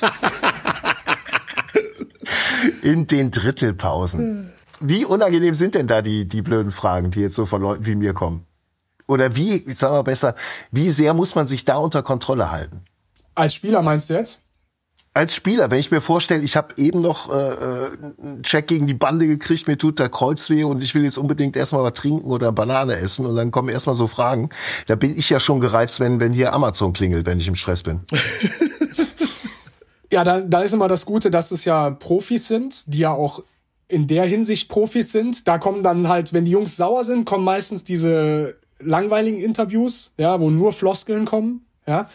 in 2.82 3.06
den 3.06 3.30
Drittelpausen. 3.30 4.52
Wie 4.80 5.06
unangenehm 5.06 5.54
sind 5.54 5.74
denn 5.74 5.86
da 5.86 6.02
die, 6.02 6.28
die 6.28 6.42
blöden 6.42 6.72
Fragen, 6.72 7.10
die 7.10 7.20
jetzt 7.20 7.34
so 7.34 7.46
von 7.46 7.62
Leuten 7.62 7.86
wie 7.86 7.94
mir 7.94 8.12
kommen? 8.12 8.44
Oder 9.06 9.36
wie, 9.36 9.72
sagen 9.72 9.94
wir 9.94 10.04
besser, 10.04 10.34
wie 10.70 10.90
sehr 10.90 11.14
muss 11.14 11.34
man 11.34 11.46
sich 11.46 11.64
da 11.64 11.78
unter 11.78 12.02
Kontrolle 12.02 12.50
halten? 12.50 12.84
Als 13.34 13.54
Spieler 13.54 13.80
meinst 13.80 14.10
du 14.10 14.14
jetzt? 14.14 14.42
Als 15.16 15.34
Spieler, 15.34 15.70
wenn 15.70 15.78
ich 15.78 15.90
mir 15.90 16.02
vorstelle, 16.02 16.42
ich 16.42 16.56
habe 16.56 16.74
eben 16.76 17.00
noch 17.00 17.34
äh, 17.34 17.36
äh, 17.36 17.90
einen 18.22 18.42
Check 18.42 18.68
gegen 18.68 18.86
die 18.86 18.94
Bande 18.94 19.26
gekriegt, 19.26 19.66
mir 19.66 19.78
tut 19.78 19.98
der 19.98 20.10
Kreuz 20.10 20.50
weh 20.50 20.62
und 20.62 20.82
ich 20.82 20.94
will 20.94 21.04
jetzt 21.04 21.16
unbedingt 21.16 21.56
erstmal 21.56 21.82
was 21.82 21.94
trinken 21.94 22.30
oder 22.30 22.52
Banane 22.52 22.94
essen 22.96 23.24
und 23.24 23.34
dann 23.34 23.50
kommen 23.50 23.70
erstmal 23.70 23.96
so 23.96 24.06
Fragen. 24.06 24.50
Da 24.86 24.94
bin 24.94 25.16
ich 25.16 25.30
ja 25.30 25.40
schon 25.40 25.60
gereizt, 25.60 26.00
wenn, 26.00 26.20
wenn 26.20 26.32
hier 26.32 26.52
Amazon 26.52 26.92
klingelt, 26.92 27.24
wenn 27.24 27.40
ich 27.40 27.48
im 27.48 27.56
Stress 27.56 27.82
bin. 27.82 28.00
ja, 30.12 30.22
da, 30.22 30.40
da 30.40 30.60
ist 30.60 30.74
immer 30.74 30.88
das 30.88 31.06
Gute, 31.06 31.30
dass 31.30 31.50
es 31.50 31.64
ja 31.64 31.90
Profis 31.90 32.46
sind, 32.46 32.92
die 32.92 32.98
ja 32.98 33.12
auch 33.12 33.42
in 33.88 34.06
der 34.06 34.24
Hinsicht 34.24 34.68
Profis 34.68 35.12
sind. 35.12 35.48
Da 35.48 35.56
kommen 35.56 35.82
dann 35.82 36.08
halt, 36.08 36.34
wenn 36.34 36.44
die 36.44 36.52
Jungs 36.52 36.76
sauer 36.76 37.04
sind, 37.04 37.24
kommen 37.24 37.44
meistens 37.44 37.84
diese 37.84 38.56
langweiligen 38.80 39.40
Interviews, 39.40 40.12
ja, 40.18 40.40
wo 40.40 40.50
nur 40.50 40.74
Floskeln 40.74 41.24
kommen. 41.24 41.65
Ja? 41.88 42.08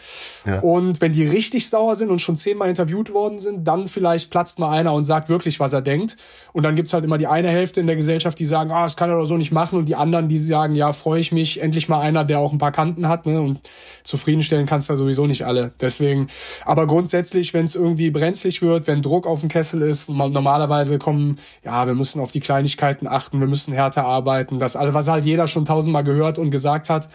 ja? 0.44 0.60
Und 0.60 1.00
wenn 1.00 1.12
die 1.12 1.26
richtig 1.26 1.70
sauer 1.70 1.96
sind 1.96 2.10
und 2.10 2.20
schon 2.20 2.36
zehnmal 2.36 2.68
interviewt 2.68 3.14
worden 3.14 3.38
sind, 3.38 3.66
dann 3.66 3.88
vielleicht 3.88 4.30
platzt 4.30 4.58
mal 4.58 4.70
einer 4.70 4.92
und 4.92 5.04
sagt 5.04 5.30
wirklich, 5.30 5.60
was 5.60 5.72
er 5.72 5.80
denkt. 5.80 6.18
Und 6.52 6.64
dann 6.64 6.76
gibt's 6.76 6.92
halt 6.92 7.04
immer 7.04 7.16
die 7.16 7.26
eine 7.26 7.48
Hälfte 7.48 7.80
in 7.80 7.86
der 7.86 7.96
Gesellschaft, 7.96 8.38
die 8.38 8.44
sagen, 8.44 8.70
ah, 8.70 8.82
das 8.82 8.96
kann 8.96 9.08
er 9.08 9.16
doch 9.16 9.24
so 9.24 9.38
nicht 9.38 9.50
machen. 9.50 9.78
Und 9.78 9.86
die 9.86 9.94
anderen, 9.94 10.28
die 10.28 10.36
sagen, 10.36 10.74
ja, 10.74 10.92
freue 10.92 11.20
ich 11.20 11.32
mich, 11.32 11.62
endlich 11.62 11.88
mal 11.88 12.00
einer, 12.00 12.24
der 12.24 12.38
auch 12.38 12.52
ein 12.52 12.58
paar 12.58 12.72
Kanten 12.72 13.08
hat. 13.08 13.24
Ne? 13.24 13.40
Und 13.40 13.60
zufriedenstellen 14.02 14.66
kannst 14.66 14.88
du 14.88 14.92
ja 14.92 14.96
sowieso 14.98 15.26
nicht 15.26 15.46
alle. 15.46 15.72
Deswegen, 15.80 16.26
aber 16.66 16.86
grundsätzlich, 16.86 17.54
wenn 17.54 17.64
es 17.64 17.74
irgendwie 17.74 18.10
brenzlig 18.10 18.60
wird, 18.60 18.86
wenn 18.86 19.00
Druck 19.00 19.26
auf 19.26 19.40
dem 19.40 19.48
Kessel 19.48 19.80
ist, 19.80 20.10
normalerweise 20.10 20.98
kommen, 20.98 21.36
ja, 21.64 21.86
wir 21.86 21.94
müssen 21.94 22.20
auf 22.20 22.30
die 22.30 22.40
Kleinigkeiten 22.40 23.06
achten, 23.06 23.40
wir 23.40 23.46
müssen 23.46 23.72
härter 23.72 24.04
arbeiten. 24.04 24.58
Das 24.58 24.76
alles, 24.76 24.92
was 24.92 25.08
halt 25.08 25.24
jeder 25.24 25.46
schon 25.46 25.64
tausendmal 25.64 26.04
gehört 26.04 26.38
und 26.38 26.50
gesagt 26.50 26.90
hat 26.90 27.08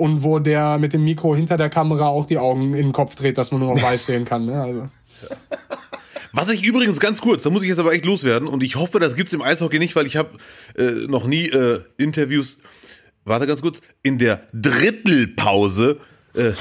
und 0.00 0.22
wo 0.22 0.38
der 0.38 0.78
mit 0.78 0.94
dem 0.94 1.04
Mikro 1.04 1.36
hinter 1.36 1.58
der 1.58 1.68
Kamera 1.68 2.08
auch 2.08 2.24
die 2.24 2.38
Augen 2.38 2.72
in 2.72 2.86
den 2.86 2.92
Kopf 2.92 3.16
dreht, 3.16 3.36
dass 3.36 3.50
man 3.50 3.60
nur 3.60 3.74
noch 3.74 3.82
weiß 3.82 4.06
sehen 4.06 4.24
kann. 4.24 4.46
Ne? 4.46 4.58
Also. 4.58 4.88
Was 6.32 6.48
ich 6.48 6.64
übrigens 6.64 7.00
ganz 7.00 7.20
kurz, 7.20 7.42
da 7.42 7.50
muss 7.50 7.62
ich 7.62 7.68
jetzt 7.68 7.80
aber 7.80 7.92
echt 7.92 8.06
loswerden 8.06 8.48
und 8.48 8.62
ich 8.62 8.76
hoffe, 8.76 8.98
das 8.98 9.14
gibt's 9.14 9.34
im 9.34 9.42
Eishockey 9.42 9.78
nicht, 9.78 9.94
weil 9.96 10.06
ich 10.06 10.16
habe 10.16 10.38
äh, 10.78 11.06
noch 11.06 11.26
nie 11.26 11.48
äh, 11.48 11.82
Interviews, 11.98 12.56
warte 13.26 13.46
ganz 13.46 13.60
kurz, 13.60 13.82
in 14.02 14.16
der 14.16 14.46
Drittelpause 14.54 15.98
äh, 16.34 16.52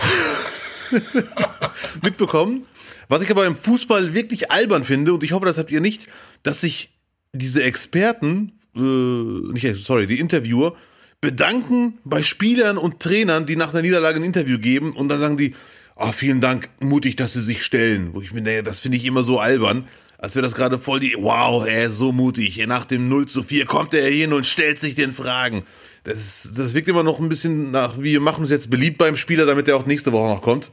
mitbekommen. 2.03 2.65
Was 3.07 3.21
ich 3.21 3.31
aber 3.31 3.45
im 3.45 3.55
Fußball 3.55 4.13
wirklich 4.13 4.51
albern 4.51 4.83
finde 4.83 5.13
und 5.13 5.23
ich 5.23 5.31
hoffe, 5.31 5.45
das 5.45 5.57
habt 5.57 5.71
ihr 5.71 5.79
nicht, 5.79 6.07
dass 6.43 6.59
sich 6.59 6.89
diese 7.31 7.63
Experten, 7.63 8.51
äh, 8.75 8.79
nicht, 8.81 9.85
sorry, 9.85 10.07
die 10.07 10.19
Interviewer 10.19 10.75
bedanken 11.21 11.97
bei 12.03 12.23
Spielern 12.23 12.77
und 12.77 12.99
Trainern, 12.99 13.45
die 13.45 13.55
nach 13.55 13.73
einer 13.73 13.81
Niederlage 13.81 14.19
ein 14.19 14.23
Interview 14.23 14.59
geben 14.59 14.93
und 14.93 15.09
dann 15.09 15.19
sagen 15.19 15.37
die, 15.37 15.53
oh, 15.95 16.11
vielen 16.11 16.41
Dank, 16.41 16.69
mutig, 16.79 17.15
dass 17.15 17.33
sie 17.33 17.41
sich 17.41 17.63
stellen. 17.63 18.11
Wo 18.13 18.21
ich 18.21 18.31
mir 18.31 18.41
denke, 18.41 18.63
das 18.63 18.79
finde 18.79 18.97
ich 18.97 19.05
immer 19.05 19.23
so 19.23 19.39
albern. 19.39 19.87
Als 20.17 20.35
wäre 20.35 20.43
das 20.43 20.55
gerade 20.55 20.79
voll 20.79 20.99
die, 20.99 21.15
wow, 21.17 21.65
er 21.65 21.87
ist 21.87 21.97
so 21.97 22.11
mutig. 22.11 22.65
Nach 22.67 22.85
dem 22.85 23.07
0 23.09 23.27
zu 23.27 23.43
4 23.43 23.65
kommt 23.65 23.93
er 23.93 24.09
hin 24.09 24.33
und 24.33 24.45
stellt 24.45 24.79
sich 24.79 24.95
den 24.95 25.13
Fragen. 25.13 25.63
Das, 26.03 26.17
ist, 26.17 26.57
das 26.57 26.73
wirkt 26.73 26.87
immer 26.87 27.03
noch 27.03 27.19
ein 27.19 27.29
bisschen 27.29 27.71
nach, 27.71 27.99
wir 27.99 28.19
machen 28.19 28.43
es 28.43 28.49
jetzt 28.49 28.69
beliebt 28.69 28.97
beim 28.97 29.17
Spieler, 29.17 29.45
damit 29.45 29.67
er 29.67 29.77
auch 29.77 29.85
nächste 29.85 30.11
Woche 30.11 30.29
noch 30.29 30.41
kommt. 30.41 30.71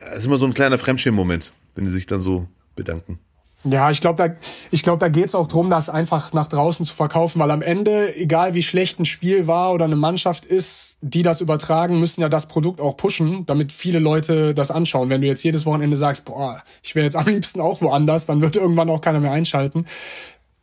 Das 0.00 0.20
ist 0.20 0.26
immer 0.26 0.38
so 0.38 0.46
ein 0.46 0.54
kleiner 0.54 0.78
Fremdschirm-Moment, 0.78 1.52
wenn 1.74 1.84
die 1.84 1.90
sich 1.90 2.06
dann 2.06 2.20
so 2.20 2.48
bedanken. 2.76 3.18
Ja, 3.64 3.90
ich 3.90 4.00
glaube, 4.00 4.16
da, 4.16 4.36
ich 4.70 4.84
glaub, 4.84 5.00
da 5.00 5.08
geht's 5.08 5.34
auch 5.34 5.48
drum, 5.48 5.68
das 5.68 5.90
einfach 5.90 6.32
nach 6.32 6.46
draußen 6.46 6.86
zu 6.86 6.94
verkaufen, 6.94 7.40
weil 7.40 7.50
am 7.50 7.60
Ende, 7.60 8.14
egal 8.14 8.54
wie 8.54 8.62
schlecht 8.62 9.00
ein 9.00 9.04
Spiel 9.04 9.48
war 9.48 9.72
oder 9.72 9.84
eine 9.84 9.96
Mannschaft 9.96 10.44
ist, 10.44 10.98
die 11.00 11.24
das 11.24 11.40
übertragen, 11.40 11.98
müssen 11.98 12.20
ja 12.20 12.28
das 12.28 12.46
Produkt 12.46 12.80
auch 12.80 12.96
pushen, 12.96 13.46
damit 13.46 13.72
viele 13.72 13.98
Leute 13.98 14.54
das 14.54 14.70
anschauen. 14.70 15.10
Wenn 15.10 15.22
du 15.22 15.26
jetzt 15.26 15.42
jedes 15.42 15.66
Wochenende 15.66 15.96
sagst, 15.96 16.26
boah, 16.26 16.62
ich 16.84 16.94
wäre 16.94 17.04
jetzt 17.04 17.16
am 17.16 17.26
liebsten 17.26 17.60
auch 17.60 17.80
woanders, 17.80 18.26
dann 18.26 18.40
wird 18.40 18.54
irgendwann 18.54 18.90
auch 18.90 19.00
keiner 19.00 19.18
mehr 19.18 19.32
einschalten. 19.32 19.86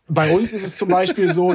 Bei 0.07 0.33
uns 0.33 0.53
ist 0.53 0.65
es 0.65 0.77
zum 0.77 0.87
Beispiel 0.87 1.33
so, 1.33 1.53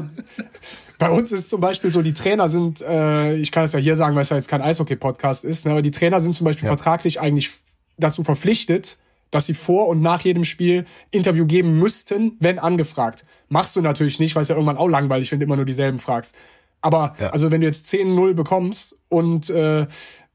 bei 0.99 1.09
uns 1.09 1.33
ist 1.33 1.49
zum 1.49 1.63
Beispiel 1.63 1.91
so, 1.91 2.03
die 2.03 2.13
Trainer 2.13 2.51
sind, 2.51 2.83
äh, 2.83 3.37
ich 3.37 3.51
kann 3.51 3.65
es 3.65 3.73
ja 3.73 3.79
hier 3.79 3.97
sagen, 3.97 4.15
weil 4.15 4.23
es 4.23 4.29
ja 4.29 4.37
jetzt 4.37 4.49
kein 4.49 4.61
Eishockey-Podcast 4.61 5.47
ist, 5.47 5.65
ne, 5.65 5.73
aber 5.73 5.83
die 5.83 5.91
Trainer 5.91 6.21
sind 6.21 6.35
zum 6.35 6.45
Beispiel 6.45 6.67
ja. 6.67 6.77
vertraglich 6.77 7.21
eigentlich 7.21 7.51
dazu 7.97 8.25
verpflichtet, 8.25 8.99
dass 9.31 9.47
sie 9.47 9.55
vor 9.55 9.89
und 9.89 10.03
nach 10.03 10.21
jedem 10.23 10.45
Spiel 10.45 10.85
Interview 11.11 11.47
geben 11.47 11.79
müssten, 11.79 12.37
wenn 12.41 12.59
angefragt. 12.59 13.25
Machst 13.49 13.77
du 13.77 13.81
natürlich 13.81 14.19
nicht, 14.19 14.35
weil 14.35 14.43
es 14.43 14.49
ja 14.49 14.55
irgendwann 14.55 14.79
auch 14.79 14.89
langweilig, 14.89 15.31
wenn 15.33 15.41
du 15.41 15.47
immer 15.47 15.57
nur 15.57 15.65
dieselben 15.65 15.99
fragst. 15.99 16.37
Aber 16.83 17.15
ja. 17.21 17.29
also 17.29 17.51
wenn 17.51 17.61
du 17.61 17.67
jetzt 17.67 17.93
10-0 17.93 18.35
bekommst 18.35 18.99
und 19.09 19.51
äh, 19.51 19.87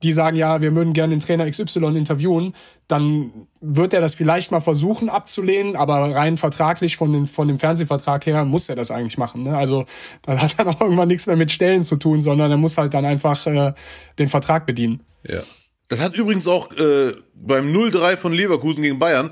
die 0.03 0.11
sagen, 0.11 0.35
ja, 0.37 0.61
wir 0.61 0.75
würden 0.75 0.93
gerne 0.93 1.15
den 1.15 1.19
Trainer 1.19 1.49
XY 1.49 1.97
interviewen, 1.97 2.53
dann 2.87 3.47
wird 3.61 3.93
er 3.93 4.01
das 4.01 4.13
vielleicht 4.13 4.51
mal 4.51 4.59
versuchen 4.59 5.09
abzulehnen, 5.09 5.75
aber 5.75 6.13
rein 6.13 6.37
vertraglich 6.37 6.97
von, 6.97 7.13
den, 7.13 7.27
von 7.27 7.47
dem 7.47 7.59
Fernsehvertrag 7.59 8.25
her 8.25 8.45
muss 8.45 8.69
er 8.69 8.75
das 8.75 8.91
eigentlich 8.91 9.17
machen. 9.17 9.43
Ne? 9.43 9.57
Also 9.57 9.85
da 10.21 10.37
hat 10.37 10.55
dann 10.59 10.67
auch 10.67 10.81
irgendwann 10.81 11.07
nichts 11.07 11.25
mehr 11.27 11.37
mit 11.37 11.51
Stellen 11.51 11.83
zu 11.83 11.95
tun, 11.95 12.21
sondern 12.21 12.51
er 12.51 12.57
muss 12.57 12.77
halt 12.77 12.93
dann 12.93 13.05
einfach 13.05 13.47
äh, 13.47 13.73
den 14.19 14.29
Vertrag 14.29 14.65
bedienen. 14.65 15.01
Ja. 15.27 15.39
Das 15.87 15.99
hat 15.99 16.17
übrigens 16.17 16.47
auch 16.47 16.71
äh, 16.77 17.13
beim 17.35 17.71
0-3 17.71 18.17
von 18.17 18.33
Leverkusen 18.33 18.81
gegen 18.81 18.97
Bayern, 18.97 19.31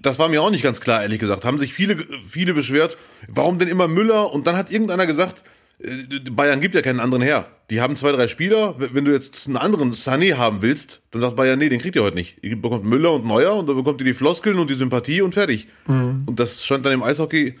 das 0.00 0.18
war 0.18 0.28
mir 0.28 0.42
auch 0.42 0.50
nicht 0.50 0.62
ganz 0.62 0.80
klar, 0.80 1.02
ehrlich 1.02 1.18
gesagt, 1.18 1.44
haben 1.44 1.58
sich 1.58 1.74
viele, 1.74 1.96
viele 2.26 2.54
beschwert, 2.54 2.96
warum 3.28 3.58
denn 3.58 3.68
immer 3.68 3.86
Müller? 3.86 4.32
Und 4.32 4.46
dann 4.46 4.56
hat 4.56 4.70
irgendeiner 4.70 5.06
gesagt, 5.06 5.44
äh, 5.82 6.30
Bayern 6.30 6.60
gibt 6.60 6.74
ja 6.74 6.82
keinen 6.82 7.00
anderen 7.00 7.22
her. 7.22 7.46
Die 7.70 7.80
haben 7.80 7.96
zwei, 7.96 8.12
drei 8.12 8.28
Spieler. 8.28 8.74
Wenn 8.78 9.04
du 9.04 9.12
jetzt 9.12 9.46
einen 9.46 9.56
anderen 9.56 9.92
Sané 9.92 10.34
haben 10.34 10.62
willst, 10.62 11.02
dann 11.10 11.20
sagt 11.20 11.36
Bayern, 11.36 11.58
nee, 11.58 11.68
den 11.68 11.80
kriegt 11.80 11.96
ihr 11.96 12.02
heute 12.02 12.16
nicht. 12.16 12.38
Ihr 12.42 12.60
bekommt 12.60 12.84
Müller 12.84 13.12
und 13.12 13.26
Neuer 13.26 13.54
und 13.54 13.68
dann 13.68 13.76
bekommt 13.76 14.00
ihr 14.00 14.04
die 14.04 14.14
Floskeln 14.14 14.58
und 14.58 14.70
die 14.70 14.74
Sympathie 14.74 15.22
und 15.22 15.34
fertig. 15.34 15.68
Mhm. 15.86 16.24
Und 16.26 16.40
das 16.40 16.64
scheint 16.64 16.84
dann 16.84 16.94
im 16.94 17.02
Eishockey 17.02 17.58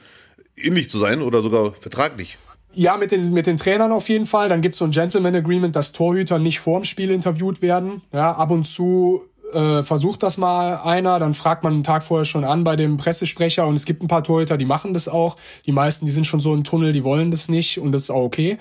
ähnlich 0.56 0.90
zu 0.90 0.98
sein 0.98 1.22
oder 1.22 1.42
sogar 1.42 1.72
vertraglich. 1.74 2.38
Ja, 2.72 2.96
mit 2.96 3.10
den, 3.10 3.32
mit 3.32 3.46
den 3.46 3.56
Trainern 3.56 3.92
auf 3.92 4.08
jeden 4.08 4.26
Fall. 4.26 4.48
Dann 4.48 4.60
gibt's 4.60 4.78
so 4.78 4.84
ein 4.84 4.92
Gentleman 4.92 5.34
Agreement, 5.34 5.74
dass 5.74 5.92
Torhüter 5.92 6.38
nicht 6.38 6.60
vorm 6.60 6.84
Spiel 6.84 7.10
interviewt 7.10 7.62
werden. 7.62 8.02
Ja, 8.12 8.32
ab 8.32 8.50
und 8.50 8.64
zu 8.64 9.22
äh, 9.52 9.82
versucht 9.82 10.22
das 10.22 10.36
mal 10.36 10.76
einer, 10.76 11.18
dann 11.18 11.34
fragt 11.34 11.64
man 11.64 11.74
einen 11.74 11.82
Tag 11.82 12.02
vorher 12.02 12.24
schon 12.24 12.44
an 12.44 12.64
bei 12.64 12.76
dem 12.76 12.96
Pressesprecher 12.96 13.66
und 13.66 13.74
es 13.74 13.84
gibt 13.84 14.02
ein 14.02 14.08
paar 14.08 14.22
Torhüter, 14.22 14.56
die 14.56 14.64
machen 14.64 14.94
das 14.94 15.08
auch. 15.08 15.36
Die 15.66 15.72
meisten, 15.72 16.06
die 16.06 16.12
sind 16.12 16.26
schon 16.26 16.40
so 16.40 16.54
im 16.54 16.64
Tunnel, 16.64 16.92
die 16.92 17.04
wollen 17.04 17.30
das 17.30 17.48
nicht 17.48 17.78
und 17.78 17.92
das 17.92 18.02
ist 18.02 18.10
auch 18.10 18.22
okay. 18.22 18.58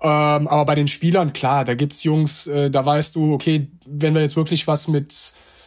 Ähm, 0.00 0.48
aber 0.48 0.64
bei 0.64 0.74
den 0.74 0.88
Spielern, 0.88 1.32
klar, 1.32 1.64
da 1.64 1.74
gibt's 1.74 2.02
Jungs, 2.02 2.46
äh, 2.46 2.70
da 2.70 2.84
weißt 2.84 3.14
du, 3.14 3.34
okay, 3.34 3.68
wenn 3.86 4.14
wir 4.14 4.20
jetzt 4.20 4.36
wirklich 4.36 4.66
was 4.66 4.88
mit, 4.88 5.14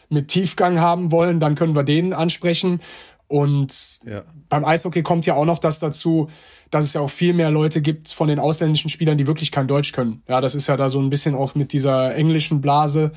mit 0.09 0.27
Tiefgang 0.27 0.79
haben 0.79 1.11
wollen, 1.11 1.39
dann 1.39 1.55
können 1.55 1.75
wir 1.75 1.83
den 1.83 2.13
ansprechen. 2.13 2.81
Und 3.27 3.99
ja. 4.05 4.23
beim 4.49 4.65
Eishockey 4.65 5.03
kommt 5.03 5.25
ja 5.25 5.35
auch 5.35 5.45
noch 5.45 5.59
das 5.59 5.79
dazu, 5.79 6.27
dass 6.71 6.85
es 6.85 6.93
ja 6.93 7.01
auch 7.01 7.09
viel 7.09 7.33
mehr 7.33 7.51
Leute 7.51 7.81
gibt 7.81 8.09
von 8.09 8.27
den 8.27 8.39
ausländischen 8.39 8.89
Spielern, 8.89 9.17
die 9.17 9.27
wirklich 9.27 9.51
kein 9.51 9.67
Deutsch 9.67 9.91
können. 9.91 10.23
Ja, 10.27 10.41
das 10.41 10.55
ist 10.55 10.67
ja 10.67 10.77
da 10.77 10.89
so 10.89 10.99
ein 10.99 11.09
bisschen 11.09 11.35
auch 11.35 11.55
mit 11.55 11.73
dieser 11.73 12.15
englischen 12.15 12.61
Blase. 12.61 13.11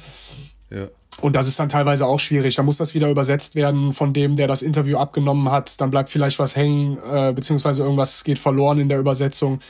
Ja. 0.71 0.89
Und 1.21 1.35
das 1.35 1.49
ist 1.49 1.59
dann 1.59 1.69
teilweise 1.69 2.07
auch 2.07 2.21
schwierig. 2.21 2.55
Da 2.55 2.63
muss 2.63 2.77
das 2.77 2.95
wieder 2.95 3.11
übersetzt 3.11 3.57
werden 3.57 3.93
von 3.93 4.13
dem, 4.13 4.37
der 4.37 4.47
das 4.47 4.63
Interview 4.63 4.99
abgenommen 4.99 5.51
hat. 5.51 5.81
Dann 5.81 5.91
bleibt 5.91 6.11
vielleicht 6.11 6.39
was 6.39 6.55
hängen, 6.55 6.99
äh, 7.11 7.33
beziehungsweise 7.33 7.83
irgendwas 7.83 8.23
geht 8.23 8.39
verloren 8.39 8.79
in 8.79 8.89
der 8.89 9.01
Übersetzung. 9.01 9.61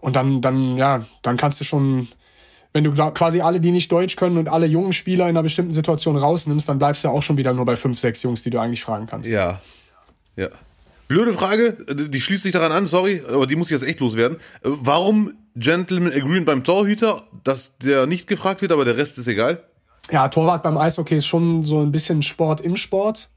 Und 0.00 0.14
dann, 0.14 0.40
dann, 0.40 0.76
ja, 0.76 1.02
dann 1.22 1.36
kannst 1.36 1.60
du 1.60 1.64
schon, 1.64 2.06
wenn 2.72 2.84
du 2.84 2.92
quasi 2.92 3.40
alle, 3.40 3.60
die 3.60 3.72
nicht 3.72 3.90
Deutsch 3.90 4.14
können 4.14 4.38
und 4.38 4.48
alle 4.48 4.66
jungen 4.66 4.92
Spieler 4.92 5.24
in 5.24 5.30
einer 5.30 5.42
bestimmten 5.42 5.72
Situation 5.72 6.16
rausnimmst, 6.16 6.68
dann 6.68 6.78
bleibst 6.78 7.02
du 7.02 7.08
ja 7.08 7.14
auch 7.14 7.22
schon 7.22 7.36
wieder 7.36 7.52
nur 7.52 7.64
bei 7.64 7.74
fünf, 7.74 7.98
sechs 7.98 8.22
Jungs, 8.22 8.44
die 8.44 8.50
du 8.50 8.60
eigentlich 8.60 8.84
fragen 8.84 9.06
kannst. 9.06 9.28
Ja. 9.28 9.60
Ja. 10.36 10.48
Blöde 11.08 11.32
Frage, 11.32 11.76
die 11.88 12.20
schließt 12.20 12.42
sich 12.42 12.52
daran 12.52 12.72
an, 12.72 12.86
sorry, 12.86 13.22
aber 13.28 13.46
die 13.46 13.56
muss 13.56 13.68
ich 13.68 13.72
jetzt 13.72 13.84
echt 13.84 14.00
loswerden. 14.00 14.38
Warum 14.62 15.32
Gentleman 15.54 16.12
Agreement 16.12 16.46
beim 16.46 16.64
Torhüter, 16.64 17.24
dass 17.44 17.78
der 17.78 18.06
nicht 18.06 18.26
gefragt 18.26 18.60
wird, 18.60 18.72
aber 18.72 18.84
der 18.84 18.96
Rest 18.96 19.16
ist 19.18 19.28
egal? 19.28 19.62
Ja, 20.10 20.28
Torwart 20.28 20.62
beim 20.62 20.76
Eishockey 20.76 21.16
ist 21.16 21.26
schon 21.26 21.62
so 21.62 21.80
ein 21.80 21.92
bisschen 21.92 22.22
Sport 22.22 22.60
im 22.60 22.76
Sport. 22.76 23.30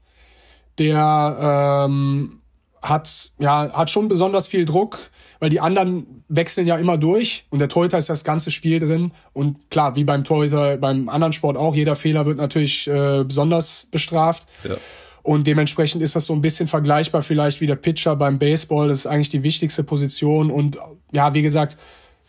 Der 0.78 1.86
ähm, 1.88 2.40
hat 2.82 3.08
ja 3.38 3.72
hat 3.72 3.90
schon 3.90 4.08
besonders 4.08 4.46
viel 4.46 4.64
Druck, 4.64 4.98
weil 5.38 5.50
die 5.50 5.60
anderen 5.60 6.24
wechseln 6.28 6.66
ja 6.66 6.76
immer 6.76 6.96
durch 6.96 7.46
und 7.50 7.58
der 7.58 7.68
Torhüter 7.68 7.98
ist 7.98 8.08
das 8.08 8.24
ganze 8.24 8.50
Spiel 8.50 8.80
drin 8.80 9.12
und 9.32 9.70
klar, 9.70 9.96
wie 9.96 10.04
beim 10.04 10.24
Torhüter 10.24 10.76
beim 10.76 11.08
anderen 11.08 11.32
Sport 11.32 11.56
auch, 11.56 11.74
jeder 11.74 11.96
Fehler 11.96 12.24
wird 12.24 12.38
natürlich 12.38 12.86
äh, 12.88 13.24
besonders 13.24 13.86
bestraft. 13.90 14.46
Ja. 14.64 14.76
Und 15.22 15.46
dementsprechend 15.46 16.02
ist 16.02 16.16
das 16.16 16.26
so 16.26 16.32
ein 16.32 16.40
bisschen 16.40 16.68
vergleichbar 16.68 17.22
vielleicht 17.22 17.60
wie 17.60 17.66
der 17.66 17.76
Pitcher 17.76 18.16
beim 18.16 18.38
Baseball. 18.38 18.88
Das 18.88 18.98
ist 18.98 19.06
eigentlich 19.06 19.28
die 19.28 19.42
wichtigste 19.42 19.84
Position. 19.84 20.50
Und 20.50 20.78
ja, 21.12 21.34
wie 21.34 21.42
gesagt, 21.42 21.76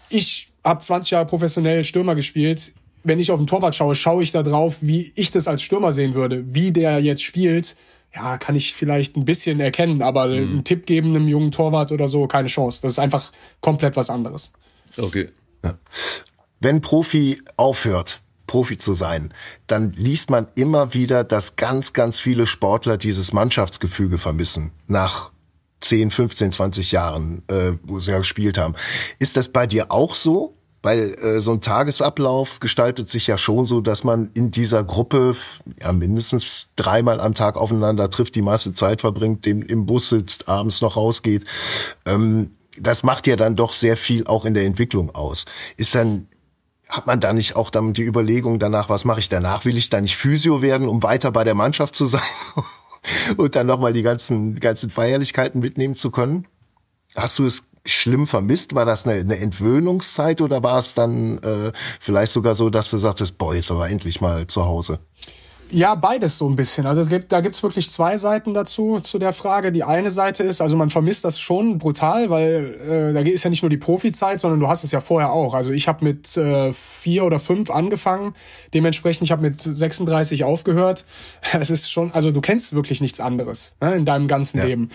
ich 0.09 0.49
habe 0.63 0.79
20 0.79 1.11
Jahre 1.11 1.25
professionell 1.25 1.83
Stürmer 1.83 2.15
gespielt. 2.15 2.73
Wenn 3.03 3.19
ich 3.19 3.31
auf 3.31 3.39
den 3.39 3.47
Torwart 3.47 3.73
schaue, 3.73 3.95
schaue 3.95 4.23
ich 4.23 4.31
da 4.31 4.43
drauf, 4.43 4.77
wie 4.81 5.11
ich 5.15 5.31
das 5.31 5.47
als 5.47 5.61
Stürmer 5.61 5.91
sehen 5.91 6.13
würde. 6.13 6.43
Wie 6.53 6.71
der 6.71 6.99
jetzt 6.99 7.23
spielt, 7.23 7.75
ja, 8.13 8.37
kann 8.37 8.55
ich 8.55 8.73
vielleicht 8.73 9.15
ein 9.15 9.25
bisschen 9.25 9.59
erkennen, 9.59 10.01
aber 10.01 10.27
mhm. 10.27 10.33
einen 10.33 10.63
Tipp 10.63 10.85
geben 10.85 11.15
einem 11.15 11.27
jungen 11.27 11.51
Torwart 11.51 11.91
oder 11.91 12.07
so, 12.07 12.27
keine 12.27 12.47
Chance. 12.47 12.81
Das 12.81 12.93
ist 12.93 12.99
einfach 12.99 13.31
komplett 13.61 13.95
was 13.95 14.09
anderes. 14.09 14.53
Okay. 14.97 15.29
Ja. 15.63 15.75
Wenn 16.59 16.81
Profi 16.81 17.41
aufhört, 17.57 18.20
Profi 18.51 18.77
zu 18.77 18.91
sein, 18.91 19.33
dann 19.67 19.93
liest 19.93 20.29
man 20.29 20.45
immer 20.55 20.93
wieder, 20.93 21.23
dass 21.23 21.55
ganz, 21.55 21.93
ganz 21.93 22.19
viele 22.19 22.45
Sportler 22.45 22.97
dieses 22.97 23.31
Mannschaftsgefüge 23.31 24.17
vermissen 24.17 24.73
nach 24.87 25.31
10, 25.79 26.11
15, 26.11 26.51
20 26.51 26.91
Jahren, 26.91 27.43
äh, 27.47 27.71
wo 27.83 27.97
sie 27.99 28.11
ja 28.11 28.17
gespielt 28.17 28.57
haben. 28.57 28.75
Ist 29.19 29.37
das 29.37 29.47
bei 29.47 29.67
dir 29.67 29.89
auch 29.89 30.15
so? 30.15 30.57
Weil 30.81 31.15
äh, 31.21 31.39
so 31.39 31.53
ein 31.53 31.61
Tagesablauf 31.61 32.59
gestaltet 32.59 33.07
sich 33.07 33.25
ja 33.25 33.37
schon 33.37 33.65
so, 33.65 33.79
dass 33.79 34.03
man 34.03 34.31
in 34.33 34.51
dieser 34.51 34.83
Gruppe 34.83 35.33
ja 35.81 35.93
mindestens 35.93 36.71
dreimal 36.75 37.21
am 37.21 37.33
Tag 37.33 37.55
aufeinander 37.55 38.09
trifft, 38.09 38.35
die 38.35 38.41
meiste 38.41 38.73
Zeit 38.73 38.99
verbringt, 38.99 39.47
im, 39.47 39.61
im 39.61 39.85
Bus 39.85 40.09
sitzt, 40.09 40.49
abends 40.49 40.81
noch 40.81 40.97
rausgeht. 40.97 41.45
Ähm, 42.05 42.51
das 42.77 43.03
macht 43.03 43.27
ja 43.27 43.37
dann 43.37 43.55
doch 43.55 43.71
sehr 43.71 43.95
viel 43.95 44.27
auch 44.27 44.43
in 44.43 44.55
der 44.55 44.65
Entwicklung 44.65 45.15
aus. 45.15 45.45
Ist 45.77 45.95
dann 45.95 46.27
hat 46.91 47.07
man 47.07 47.19
da 47.19 47.33
nicht 47.33 47.55
auch 47.55 47.69
dann 47.69 47.93
die 47.93 48.03
Überlegung 48.03 48.59
danach, 48.59 48.89
was 48.89 49.05
mache 49.05 49.21
ich 49.21 49.29
danach? 49.29 49.65
Will 49.65 49.77
ich 49.77 49.89
da 49.89 50.01
nicht 50.01 50.17
Physio 50.17 50.61
werden, 50.61 50.87
um 50.87 51.01
weiter 51.03 51.31
bei 51.31 51.43
der 51.43 51.55
Mannschaft 51.55 51.95
zu 51.95 52.05
sein 52.05 52.21
und 53.37 53.55
dann 53.55 53.67
nochmal 53.67 53.93
die 53.93 54.03
ganzen, 54.03 54.59
ganzen 54.59 54.89
Feierlichkeiten 54.89 55.61
mitnehmen 55.61 55.95
zu 55.95 56.11
können? 56.11 56.47
Hast 57.15 57.39
du 57.39 57.45
es 57.45 57.63
schlimm 57.85 58.27
vermisst? 58.27 58.75
War 58.75 58.85
das 58.85 59.07
eine, 59.07 59.19
eine 59.19 59.37
Entwöhnungszeit 59.37 60.41
oder 60.41 60.63
war 60.63 60.77
es 60.77 60.93
dann 60.93 61.39
äh, 61.39 61.71
vielleicht 61.99 62.33
sogar 62.33 62.55
so, 62.55 62.69
dass 62.69 62.91
du 62.91 62.97
sagtest, 62.97 63.37
boah, 63.37 63.55
jetzt 63.55 63.71
aber 63.71 63.89
endlich 63.89 64.21
mal 64.21 64.47
zu 64.47 64.65
Hause? 64.65 64.99
Ja, 65.71 65.95
beides 65.95 66.37
so 66.37 66.49
ein 66.49 66.57
bisschen. 66.57 66.85
Also 66.85 66.99
es 66.99 67.07
gibt, 67.07 67.31
da 67.31 67.39
gibt's 67.39 67.63
wirklich 67.63 67.89
zwei 67.89 68.17
Seiten 68.17 68.53
dazu, 68.53 68.99
zu 68.99 69.19
der 69.19 69.31
Frage. 69.31 69.71
Die 69.71 69.83
eine 69.83 70.11
Seite 70.11 70.43
ist, 70.43 70.61
also 70.61 70.75
man 70.75 70.89
vermisst 70.89 71.23
das 71.23 71.39
schon 71.39 71.77
brutal, 71.77 72.29
weil 72.29 72.75
äh, 72.81 73.13
da 73.13 73.21
ist 73.21 73.43
ja 73.43 73.49
nicht 73.49 73.63
nur 73.63 73.69
die 73.69 73.77
Profizeit, 73.77 74.41
sondern 74.41 74.59
du 74.59 74.67
hast 74.67 74.83
es 74.83 74.91
ja 74.91 74.99
vorher 74.99 75.31
auch. 75.31 75.53
Also 75.53 75.71
ich 75.71 75.87
habe 75.87 76.03
mit 76.03 76.35
äh, 76.35 76.73
vier 76.73 77.23
oder 77.23 77.39
fünf 77.39 77.69
angefangen, 77.69 78.33
dementsprechend, 78.73 79.23
ich 79.23 79.31
habe 79.31 79.41
mit 79.41 79.61
36 79.61 80.43
aufgehört. 80.43 81.05
Es 81.61 81.69
ist 81.69 81.91
schon, 81.91 82.11
also 82.13 82.31
du 82.31 82.41
kennst 82.41 82.73
wirklich 82.73 83.01
nichts 83.01 83.19
anderes 83.19 83.75
ne, 83.81 83.95
in 83.95 84.05
deinem 84.05 84.27
ganzen 84.27 84.57
ja. 84.57 84.65
Leben. 84.65 84.89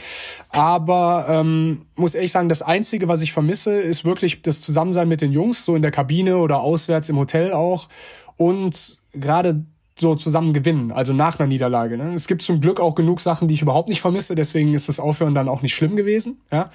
Aber 0.50 1.26
ähm, 1.28 1.82
muss 1.94 2.14
ehrlich 2.14 2.32
sagen, 2.32 2.48
das 2.48 2.62
Einzige, 2.62 3.08
was 3.08 3.22
ich 3.22 3.32
vermisse, 3.32 3.78
ist 3.78 4.04
wirklich 4.04 4.42
das 4.42 4.60
Zusammensein 4.62 5.08
mit 5.08 5.20
den 5.20 5.32
Jungs, 5.32 5.64
so 5.64 5.76
in 5.76 5.82
der 5.82 5.90
Kabine 5.90 6.38
oder 6.38 6.60
auswärts 6.60 7.08
im 7.08 7.18
Hotel 7.18 7.52
auch. 7.52 7.88
Und 8.36 9.00
gerade 9.12 9.64
so 9.98 10.14
zusammen 10.14 10.52
gewinnen, 10.52 10.92
also 10.92 11.12
nach 11.12 11.38
einer 11.38 11.48
Niederlage. 11.48 11.96
Ne? 11.96 12.14
Es 12.14 12.26
gibt 12.26 12.42
zum 12.42 12.60
Glück 12.60 12.80
auch 12.80 12.94
genug 12.94 13.20
Sachen, 13.20 13.48
die 13.48 13.54
ich 13.54 13.62
überhaupt 13.62 13.88
nicht 13.88 14.00
vermisse, 14.00 14.34
deswegen 14.34 14.74
ist 14.74 14.88
das 14.88 15.00
Aufhören 15.00 15.34
dann 15.34 15.48
auch 15.48 15.62
nicht 15.62 15.74
schlimm 15.74 15.96
gewesen. 15.96 16.40
Ja. 16.52 16.70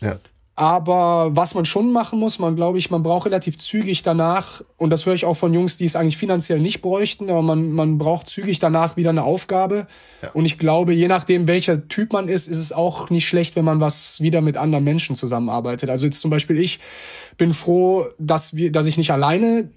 ja. 0.00 0.16
Aber 0.58 1.36
was 1.36 1.54
man 1.54 1.66
schon 1.66 1.92
machen 1.92 2.18
muss, 2.18 2.38
man 2.38 2.56
glaube 2.56 2.78
ich, 2.78 2.90
man 2.90 3.02
braucht 3.02 3.26
relativ 3.26 3.58
zügig 3.58 4.02
danach, 4.02 4.62
und 4.78 4.88
das 4.88 5.04
höre 5.04 5.12
ich 5.12 5.26
auch 5.26 5.36
von 5.36 5.52
Jungs, 5.52 5.76
die 5.76 5.84
es 5.84 5.96
eigentlich 5.96 6.16
finanziell 6.16 6.60
nicht 6.60 6.80
bräuchten, 6.80 7.28
aber 7.28 7.42
man, 7.42 7.72
man 7.72 7.98
braucht 7.98 8.26
zügig 8.26 8.58
danach 8.58 8.96
wieder 8.96 9.10
eine 9.10 9.22
Aufgabe. 9.22 9.86
Ja. 10.22 10.30
Und 10.30 10.46
ich 10.46 10.58
glaube, 10.58 10.94
je 10.94 11.08
nachdem, 11.08 11.46
welcher 11.46 11.88
Typ 11.88 12.14
man 12.14 12.28
ist, 12.28 12.48
ist 12.48 12.56
es 12.56 12.72
auch 12.72 13.10
nicht 13.10 13.28
schlecht, 13.28 13.54
wenn 13.54 13.66
man 13.66 13.80
was 13.80 14.22
wieder 14.22 14.40
mit 14.40 14.56
anderen 14.56 14.82
Menschen 14.82 15.14
zusammenarbeitet. 15.14 15.90
Also 15.90 16.06
jetzt 16.06 16.22
zum 16.22 16.30
Beispiel 16.30 16.58
ich 16.58 16.78
bin 17.36 17.52
froh, 17.52 18.06
dass 18.18 18.56
wir, 18.56 18.72
dass 18.72 18.86
ich 18.86 18.96
nicht 18.96 19.10
alleine 19.10 19.68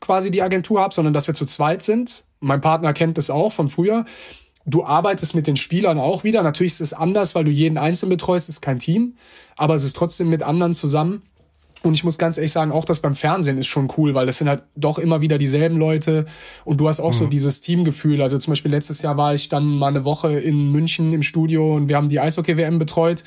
quasi 0.00 0.30
die 0.30 0.42
Agentur 0.42 0.80
habe, 0.80 0.94
sondern 0.94 1.14
dass 1.14 1.26
wir 1.26 1.34
zu 1.34 1.46
zweit 1.46 1.82
sind. 1.82 2.24
Mein 2.40 2.60
Partner 2.60 2.92
kennt 2.92 3.18
das 3.18 3.30
auch 3.30 3.52
von 3.52 3.68
früher. 3.68 4.04
Du 4.66 4.84
arbeitest 4.84 5.34
mit 5.34 5.46
den 5.46 5.56
Spielern 5.56 5.98
auch 5.98 6.24
wieder. 6.24 6.42
Natürlich 6.42 6.72
ist 6.72 6.80
es 6.80 6.92
anders, 6.92 7.34
weil 7.34 7.44
du 7.44 7.50
jeden 7.50 7.78
Einzelnen 7.78 8.10
betreust, 8.10 8.48
es 8.48 8.56
ist 8.56 8.60
kein 8.60 8.78
Team, 8.78 9.14
aber 9.56 9.74
es 9.74 9.84
ist 9.84 9.96
trotzdem 9.96 10.28
mit 10.28 10.42
anderen 10.42 10.74
zusammen. 10.74 11.22
Und 11.82 11.94
ich 11.94 12.02
muss 12.02 12.18
ganz 12.18 12.36
ehrlich 12.36 12.50
sagen, 12.50 12.72
auch 12.72 12.84
das 12.84 12.98
beim 12.98 13.14
Fernsehen 13.14 13.58
ist 13.58 13.68
schon 13.68 13.92
cool, 13.96 14.14
weil 14.14 14.26
das 14.26 14.38
sind 14.38 14.48
halt 14.48 14.64
doch 14.74 14.98
immer 14.98 15.20
wieder 15.20 15.38
dieselben 15.38 15.76
Leute 15.76 16.26
und 16.64 16.80
du 16.80 16.88
hast 16.88 16.98
auch 16.98 17.12
mhm. 17.12 17.18
so 17.18 17.26
dieses 17.26 17.60
Teamgefühl. 17.60 18.22
Also 18.22 18.38
zum 18.38 18.52
Beispiel 18.52 18.72
letztes 18.72 19.02
Jahr 19.02 19.16
war 19.16 19.34
ich 19.34 19.48
dann 19.48 19.64
mal 19.64 19.88
eine 19.88 20.04
Woche 20.04 20.38
in 20.40 20.72
München 20.72 21.12
im 21.12 21.22
Studio 21.22 21.76
und 21.76 21.88
wir 21.88 21.94
haben 21.94 22.08
die 22.08 22.18
Eishockey-WM 22.18 22.80
betreut 22.80 23.22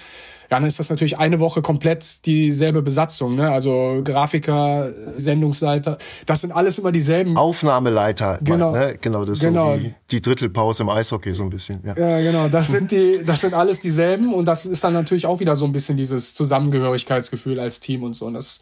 dann 0.49 0.65
ist 0.65 0.79
das 0.79 0.89
natürlich 0.89 1.17
eine 1.17 1.39
Woche 1.39 1.61
komplett 1.61 2.25
dieselbe 2.25 2.81
Besatzung. 2.81 3.35
Ne? 3.35 3.49
Also 3.49 4.01
Grafiker, 4.03 4.91
Sendungsleiter, 5.15 5.97
das 6.25 6.41
sind 6.41 6.51
alles 6.51 6.79
immer 6.79 6.91
dieselben. 6.91 7.37
Aufnahmeleiter, 7.37 8.39
genau, 8.41 8.71
ne? 8.71 8.97
genau 8.99 9.25
das 9.25 9.37
ist 9.37 9.43
genau. 9.43 9.75
so 9.75 9.81
wie 9.81 9.93
die 10.11 10.21
Drittelpause 10.21 10.83
im 10.83 10.89
Eishockey 10.89 11.33
so 11.33 11.43
ein 11.43 11.49
bisschen. 11.49 11.81
Ja. 11.85 11.95
ja, 11.95 12.21
genau, 12.21 12.47
das 12.49 12.67
sind 12.67 12.91
die, 12.91 13.21
das 13.25 13.41
sind 13.41 13.53
alles 13.53 13.79
dieselben 13.79 14.33
und 14.33 14.45
das 14.45 14.65
ist 14.65 14.83
dann 14.83 14.93
natürlich 14.93 15.27
auch 15.27 15.39
wieder 15.39 15.55
so 15.55 15.65
ein 15.65 15.71
bisschen 15.71 15.97
dieses 15.97 16.33
Zusammengehörigkeitsgefühl 16.33 17.59
als 17.59 17.79
Team 17.79 18.03
und 18.03 18.13
so. 18.13 18.25
Und 18.25 18.33
das, 18.33 18.61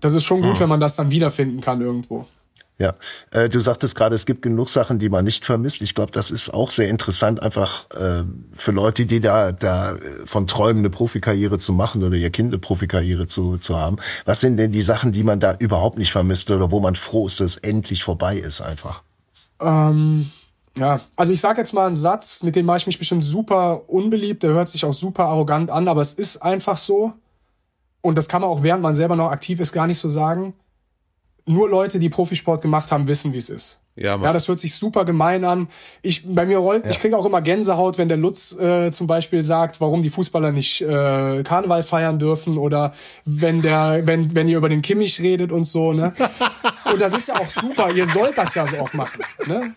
das 0.00 0.14
ist 0.14 0.24
schon 0.24 0.42
gut, 0.42 0.56
mhm. 0.56 0.60
wenn 0.60 0.68
man 0.68 0.80
das 0.80 0.96
dann 0.96 1.10
wiederfinden 1.10 1.60
kann 1.60 1.80
irgendwo. 1.80 2.26
Ja, 2.78 2.94
äh, 3.30 3.48
du 3.48 3.60
sagtest 3.60 3.94
gerade, 3.94 4.14
es 4.14 4.26
gibt 4.26 4.42
genug 4.42 4.68
Sachen, 4.68 4.98
die 4.98 5.08
man 5.08 5.24
nicht 5.24 5.44
vermisst. 5.44 5.82
Ich 5.82 5.94
glaube, 5.94 6.10
das 6.10 6.30
ist 6.30 6.52
auch 6.52 6.70
sehr 6.70 6.88
interessant, 6.88 7.42
einfach 7.42 7.86
äh, 7.90 8.24
für 8.54 8.72
Leute, 8.72 9.06
die 9.06 9.20
da, 9.20 9.52
da 9.52 9.96
von 10.24 10.46
träumen, 10.46 10.78
eine 10.78 10.90
Profikarriere 10.90 11.58
zu 11.58 11.72
machen 11.74 12.02
oder 12.02 12.16
ihr 12.16 12.30
Kind 12.30 12.48
eine 12.48 12.58
Profikarriere 12.58 13.26
zu, 13.26 13.58
zu 13.58 13.78
haben. 13.78 13.98
Was 14.24 14.40
sind 14.40 14.56
denn 14.56 14.72
die 14.72 14.82
Sachen, 14.82 15.12
die 15.12 15.22
man 15.22 15.38
da 15.38 15.54
überhaupt 15.58 15.98
nicht 15.98 16.12
vermisst 16.12 16.50
oder 16.50 16.70
wo 16.70 16.80
man 16.80 16.96
froh 16.96 17.26
ist, 17.26 17.40
dass 17.40 17.52
es 17.52 17.56
endlich 17.58 18.02
vorbei 18.02 18.36
ist 18.36 18.62
einfach? 18.62 19.02
Ähm, 19.60 20.26
ja, 20.76 20.98
also 21.16 21.32
ich 21.32 21.40
sage 21.40 21.60
jetzt 21.60 21.74
mal 21.74 21.86
einen 21.86 21.96
Satz, 21.96 22.42
mit 22.42 22.56
dem 22.56 22.66
mache 22.66 22.78
ich 22.78 22.86
mich 22.86 22.98
bestimmt 22.98 23.24
super 23.24 23.88
unbeliebt, 23.88 24.42
der 24.42 24.54
hört 24.54 24.68
sich 24.68 24.84
auch 24.84 24.94
super 24.94 25.26
arrogant 25.26 25.70
an, 25.70 25.88
aber 25.88 26.00
es 26.00 26.14
ist 26.14 26.38
einfach 26.42 26.78
so. 26.78 27.12
Und 28.00 28.16
das 28.16 28.28
kann 28.28 28.40
man 28.40 28.50
auch, 28.50 28.62
während 28.62 28.82
man 28.82 28.94
selber 28.94 29.14
noch 29.14 29.30
aktiv 29.30 29.60
ist, 29.60 29.72
gar 29.72 29.86
nicht 29.86 29.98
so 29.98 30.08
sagen. 30.08 30.54
Nur 31.46 31.68
Leute, 31.68 31.98
die 31.98 32.08
Profisport 32.08 32.62
gemacht 32.62 32.92
haben, 32.92 33.08
wissen, 33.08 33.32
wie 33.32 33.38
es 33.38 33.50
ist. 33.50 33.82
Ja, 33.94 34.16
Mann. 34.16 34.24
ja, 34.24 34.32
das 34.32 34.48
hört 34.48 34.58
sich 34.58 34.74
super 34.74 35.04
gemein 35.04 35.44
an. 35.44 35.68
Ich 36.00 36.22
bei 36.26 36.46
mir 36.46 36.58
rollt, 36.58 36.86
ja. 36.86 36.90
ich 36.90 36.98
kriege 36.98 37.16
auch 37.16 37.26
immer 37.26 37.42
Gänsehaut, 37.42 37.98
wenn 37.98 38.08
der 38.08 38.16
Lutz 38.16 38.56
äh, 38.58 38.90
zum 38.90 39.06
Beispiel 39.06 39.42
sagt, 39.42 39.82
warum 39.82 40.00
die 40.00 40.08
Fußballer 40.08 40.50
nicht 40.50 40.80
äh, 40.80 41.42
Karneval 41.42 41.82
feiern 41.82 42.18
dürfen 42.18 42.56
oder 42.56 42.94
wenn 43.26 43.60
der, 43.60 44.00
wenn 44.04 44.34
wenn 44.34 44.48
ihr 44.48 44.56
über 44.56 44.70
den 44.70 44.80
Kimmich 44.80 45.20
redet 45.20 45.52
und 45.52 45.64
so. 45.64 45.92
Ne? 45.92 46.14
und 46.90 47.02
das 47.02 47.12
ist 47.12 47.28
ja 47.28 47.34
auch 47.34 47.50
super. 47.50 47.90
Ihr 47.90 48.06
sollt 48.06 48.38
das 48.38 48.54
ja 48.54 48.66
so 48.66 48.78
auch 48.78 48.94
machen. 48.94 49.20
Ne? 49.46 49.74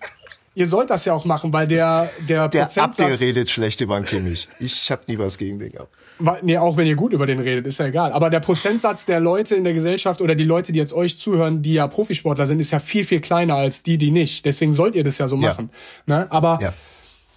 Ihr 0.56 0.65
sollt 0.65 0.89
das 0.89 1.06
ja 1.06 1.13
auch 1.13 1.26
machen, 1.26 1.54
weil 1.54 1.68
der 1.68 2.10
der, 2.28 2.48
der 2.48 2.63
Prozentsatz... 2.63 2.98
Der 2.98 3.20
redet 3.20 3.50
schlecht 3.50 3.82
über 3.82 4.00
den 4.00 4.06
Kimmich. 4.06 4.48
Ich 4.60 4.89
habe 4.89 5.04
nie 5.08 5.20
was 5.20 5.38
gegen 5.38 5.60
den 5.60 5.72
gehabt. 5.72 5.94
Nee, 6.41 6.58
auch 6.58 6.78
wenn 6.78 6.88
ihr 6.88 6.96
gut 6.96 7.13
über 7.13 7.28
den 7.28 7.39
redet, 7.39 7.68
ist 7.68 7.78
ja 7.78 7.88
egal. 7.88 8.13
Aber 8.13 8.30
der 8.30 8.39
Prozentsatz 8.39 9.06
der 9.06 9.20
Leute 9.20 9.56
in 9.56 9.65
der 9.65 9.74
Gesellschaft 9.74 10.22
oder 10.22 10.34
die 10.34 10.46
Leute, 10.46 10.72
die 10.72 10.80
jetzt 10.80 10.94
euch 10.94 11.18
zuhören, 11.18 11.62
die 11.62 11.74
ja 11.74 11.88
Profisportler 11.88 12.48
sind, 12.48 12.60
ist 12.60 12.72
ja 12.72 12.80
viel, 12.80 13.04
viel 13.04 13.20
kleiner 13.20 13.56
als 13.56 13.84
die, 13.84 13.98
die 13.98 14.12
nicht. 14.12 14.46
Deswegen 14.46 14.74
sollt 14.74 14.96
ihr 14.96 15.04
das 15.04 15.18
ja 15.18 15.28
so 15.28 15.36
machen. 15.36 15.70
Ja. 16.08 16.20
Ne? 16.20 16.32
Aber 16.32 16.58
ja. 16.62 16.74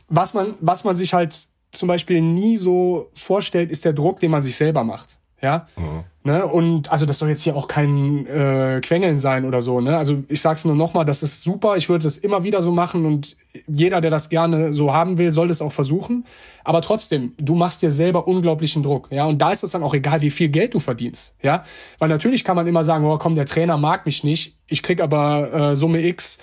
was, 0.09 0.33
man, 0.33 0.55
was 0.61 0.85
man 0.85 0.95
sich 0.95 1.13
halt 1.13 1.37
zum 1.73 1.89
Beispiel 1.89 2.23
nie 2.23 2.57
so 2.57 3.11
vorstellt, 3.15 3.71
ist 3.73 3.85
der 3.85 3.93
Druck, 3.93 4.21
den 4.21 4.31
man 4.31 4.43
sich 4.43 4.55
selber 4.55 4.85
macht. 4.85 5.18
Ja. 5.40 5.66
Mhm. 5.77 6.05
Ne? 6.24 6.44
Und 6.44 6.92
also 6.92 7.07
das 7.07 7.18
soll 7.18 7.31
jetzt 7.31 7.42
hier 7.42 7.57
auch 7.57 7.68
kein 7.68 8.27
äh, 8.27 8.81
Quengeln 8.83 9.16
sein 9.16 9.46
oder 9.46 9.62
so. 9.62 9.81
Ne? 9.81 9.96
Also 9.96 10.24
ich 10.29 10.42
sag's 10.42 10.64
nur 10.64 10.74
nochmal, 10.74 11.07
das 11.07 11.22
ist 11.22 11.42
super. 11.42 11.77
Ich 11.77 11.88
würde 11.88 12.05
das 12.05 12.18
immer 12.18 12.44
wieder 12.44 12.61
so 12.61 12.70
machen 12.70 13.07
und 13.07 13.35
jeder, 13.66 14.01
der 14.01 14.11
das 14.11 14.29
gerne 14.29 14.72
so 14.74 14.92
haben 14.92 15.16
will, 15.16 15.33
soll 15.33 15.48
das 15.48 15.62
auch 15.62 15.72
versuchen. 15.72 16.27
Aber 16.64 16.83
trotzdem, 16.83 17.33
du 17.38 17.55
machst 17.55 17.81
dir 17.81 17.90
selber 17.90 18.29
unglaublichen 18.29 18.83
Druck. 18.83 19.09
Ja, 19.11 19.24
und 19.24 19.38
da 19.38 19.53
ist 19.53 19.62
es 19.62 19.70
dann 19.70 19.83
auch 19.83 19.94
egal, 19.94 20.20
wie 20.20 20.31
viel 20.31 20.48
Geld 20.48 20.74
du 20.74 20.81
verdienst. 20.81 21.37
Ja, 21.42 21.62
weil 21.98 22.11
natürlich 22.11 22.44
kann 22.44 22.57
man 22.57 22.66
immer 22.66 22.85
sagen, 22.85 23.07
oh 23.07 23.16
komm, 23.16 23.35
der 23.35 23.46
Trainer 23.46 23.79
mag 23.79 24.05
mich 24.05 24.22
nicht, 24.22 24.57
ich 24.66 24.83
krieg 24.83 25.01
aber 25.01 25.70
äh, 25.70 25.77
Summe 25.77 26.07
X 26.07 26.40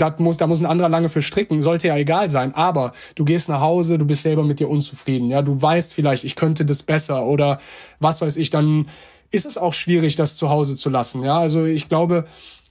das 0.00 0.18
muss, 0.18 0.36
da 0.36 0.46
muss 0.46 0.60
ein 0.60 0.66
anderer 0.66 0.88
lange 0.88 1.08
für 1.08 1.22
stricken, 1.22 1.60
sollte 1.60 1.88
ja 1.88 1.96
egal 1.96 2.30
sein. 2.30 2.54
Aber 2.54 2.92
du 3.14 3.24
gehst 3.24 3.48
nach 3.48 3.60
Hause, 3.60 3.98
du 3.98 4.04
bist 4.04 4.22
selber 4.22 4.44
mit 4.44 4.60
dir 4.60 4.68
unzufrieden. 4.68 5.28
Ja, 5.28 5.42
du 5.42 5.60
weißt 5.60 5.92
vielleicht, 5.92 6.24
ich 6.24 6.36
könnte 6.36 6.64
das 6.64 6.82
besser 6.82 7.26
oder 7.26 7.58
was 8.00 8.20
weiß 8.20 8.36
ich, 8.36 8.50
dann 8.50 8.86
ist 9.30 9.46
es 9.46 9.58
auch 9.58 9.74
schwierig, 9.74 10.16
das 10.16 10.36
zu 10.36 10.48
Hause 10.48 10.74
zu 10.74 10.88
lassen. 10.88 11.22
Ja, 11.22 11.38
also 11.38 11.64
ich 11.64 11.88
glaube, 11.88 12.24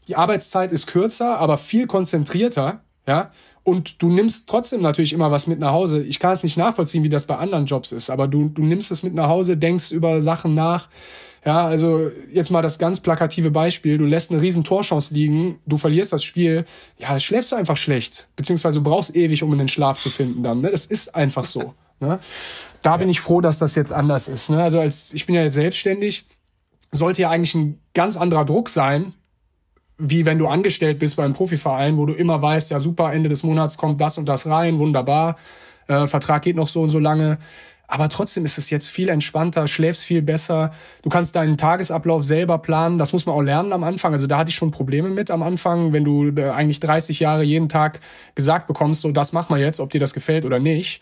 die 0.07 0.15
Arbeitszeit 0.15 0.71
ist 0.71 0.87
kürzer, 0.87 1.37
aber 1.39 1.57
viel 1.57 1.85
konzentrierter. 1.87 2.81
Ja, 3.05 3.31
und 3.63 4.01
du 4.01 4.07
nimmst 4.09 4.47
trotzdem 4.47 4.81
natürlich 4.81 5.11
immer 5.11 5.29
was 5.29 5.45
mit 5.45 5.59
nach 5.59 5.73
Hause. 5.73 6.01
Ich 6.01 6.19
kann 6.19 6.31
es 6.31 6.41
nicht 6.41 6.55
nachvollziehen, 6.55 7.03
wie 7.03 7.09
das 7.09 7.25
bei 7.25 7.35
anderen 7.35 7.65
Jobs 7.65 7.91
ist, 7.91 8.09
aber 8.09 8.27
du, 8.27 8.47
du 8.47 8.63
nimmst 8.63 8.91
es 8.91 9.03
mit 9.03 9.13
nach 9.13 9.27
Hause, 9.27 9.57
denkst 9.57 9.91
über 9.91 10.21
Sachen 10.21 10.55
nach, 10.55 10.87
ja, 11.47 11.65
also 11.65 12.11
jetzt 12.29 12.51
mal 12.51 12.61
das 12.61 12.77
ganz 12.77 12.99
plakative 12.99 13.51
Beispiel. 13.51 13.97
Du 13.97 14.03
lässt 14.03 14.31
eine 14.31 14.41
riesen 14.41 14.65
Torchance 14.65 15.13
liegen, 15.13 15.61
du 15.65 15.77
verlierst 15.77 16.11
das 16.11 16.21
Spiel. 16.21 16.65
Ja, 16.97 17.13
das 17.13 17.23
schläfst 17.23 17.53
du 17.53 17.55
einfach 17.55 17.77
schlecht. 17.77 18.27
Beziehungsweise 18.35 18.79
du 18.79 18.83
brauchst 18.83 19.15
ewig, 19.15 19.43
um 19.43 19.53
in 19.53 19.59
den 19.59 19.69
Schlaf 19.69 19.97
zu 19.97 20.09
finden 20.09 20.43
dann. 20.43 20.59
Ne? 20.59 20.71
Das 20.71 20.85
ist 20.85 21.15
einfach 21.15 21.45
so. 21.45 21.73
Ne? 21.99 22.19
Da 22.83 22.97
bin 22.97 23.09
ich 23.09 23.21
froh, 23.21 23.41
dass 23.41 23.57
das 23.57 23.73
jetzt 23.73 23.91
anders 23.91 24.27
ist. 24.27 24.51
Ne? 24.51 24.61
Also 24.61 24.79
als 24.79 25.13
ich 25.13 25.25
bin 25.25 25.33
ja 25.33 25.41
jetzt 25.41 25.55
selbstständig, 25.55 26.27
sollte 26.91 27.23
ja 27.23 27.31
eigentlich 27.31 27.55
ein 27.55 27.79
ganz 27.95 28.17
anderer 28.17 28.45
Druck 28.45 28.69
sein, 28.69 29.13
wie 29.97 30.27
wenn 30.27 30.37
du 30.37 30.47
angestellt 30.47 30.99
bist 30.99 31.15
beim 31.15 31.33
Profiverein, 31.33 31.97
wo 31.97 32.05
du 32.05 32.13
immer 32.13 32.39
weißt, 32.39 32.69
ja 32.69 32.77
super, 32.77 33.11
Ende 33.13 33.29
des 33.29 33.41
Monats 33.41 33.77
kommt 33.77 33.99
das 33.99 34.19
und 34.19 34.29
das 34.29 34.45
rein, 34.45 34.77
wunderbar, 34.77 35.37
äh, 35.87 36.05
Vertrag 36.05 36.43
geht 36.43 36.55
noch 36.55 36.67
so 36.67 36.83
und 36.83 36.89
so 36.89 36.99
lange. 36.99 37.39
Aber 37.87 38.09
trotzdem 38.09 38.43
ist 38.43 38.57
es 38.57 38.69
jetzt 38.69 38.89
viel 38.89 39.07
entspannter, 39.07 39.67
schläfst 39.67 40.03
viel 40.03 40.21
besser. 40.21 40.71
Du 41.03 41.09
kannst 41.09 41.35
deinen 41.35 41.57
Tagesablauf 41.57 42.21
selber 42.21 42.57
planen. 42.57 42.97
Das 42.97 43.13
muss 43.13 43.25
man 43.25 43.33
auch 43.33 43.41
lernen 43.41 43.71
am 43.71 43.85
Anfang. 43.85 44.11
Also 44.11 44.27
da 44.27 44.37
hatte 44.37 44.49
ich 44.49 44.55
schon 44.55 44.71
Probleme 44.71 45.09
mit 45.09 45.31
am 45.31 45.41
Anfang, 45.41 45.93
wenn 45.93 46.03
du 46.03 46.29
äh, 46.35 46.49
eigentlich 46.49 46.81
30 46.81 47.21
Jahre 47.21 47.43
jeden 47.43 47.69
Tag 47.69 48.01
gesagt 48.35 48.67
bekommst, 48.67 49.01
so 49.01 49.11
das 49.11 49.31
mach 49.31 49.49
mal 49.49 49.59
jetzt, 49.59 49.79
ob 49.79 49.89
dir 49.89 49.99
das 49.99 50.13
gefällt 50.13 50.43
oder 50.43 50.59
nicht 50.59 51.01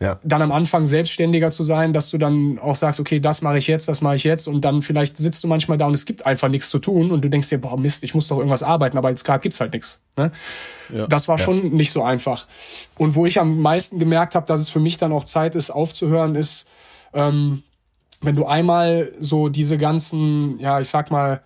ja. 0.00 0.20
dann 0.22 0.42
am 0.42 0.52
Anfang 0.52 0.86
selbstständiger 0.86 1.50
zu 1.50 1.62
sein, 1.62 1.92
dass 1.92 2.10
du 2.10 2.18
dann 2.18 2.58
auch 2.58 2.76
sagst, 2.76 3.00
okay, 3.00 3.18
das 3.18 3.42
mache 3.42 3.58
ich 3.58 3.66
jetzt, 3.66 3.88
das 3.88 4.00
mache 4.00 4.14
ich 4.14 4.24
jetzt 4.24 4.46
und 4.46 4.64
dann 4.64 4.82
vielleicht 4.82 5.16
sitzt 5.16 5.42
du 5.42 5.48
manchmal 5.48 5.76
da 5.76 5.86
und 5.86 5.94
es 5.94 6.04
gibt 6.04 6.24
einfach 6.24 6.48
nichts 6.48 6.70
zu 6.70 6.78
tun 6.78 7.10
und 7.10 7.24
du 7.24 7.28
denkst 7.28 7.48
dir, 7.48 7.60
boah 7.60 7.76
Mist, 7.76 8.04
ich 8.04 8.14
muss 8.14 8.28
doch 8.28 8.38
irgendwas 8.38 8.62
arbeiten, 8.62 8.96
aber 8.96 9.10
jetzt 9.10 9.24
gerade 9.24 9.40
gibt's 9.40 9.60
halt 9.60 9.72
nichts. 9.72 10.02
Ne? 10.16 10.30
Ja. 10.94 11.06
Das 11.08 11.26
war 11.26 11.38
ja. 11.38 11.44
schon 11.44 11.70
nicht 11.70 11.90
so 11.90 12.04
einfach. 12.04 12.46
Und 12.96 13.16
wo 13.16 13.26
ich 13.26 13.40
am 13.40 13.60
meisten 13.60 13.98
gemerkt 13.98 14.36
habe, 14.36 14.46
dass 14.46 14.60
es 14.60 14.68
für 14.68 14.80
mich 14.80 14.98
dann 14.98 15.12
auch 15.12 15.24
Zeit 15.24 15.56
ist, 15.56 15.70
aufzuhören, 15.70 16.36
ist, 16.36 16.68
ähm, 17.12 17.62
wenn 18.20 18.36
du 18.36 18.46
einmal 18.46 19.12
so 19.18 19.48
diese 19.48 19.78
ganzen, 19.78 20.58
ja, 20.58 20.80
ich 20.80 20.88
sag 20.88 21.10
mal, 21.10 21.42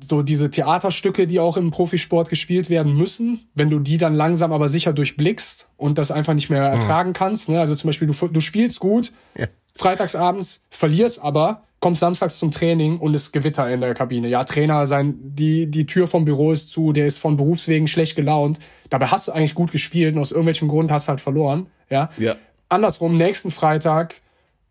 so 0.00 0.22
diese 0.22 0.50
Theaterstücke, 0.50 1.26
die 1.26 1.40
auch 1.40 1.56
im 1.56 1.70
Profisport 1.70 2.28
gespielt 2.28 2.68
werden 2.68 2.94
müssen, 2.94 3.48
wenn 3.54 3.70
du 3.70 3.78
die 3.78 3.96
dann 3.96 4.14
langsam 4.14 4.52
aber 4.52 4.68
sicher 4.68 4.92
durchblickst 4.92 5.70
und 5.76 5.98
das 5.98 6.10
einfach 6.10 6.34
nicht 6.34 6.50
mehr 6.50 6.68
mhm. 6.68 6.80
ertragen 6.80 7.12
kannst. 7.12 7.48
Ne? 7.48 7.60
Also 7.60 7.74
zum 7.74 7.88
Beispiel, 7.88 8.08
du, 8.08 8.28
du 8.28 8.40
spielst 8.40 8.78
gut, 8.80 9.12
ja. 9.36 9.46
freitagsabends, 9.74 10.64
verlierst 10.70 11.22
aber, 11.22 11.62
kommst 11.80 12.00
samstags 12.00 12.38
zum 12.38 12.50
Training 12.50 12.98
und 12.98 13.14
es 13.14 13.32
Gewitter 13.32 13.70
in 13.70 13.80
der 13.80 13.94
Kabine. 13.94 14.28
Ja, 14.28 14.44
Trainer, 14.44 14.86
sein, 14.86 15.14
die, 15.18 15.70
die 15.70 15.86
Tür 15.86 16.06
vom 16.06 16.24
Büro 16.24 16.52
ist 16.52 16.70
zu, 16.70 16.92
der 16.92 17.06
ist 17.06 17.18
von 17.18 17.36
Berufswegen 17.36 17.86
schlecht 17.86 18.16
gelaunt. 18.16 18.58
Dabei 18.90 19.06
hast 19.06 19.28
du 19.28 19.32
eigentlich 19.32 19.54
gut 19.54 19.72
gespielt 19.72 20.14
und 20.14 20.20
aus 20.20 20.30
irgendwelchem 20.30 20.68
Grund 20.68 20.90
hast 20.90 21.06
du 21.06 21.10
halt 21.10 21.20
verloren. 21.20 21.66
Ja. 21.88 22.10
ja. 22.18 22.34
Andersrum, 22.68 23.16
nächsten 23.16 23.50
Freitag 23.50 24.16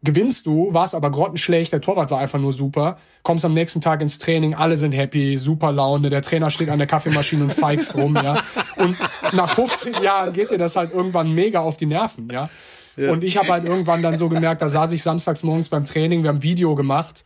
gewinnst 0.05 0.45
du, 0.45 0.73
warst 0.73 0.95
aber 0.95 1.11
grottenschlecht, 1.11 1.73
der 1.73 1.81
Torwart 1.81 2.11
war 2.11 2.19
einfach 2.19 2.39
nur 2.39 2.53
super, 2.53 2.97
kommst 3.23 3.43
am 3.43 3.53
nächsten 3.53 3.81
Tag 3.81 4.01
ins 4.01 4.19
Training, 4.19 4.53
alle 4.53 4.77
sind 4.77 4.93
happy, 4.93 5.35
super 5.37 5.71
Laune, 5.71 6.09
der 6.09 6.21
Trainer 6.21 6.49
steht 6.49 6.69
an 6.69 6.77
der 6.77 6.87
Kaffeemaschine 6.87 7.43
und 7.43 7.53
feigst 7.53 7.95
rum, 7.95 8.15
ja. 8.15 8.41
Und 8.77 8.97
nach 9.33 9.49
15 9.49 10.01
Jahren 10.01 10.31
geht 10.31 10.51
dir 10.51 10.57
das 10.57 10.75
halt 10.75 10.93
irgendwann 10.93 11.33
mega 11.33 11.59
auf 11.59 11.77
die 11.77 11.85
Nerven, 11.85 12.29
ja. 12.31 12.49
ja. 12.95 13.11
Und 13.11 13.23
ich 13.23 13.37
habe 13.37 13.49
halt 13.49 13.65
irgendwann 13.65 14.01
dann 14.01 14.15
so 14.15 14.29
gemerkt, 14.29 14.61
da 14.61 14.69
saß 14.69 14.91
ich 14.93 15.03
samstags 15.03 15.43
morgens 15.43 15.69
beim 15.69 15.83
Training, 15.83 16.23
wir 16.23 16.29
haben 16.29 16.37
ein 16.37 16.43
Video 16.43 16.75
gemacht, 16.75 17.25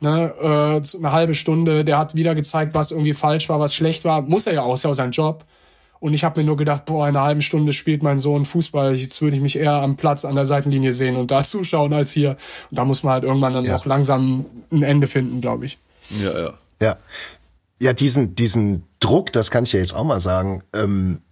ne, 0.00 0.32
äh, 0.40 0.96
eine 0.98 1.12
halbe 1.12 1.34
Stunde, 1.34 1.84
der 1.84 1.98
hat 1.98 2.14
wieder 2.14 2.34
gezeigt, 2.34 2.74
was 2.74 2.90
irgendwie 2.90 3.14
falsch 3.14 3.48
war, 3.48 3.60
was 3.60 3.74
schlecht 3.74 4.04
war, 4.04 4.22
muss 4.22 4.46
er 4.46 4.54
ja 4.54 4.62
auch, 4.62 4.74
ist 4.74 4.84
ja 4.84 4.90
auch 4.90 4.94
sein 4.94 5.12
Job. 5.12 5.44
Und 6.06 6.14
ich 6.14 6.22
habe 6.22 6.38
mir 6.38 6.46
nur 6.46 6.56
gedacht, 6.56 6.84
boah, 6.84 7.08
in 7.08 7.16
einer 7.16 7.24
halben 7.24 7.42
Stunde 7.42 7.72
spielt 7.72 8.04
mein 8.04 8.20
Sohn 8.20 8.44
Fußball. 8.44 8.94
Jetzt 8.94 9.20
würde 9.22 9.34
ich 9.34 9.42
mich 9.42 9.58
eher 9.58 9.72
am 9.72 9.96
Platz 9.96 10.24
an 10.24 10.36
der 10.36 10.46
Seitenlinie 10.46 10.92
sehen 10.92 11.16
und 11.16 11.32
da 11.32 11.42
zuschauen 11.44 11.92
als 11.92 12.12
hier. 12.12 12.36
Und 12.70 12.78
da 12.78 12.84
muss 12.84 13.02
man 13.02 13.14
halt 13.14 13.24
irgendwann 13.24 13.54
dann 13.54 13.64
ja. 13.64 13.74
auch 13.74 13.86
langsam 13.86 14.46
ein 14.70 14.84
Ende 14.84 15.08
finden, 15.08 15.40
glaube 15.40 15.64
ich. 15.64 15.78
Ja, 16.22 16.38
ja. 16.38 16.54
Ja. 16.80 16.96
Ja, 17.82 17.92
diesen, 17.92 18.36
diesen 18.36 18.84
Druck, 19.00 19.32
das 19.32 19.50
kann 19.50 19.64
ich 19.64 19.72
ja 19.72 19.80
jetzt 19.80 19.96
auch 19.96 20.04
mal 20.04 20.20
sagen, 20.20 20.62
ähm, 20.76 21.22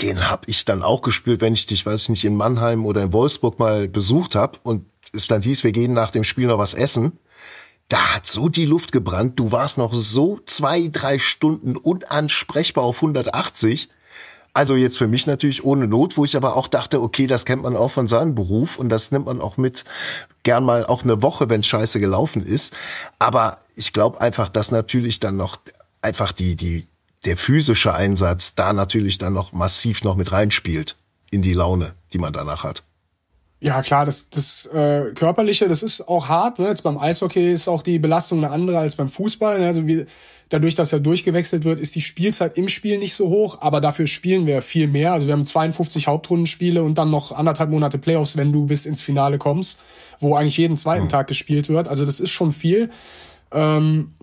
den 0.00 0.28
habe 0.28 0.46
ich 0.48 0.64
dann 0.64 0.82
auch 0.82 1.02
gespürt, 1.02 1.40
wenn 1.40 1.52
ich 1.52 1.66
dich, 1.66 1.86
weiß 1.86 2.02
ich 2.02 2.08
nicht, 2.08 2.24
in 2.24 2.34
Mannheim 2.34 2.84
oder 2.84 3.04
in 3.04 3.12
Wolfsburg 3.12 3.60
mal 3.60 3.86
besucht 3.86 4.34
habe 4.34 4.58
und 4.64 4.84
es 5.14 5.28
dann 5.28 5.42
hieß, 5.42 5.62
wir 5.62 5.70
gehen 5.70 5.92
nach 5.92 6.10
dem 6.10 6.24
Spiel 6.24 6.48
noch 6.48 6.58
was 6.58 6.74
essen 6.74 7.20
da 7.92 8.14
hat 8.14 8.24
so 8.24 8.48
die 8.48 8.64
Luft 8.64 8.90
gebrannt. 8.90 9.38
Du 9.38 9.52
warst 9.52 9.76
noch 9.76 9.92
so 9.92 10.40
zwei, 10.46 10.88
drei 10.90 11.18
Stunden 11.18 11.76
unansprechbar 11.76 12.84
auf 12.84 12.96
180. 12.96 13.90
Also 14.54 14.76
jetzt 14.76 14.96
für 14.96 15.08
mich 15.08 15.26
natürlich 15.26 15.62
ohne 15.62 15.86
Not, 15.86 16.16
wo 16.16 16.24
ich 16.24 16.34
aber 16.34 16.56
auch 16.56 16.68
dachte, 16.68 17.02
okay, 17.02 17.26
das 17.26 17.44
kennt 17.44 17.62
man 17.62 17.76
auch 17.76 17.90
von 17.90 18.06
seinem 18.06 18.34
Beruf 18.34 18.78
und 18.78 18.88
das 18.88 19.12
nimmt 19.12 19.26
man 19.26 19.42
auch 19.42 19.58
mit, 19.58 19.84
gern 20.42 20.64
mal 20.64 20.86
auch 20.86 21.02
eine 21.02 21.20
Woche, 21.20 21.50
wenn 21.50 21.62
scheiße 21.62 22.00
gelaufen 22.00 22.42
ist. 22.44 22.72
Aber 23.18 23.58
ich 23.74 23.92
glaube 23.92 24.22
einfach, 24.22 24.48
dass 24.48 24.70
natürlich 24.70 25.20
dann 25.20 25.36
noch 25.36 25.58
einfach 26.00 26.32
die, 26.32 26.56
die, 26.56 26.86
der 27.26 27.36
physische 27.36 27.92
Einsatz 27.92 28.54
da 28.54 28.72
natürlich 28.72 29.18
dann 29.18 29.34
noch 29.34 29.52
massiv 29.52 30.02
noch 30.02 30.16
mit 30.16 30.32
reinspielt 30.32 30.96
in 31.30 31.42
die 31.42 31.54
Laune, 31.54 31.94
die 32.14 32.18
man 32.18 32.32
danach 32.32 32.64
hat. 32.64 32.84
Ja, 33.64 33.80
klar, 33.80 34.04
das, 34.04 34.28
das 34.28 34.66
äh, 34.66 35.12
Körperliche, 35.14 35.68
das 35.68 35.84
ist 35.84 36.08
auch 36.08 36.26
hart. 36.28 36.58
Ne? 36.58 36.66
Jetzt 36.66 36.82
beim 36.82 36.98
Eishockey 36.98 37.52
ist 37.52 37.68
auch 37.68 37.82
die 37.82 38.00
Belastung 38.00 38.38
eine 38.38 38.52
andere 38.52 38.78
als 38.78 38.96
beim 38.96 39.08
Fußball. 39.08 39.60
Ne? 39.60 39.66
Also 39.68 39.86
wie, 39.86 40.04
dadurch, 40.48 40.74
dass 40.74 40.90
ja 40.90 40.98
durchgewechselt 40.98 41.64
wird, 41.64 41.78
ist 41.78 41.94
die 41.94 42.00
Spielzeit 42.00 42.58
im 42.58 42.66
Spiel 42.66 42.98
nicht 42.98 43.14
so 43.14 43.28
hoch, 43.28 43.58
aber 43.60 43.80
dafür 43.80 44.08
spielen 44.08 44.46
wir 44.46 44.62
viel 44.62 44.88
mehr. 44.88 45.12
Also 45.12 45.28
wir 45.28 45.34
haben 45.34 45.44
52 45.44 46.08
Hauptrundenspiele 46.08 46.82
und 46.82 46.98
dann 46.98 47.10
noch 47.10 47.30
anderthalb 47.30 47.70
Monate 47.70 47.98
Playoffs, 47.98 48.36
wenn 48.36 48.50
du 48.50 48.66
bis 48.66 48.84
ins 48.84 49.00
Finale 49.00 49.38
kommst, 49.38 49.78
wo 50.18 50.34
eigentlich 50.34 50.56
jeden 50.56 50.76
zweiten 50.76 51.04
mhm. 51.04 51.10
Tag 51.10 51.28
gespielt 51.28 51.68
wird. 51.68 51.86
Also 51.86 52.04
das 52.04 52.18
ist 52.18 52.30
schon 52.30 52.50
viel. 52.50 52.90
Ähm, 53.52 54.14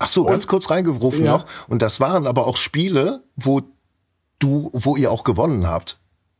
Ach 0.00 0.08
so, 0.08 0.24
ganz 0.24 0.48
kurz 0.48 0.68
reingerufen 0.68 1.24
ja. 1.24 1.30
noch. 1.30 1.46
Und 1.68 1.80
das 1.80 2.00
waren 2.00 2.26
aber 2.26 2.48
auch 2.48 2.56
Spiele, 2.56 3.22
wo 3.36 3.62
du, 4.40 4.70
wo 4.72 4.96
ihr 4.96 5.12
auch 5.12 5.22
gewonnen 5.22 5.68
habt 5.68 5.97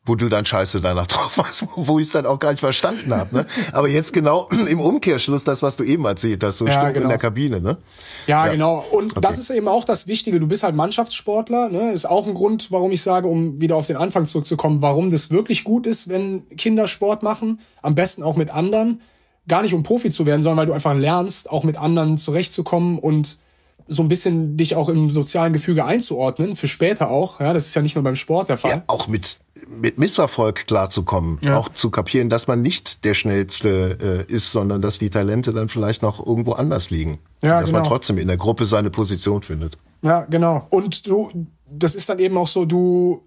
wo 0.09 0.14
du 0.14 0.29
dann 0.29 0.44
scheiße 0.47 0.81
danach 0.81 1.07
drauf 1.09 1.38
warst, 1.38 1.66
wo 1.77 1.99
ich 1.99 2.07
es 2.07 2.12
dann 2.12 2.27
auch 2.27 2.38
gar 2.38 2.51
nicht 2.51 2.61
verstanden 2.61 3.14
habe. 3.14 3.37
Ne? 3.37 3.47
Aber 3.73 3.88
jetzt 3.88 4.12
genau 4.12 4.49
im 4.68 4.81
Umkehrschluss 4.81 5.44
das, 5.44 5.62
was 5.62 5.77
du 5.77 5.85
eben 5.85 6.05
erzählt 6.05 6.42
hast, 6.42 6.59
so 6.59 6.66
ja, 6.66 6.90
genau. 6.90 7.05
in 7.05 7.09
der 7.11 7.18
Kabine. 7.18 7.61
Ne? 7.61 7.77
Ja, 8.27 8.47
ja. 8.47 8.53
genau. 8.53 8.85
Und 8.90 9.12
okay. 9.12 9.21
das 9.21 9.38
ist 9.38 9.51
eben 9.51 9.68
auch 9.68 9.85
das 9.85 10.07
Wichtige. 10.07 10.40
Du 10.40 10.47
bist 10.47 10.62
halt 10.62 10.75
Mannschaftssportler. 10.75 11.68
Ne? 11.68 11.92
Ist 11.92 12.07
auch 12.07 12.27
ein 12.27 12.35
Grund, 12.35 12.73
warum 12.73 12.90
ich 12.90 13.03
sage, 13.03 13.29
um 13.29 13.61
wieder 13.61 13.77
auf 13.77 13.87
den 13.87 13.97
Anfang 13.97 14.27
zurückzukommen, 14.27 14.83
warum 14.83 15.11
das 15.11 15.31
wirklich 15.31 15.64
gut 15.64 15.87
ist, 15.87 16.09
wenn 16.09 16.49
Kinder 16.57 16.88
Sport 16.88 17.23
machen. 17.23 17.61
Am 17.83 17.94
besten 17.94 18.23
auch 18.23 18.37
mit 18.37 18.51
anderen. 18.51 19.03
Gar 19.47 19.62
nicht 19.62 19.75
um 19.75 19.83
Profi 19.83 20.11
zu 20.11 20.27
werden, 20.27 20.42
sondern 20.42 20.59
weil 20.59 20.66
du 20.66 20.73
einfach 20.73 20.94
lernst, 20.94 21.51
auch 21.51 21.64
mit 21.64 21.77
anderen 21.77 22.18
zurechtzukommen 22.18 22.99
und 22.99 23.38
so 23.88 24.03
ein 24.03 24.09
bisschen 24.09 24.57
dich 24.57 24.77
auch 24.77 24.88
im 24.88 25.09
sozialen 25.09 25.55
Gefüge 25.55 25.85
einzuordnen, 25.85 26.57
für 26.57 26.68
später 26.68 27.11
auch. 27.11 27.40
Ja, 27.40 27.55
das 27.55 27.66
ist 27.66 27.75
ja 27.75 27.81
nicht 27.81 27.94
nur 27.94 28.05
beim 28.05 28.16
Sport 28.16 28.51
der 28.51 28.59
Fall. 28.59 28.71
Ja, 28.71 28.83
auch 28.87 29.09
mit 29.09 29.38
mit 29.66 29.99
Misserfolg 29.99 30.66
klarzukommen, 30.66 31.38
ja. 31.42 31.57
auch 31.57 31.68
zu 31.71 31.90
kapieren, 31.90 32.29
dass 32.29 32.47
man 32.47 32.62
nicht 32.62 33.05
der 33.05 33.14
schnellste 33.14 34.27
äh, 34.29 34.33
ist, 34.33 34.53
sondern 34.53 34.81
dass 34.81 34.99
die 34.99 35.11
Talente 35.11 35.53
dann 35.53 35.68
vielleicht 35.68 36.03
noch 36.03 36.25
irgendwo 36.25 36.53
anders 36.53 36.90
liegen. 36.90 37.18
Ja, 37.42 37.61
dass 37.61 37.71
genau. 37.71 37.81
man 37.81 37.88
trotzdem 37.88 38.18
in 38.18 38.29
der 38.29 38.37
Gruppe 38.37 38.64
seine 38.64 38.90
Position 38.90 39.42
findet. 39.42 39.79
Ja, 40.03 40.25
genau. 40.25 40.66
Und 40.71 41.07
du, 41.07 41.31
das 41.71 41.94
ist 41.94 42.09
dann 42.09 42.18
eben 42.18 42.37
auch 42.37 42.49
so, 42.49 42.64
du 42.64 43.23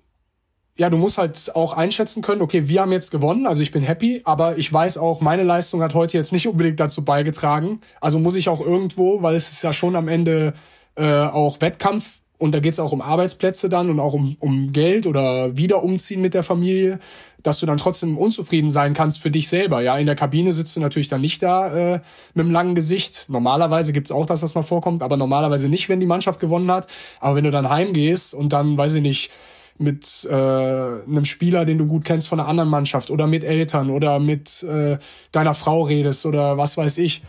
ja, 0.78 0.90
du 0.90 0.98
musst 0.98 1.18
halt 1.18 1.54
auch 1.54 1.74
einschätzen 1.74 2.22
können, 2.22 2.42
okay, 2.42 2.68
wir 2.68 2.82
haben 2.82 2.92
jetzt 2.92 3.12
gewonnen, 3.12 3.46
also 3.46 3.62
ich 3.62 3.72
bin 3.72 3.84
happy, 3.84 4.22
aber 4.24 4.58
ich 4.58 4.72
weiß 4.72 4.98
auch, 4.98 5.22
meine 5.22 5.44
Leistung 5.44 5.84
hat 5.84 5.94
heute 5.94 6.18
jetzt 6.18 6.32
nicht 6.32 6.48
unbedingt 6.48 6.80
dazu 6.80 7.04
beigetragen. 7.04 7.82
Also 8.00 8.20
muss 8.20 8.36
ich 8.36 8.48
auch 8.48 8.62
irgendwo, 8.62 9.22
weil 9.22 9.36
es 9.36 9.52
ist 9.52 9.64
ja 9.64 9.74
schon 9.74 9.96
am 9.96 10.08
Ende 10.08 10.54
äh, 10.96 11.26
auch 11.26 11.60
Wettkampf 11.62 12.21
und 12.42 12.54
da 12.54 12.60
geht 12.60 12.74
es 12.74 12.80
auch 12.80 12.92
um 12.92 13.02
Arbeitsplätze 13.02 13.70
dann 13.70 13.90
und 13.90 14.00
auch 14.00 14.14
um, 14.14 14.36
um 14.40 14.72
Geld 14.72 15.06
oder 15.06 15.56
wieder 15.58 15.84
umziehen 15.84 16.22
mit 16.22 16.34
der 16.34 16.42
Familie, 16.42 17.00
dass 17.44 17.60
du 17.60 17.68
dann 17.68 17.78
trotzdem 17.78 18.18
unzufrieden 18.18 18.72
sein 18.72 18.94
kannst 18.96 19.20
für 19.20 19.30
dich 19.30 19.48
selber. 19.48 19.82
Ja, 19.82 19.98
in 19.98 20.08
der 20.08 20.16
Kabine 20.16 20.52
sitzt 20.52 20.76
du 20.76 20.80
natürlich 20.80 21.08
dann 21.08 21.22
nicht 21.22 21.44
da 21.44 21.96
äh, 21.96 22.00
mit 22.34 22.44
einem 22.44 22.52
langen 22.52 22.74
Gesicht. 22.74 23.28
Normalerweise 23.30 23.94
gibt's 23.94 24.12
auch 24.12 24.26
das, 24.26 24.42
das 24.42 24.56
mal 24.56 24.64
vorkommt, 24.64 25.04
aber 25.04 25.18
normalerweise 25.18 25.70
nicht, 25.70 25.88
wenn 25.88 26.00
die 26.00 26.08
Mannschaft 26.08 26.40
gewonnen 26.40 26.72
hat. 26.72 26.88
Aber 27.20 27.36
wenn 27.36 27.44
du 27.44 27.52
dann 27.52 27.70
heimgehst 27.70 28.34
und 28.34 28.54
dann, 28.54 28.76
weiß 28.76 28.96
ich 28.96 29.02
nicht, 29.04 29.32
mit 29.78 30.28
äh, 30.30 30.34
einem 30.34 31.26
Spieler, 31.26 31.66
den 31.66 31.78
du 31.78 31.86
gut 31.86 32.06
kennst 32.06 32.28
von 32.28 32.40
einer 32.40 32.50
anderen 32.50 32.70
Mannschaft 32.70 33.12
oder 33.12 33.28
mit 33.28 33.44
Eltern 33.44 33.92
oder 33.92 34.20
mit 34.20 34.64
äh, 34.64 34.98
deiner 35.32 35.54
Frau 35.54 35.84
redest 35.84 36.26
oder 36.26 36.58
was 36.58 36.76
weiß 36.78 36.98
ich, 36.98 37.22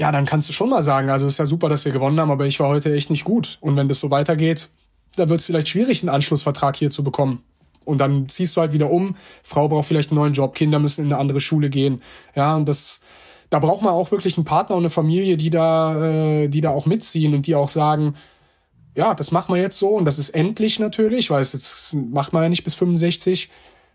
ja, 0.00 0.10
dann 0.10 0.24
kannst 0.24 0.48
du 0.48 0.54
schon 0.54 0.70
mal 0.70 0.82
sagen, 0.82 1.10
also 1.10 1.26
ist 1.26 1.38
ja 1.38 1.44
super, 1.44 1.68
dass 1.68 1.84
wir 1.84 1.92
gewonnen 1.92 2.18
haben, 2.18 2.30
aber 2.30 2.46
ich 2.46 2.58
war 2.58 2.68
heute 2.68 2.94
echt 2.94 3.10
nicht 3.10 3.24
gut. 3.24 3.58
Und 3.60 3.76
wenn 3.76 3.86
das 3.86 4.00
so 4.00 4.10
weitergeht, 4.10 4.70
dann 5.16 5.28
wird 5.28 5.40
es 5.40 5.44
vielleicht 5.44 5.68
schwierig, 5.68 6.00
einen 6.00 6.08
Anschlussvertrag 6.08 6.74
hier 6.74 6.88
zu 6.88 7.04
bekommen. 7.04 7.44
Und 7.84 7.98
dann 7.98 8.26
ziehst 8.30 8.56
du 8.56 8.62
halt 8.62 8.72
wieder 8.72 8.90
um, 8.90 9.14
Frau 9.42 9.68
braucht 9.68 9.88
vielleicht 9.88 10.10
einen 10.10 10.18
neuen 10.18 10.32
Job, 10.32 10.54
Kinder 10.54 10.78
müssen 10.78 11.04
in 11.04 11.12
eine 11.12 11.20
andere 11.20 11.42
Schule 11.42 11.68
gehen. 11.68 12.00
Ja, 12.34 12.56
und 12.56 12.66
das, 12.66 13.02
da 13.50 13.58
braucht 13.58 13.82
man 13.82 13.92
auch 13.92 14.10
wirklich 14.10 14.38
einen 14.38 14.46
Partner 14.46 14.76
und 14.76 14.84
eine 14.84 14.90
Familie, 14.90 15.36
die 15.36 15.50
da, 15.50 16.02
äh, 16.06 16.48
die 16.48 16.62
da 16.62 16.70
auch 16.70 16.86
mitziehen 16.86 17.34
und 17.34 17.46
die 17.46 17.54
auch 17.54 17.68
sagen, 17.68 18.14
ja, 18.94 19.12
das 19.12 19.32
machen 19.32 19.54
wir 19.54 19.60
jetzt 19.60 19.76
so 19.76 19.90
und 19.90 20.06
das 20.06 20.18
ist 20.18 20.30
endlich 20.30 20.78
natürlich, 20.78 21.28
weil 21.28 21.42
es 21.42 21.52
jetzt 21.52 21.92
macht 21.92 22.32
man 22.32 22.44
ja 22.44 22.48
nicht 22.48 22.64
bis 22.64 22.74
65, 22.74 23.50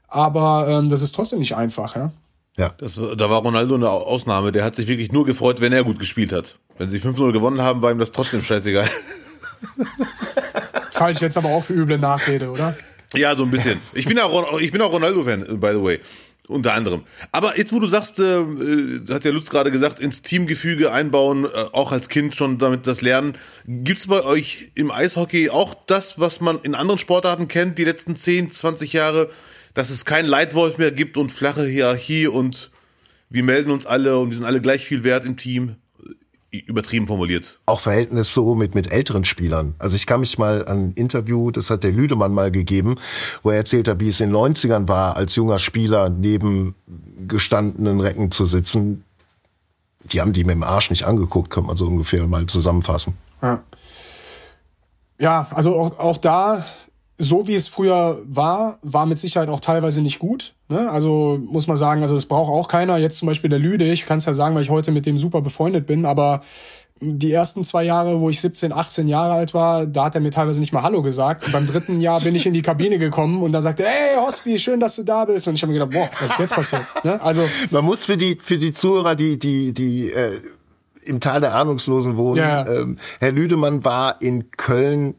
aber 0.08 0.68
ähm, 0.70 0.90
das 0.90 1.02
ist 1.02 1.16
trotzdem 1.16 1.40
nicht 1.40 1.56
einfach, 1.56 1.96
ja. 1.96 2.12
Ja. 2.58 2.74
Das, 2.78 2.96
da 2.96 3.30
war 3.30 3.42
Ronaldo 3.42 3.76
eine 3.76 3.90
Ausnahme, 3.90 4.52
der 4.52 4.64
hat 4.64 4.76
sich 4.76 4.88
wirklich 4.88 5.12
nur 5.12 5.26
gefreut, 5.26 5.62
wenn 5.62 5.74
er 5.74 5.84
gut 5.84 6.00
gespielt 6.00 6.32
hat. 6.32 6.58
Wenn 6.78 6.90
sie 6.90 7.00
5-0 7.00 7.32
gewonnen 7.32 7.62
haben, 7.62 7.82
war 7.82 7.92
ihm 7.92 8.00
das 8.00 8.12
trotzdem 8.12 8.44
scheißegal. 8.44 8.90
Das 10.96 11.02
halte 11.02 11.18
ich 11.18 11.22
jetzt 11.22 11.38
aber 11.38 11.50
auch 11.50 11.62
für 11.62 11.74
üble 11.74 11.98
Nachrede, 11.98 12.50
oder? 12.50 12.74
Ja, 13.14 13.36
so 13.36 13.44
ein 13.44 13.52
bisschen. 13.52 13.82
Ich 13.94 14.06
bin 14.06 14.18
auch, 14.18 14.60
ich 14.62 14.72
bin 14.72 14.82
auch 14.82 14.94
Ronaldo-Fan, 14.94 15.60
by 15.60 15.72
the 15.74 15.84
way. 15.84 16.00
Unter 16.48 16.74
anderem. 16.74 17.04
Aber 17.34 17.58
jetzt, 17.58 17.74
wo 17.74 17.80
du 17.80 17.88
sagst, 17.88 18.20
äh, 18.20 18.40
äh, 18.40 19.02
hat 19.10 19.26
der 19.26 19.34
Lutz 19.34 19.50
gerade 19.50 19.72
gesagt, 19.72 20.00
ins 20.00 20.22
Teamgefüge 20.22 20.94
einbauen, 20.94 21.46
äh, 21.46 21.50
auch 21.74 21.92
als 21.92 22.08
Kind 22.08 22.34
schon 22.36 22.60
damit 22.60 22.88
das 22.88 23.02
Lernen. 23.02 23.38
Gibt's 23.68 24.08
bei 24.08 24.24
euch 24.24 24.72
im 24.76 24.90
Eishockey 24.90 25.50
auch 25.50 25.74
das, 25.86 26.18
was 26.18 26.40
man 26.40 26.60
in 26.62 26.76
anderen 26.76 27.00
Sportarten 27.00 27.50
kennt, 27.50 27.78
die 27.78 27.84
letzten 27.84 28.16
10, 28.16 28.52
20 28.52 28.94
Jahre, 28.94 29.30
dass 29.76 29.92
es 29.92 30.06
kein 30.06 30.26
Leitwolf 30.26 30.80
mehr 30.80 30.92
gibt 30.92 31.18
und 31.18 31.32
flache 31.32 31.66
Hierarchie 31.66 32.28
und 32.28 32.72
wir 33.30 33.44
melden 33.44 33.70
uns 33.70 33.86
alle 33.86 34.18
und 34.18 34.32
wir 34.32 34.38
sind 34.38 34.46
alle 34.46 34.62
gleich 34.62 34.86
viel 34.86 35.04
wert 35.04 35.26
im 35.26 35.38
Team? 35.38 35.76
übertrieben 36.68 37.08
formuliert. 37.08 37.60
Auch 37.66 37.82
Verhältnis 37.82 38.34
so 38.34 38.56
mit, 38.56 38.76
mit 38.76 38.92
älteren 38.92 39.26
Spielern. 39.26 39.76
Also 39.78 39.96
ich 39.96 40.06
kann 40.06 40.22
mich 40.22 40.38
mal 40.38 40.66
an 40.66 40.86
ein 40.86 40.92
Interview, 40.94 41.52
das 41.52 41.70
hat 41.70 41.84
der 41.84 41.92
Lüdemann 41.92 42.34
mal 42.34 42.52
gegeben, 42.52 42.96
wo 43.44 43.50
er 43.50 43.58
erzählt 43.58 43.88
hat, 43.88 44.00
wie 44.00 44.08
es 44.08 44.22
in 44.22 44.30
den 44.30 44.38
90ern 44.38 44.88
war, 44.88 45.18
als 45.18 45.36
junger 45.36 45.60
Spieler 45.60 46.10
neben 46.10 46.76
gestandenen 47.28 48.00
Recken 48.00 48.32
zu 48.32 48.46
sitzen. 48.46 49.04
Die 50.04 50.22
haben 50.22 50.34
die 50.34 50.44
mit 50.44 50.56
dem 50.56 50.64
Arsch 50.64 50.90
nicht 50.92 51.04
angeguckt, 51.04 51.50
könnte 51.50 51.68
man 51.68 51.78
so 51.78 51.88
ungefähr 51.88 52.26
mal 52.28 52.46
zusammenfassen. 52.46 53.18
Ja, 53.42 53.64
ja 55.20 55.48
also 55.52 55.76
auch, 55.76 56.00
auch 56.00 56.18
da 56.18 56.64
so 57.18 57.48
wie 57.48 57.56
es 57.56 57.68
früher 57.68 58.22
war, 58.26 58.78
war 58.82 59.06
mit 59.06 59.18
Sicherheit 59.18 59.50
auch 59.50 59.62
teilweise 59.62 60.02
nicht 60.02 60.20
gut. 60.20 60.54
Ne? 60.68 60.90
Also 60.90 61.40
muss 61.42 61.68
man 61.68 61.78
sagen, 61.78 62.02
also 62.02 62.16
das 62.16 62.26
braucht 62.26 62.50
auch 62.50 62.68
keiner. 62.68 62.98
Jetzt 62.98 63.20
zum 63.20 63.28
Beispiel 63.28 63.50
der 63.50 63.60
Lüde, 63.60 63.86
ich 63.92 64.06
kann 64.06 64.18
es 64.18 64.26
ja 64.26 64.34
sagen, 64.34 64.56
weil 64.56 64.64
ich 64.64 64.70
heute 64.70 64.92
mit 64.92 65.06
dem 65.06 65.18
super 65.18 65.42
befreundet 65.42 65.86
bin, 65.86 66.06
aber 66.06 66.42
die 67.02 67.32
ersten 67.32 67.64
zwei 67.64 67.84
Jahre, 67.84 68.22
wo 68.22 68.30
ich 68.30 68.40
17, 68.40 68.72
18 68.72 69.08
Jahre 69.08 69.34
alt 69.34 69.54
war, 69.54 69.86
da 69.86 70.06
hat 70.06 70.16
er 70.16 70.22
mir 70.22 70.32
teilweise 70.32 70.62
nicht 70.62 70.72
mal 70.72 70.82
Hallo 70.82 71.02
gesagt. 71.02 71.46
Und 71.46 71.52
beim 71.52 71.68
dritten 71.68 72.00
Jahr 72.00 72.22
bin 72.22 72.36
ich 72.36 72.46
in 72.46 72.54
die 72.54 72.62
Kabine 72.62 73.00
gekommen 73.00 73.44
und 73.44 73.52
da 73.52 73.62
sagte 73.62 73.84
er, 73.84 73.90
hey 73.90 74.16
Hospi, 74.18 74.58
schön, 74.60 74.80
dass 74.80 74.96
du 74.96 75.04
da 75.04 75.26
bist. 75.26 75.48
Und 75.48 75.56
ich 75.56 75.62
habe 75.62 75.74
mir 75.74 75.80
gedacht, 75.80 75.94
boah, 75.94 76.10
was 76.22 76.32
ist 76.32 76.40
jetzt 76.40 76.56
passiert? 76.56 76.84
Ne? 77.04 77.22
Also 77.22 77.48
man 77.72 77.84
muss 77.84 78.06
für 78.06 78.16
die 78.16 78.38
für 78.42 78.58
die 78.58 78.72
Zuhörer, 78.72 79.16
die 79.16 79.38
die 79.38 79.74
die 79.74 80.10
äh, 80.10 80.40
im 81.04 81.20
Tal 81.20 81.42
der 81.42 81.54
Ahnungslosen 81.56 82.16
wohnen, 82.16 82.38
ja. 82.38 82.66
ähm, 82.66 82.98
Herr 83.20 83.32
Lüdemann 83.32 83.84
war 83.84 84.22
in 84.22 84.52
Köln 84.52 85.16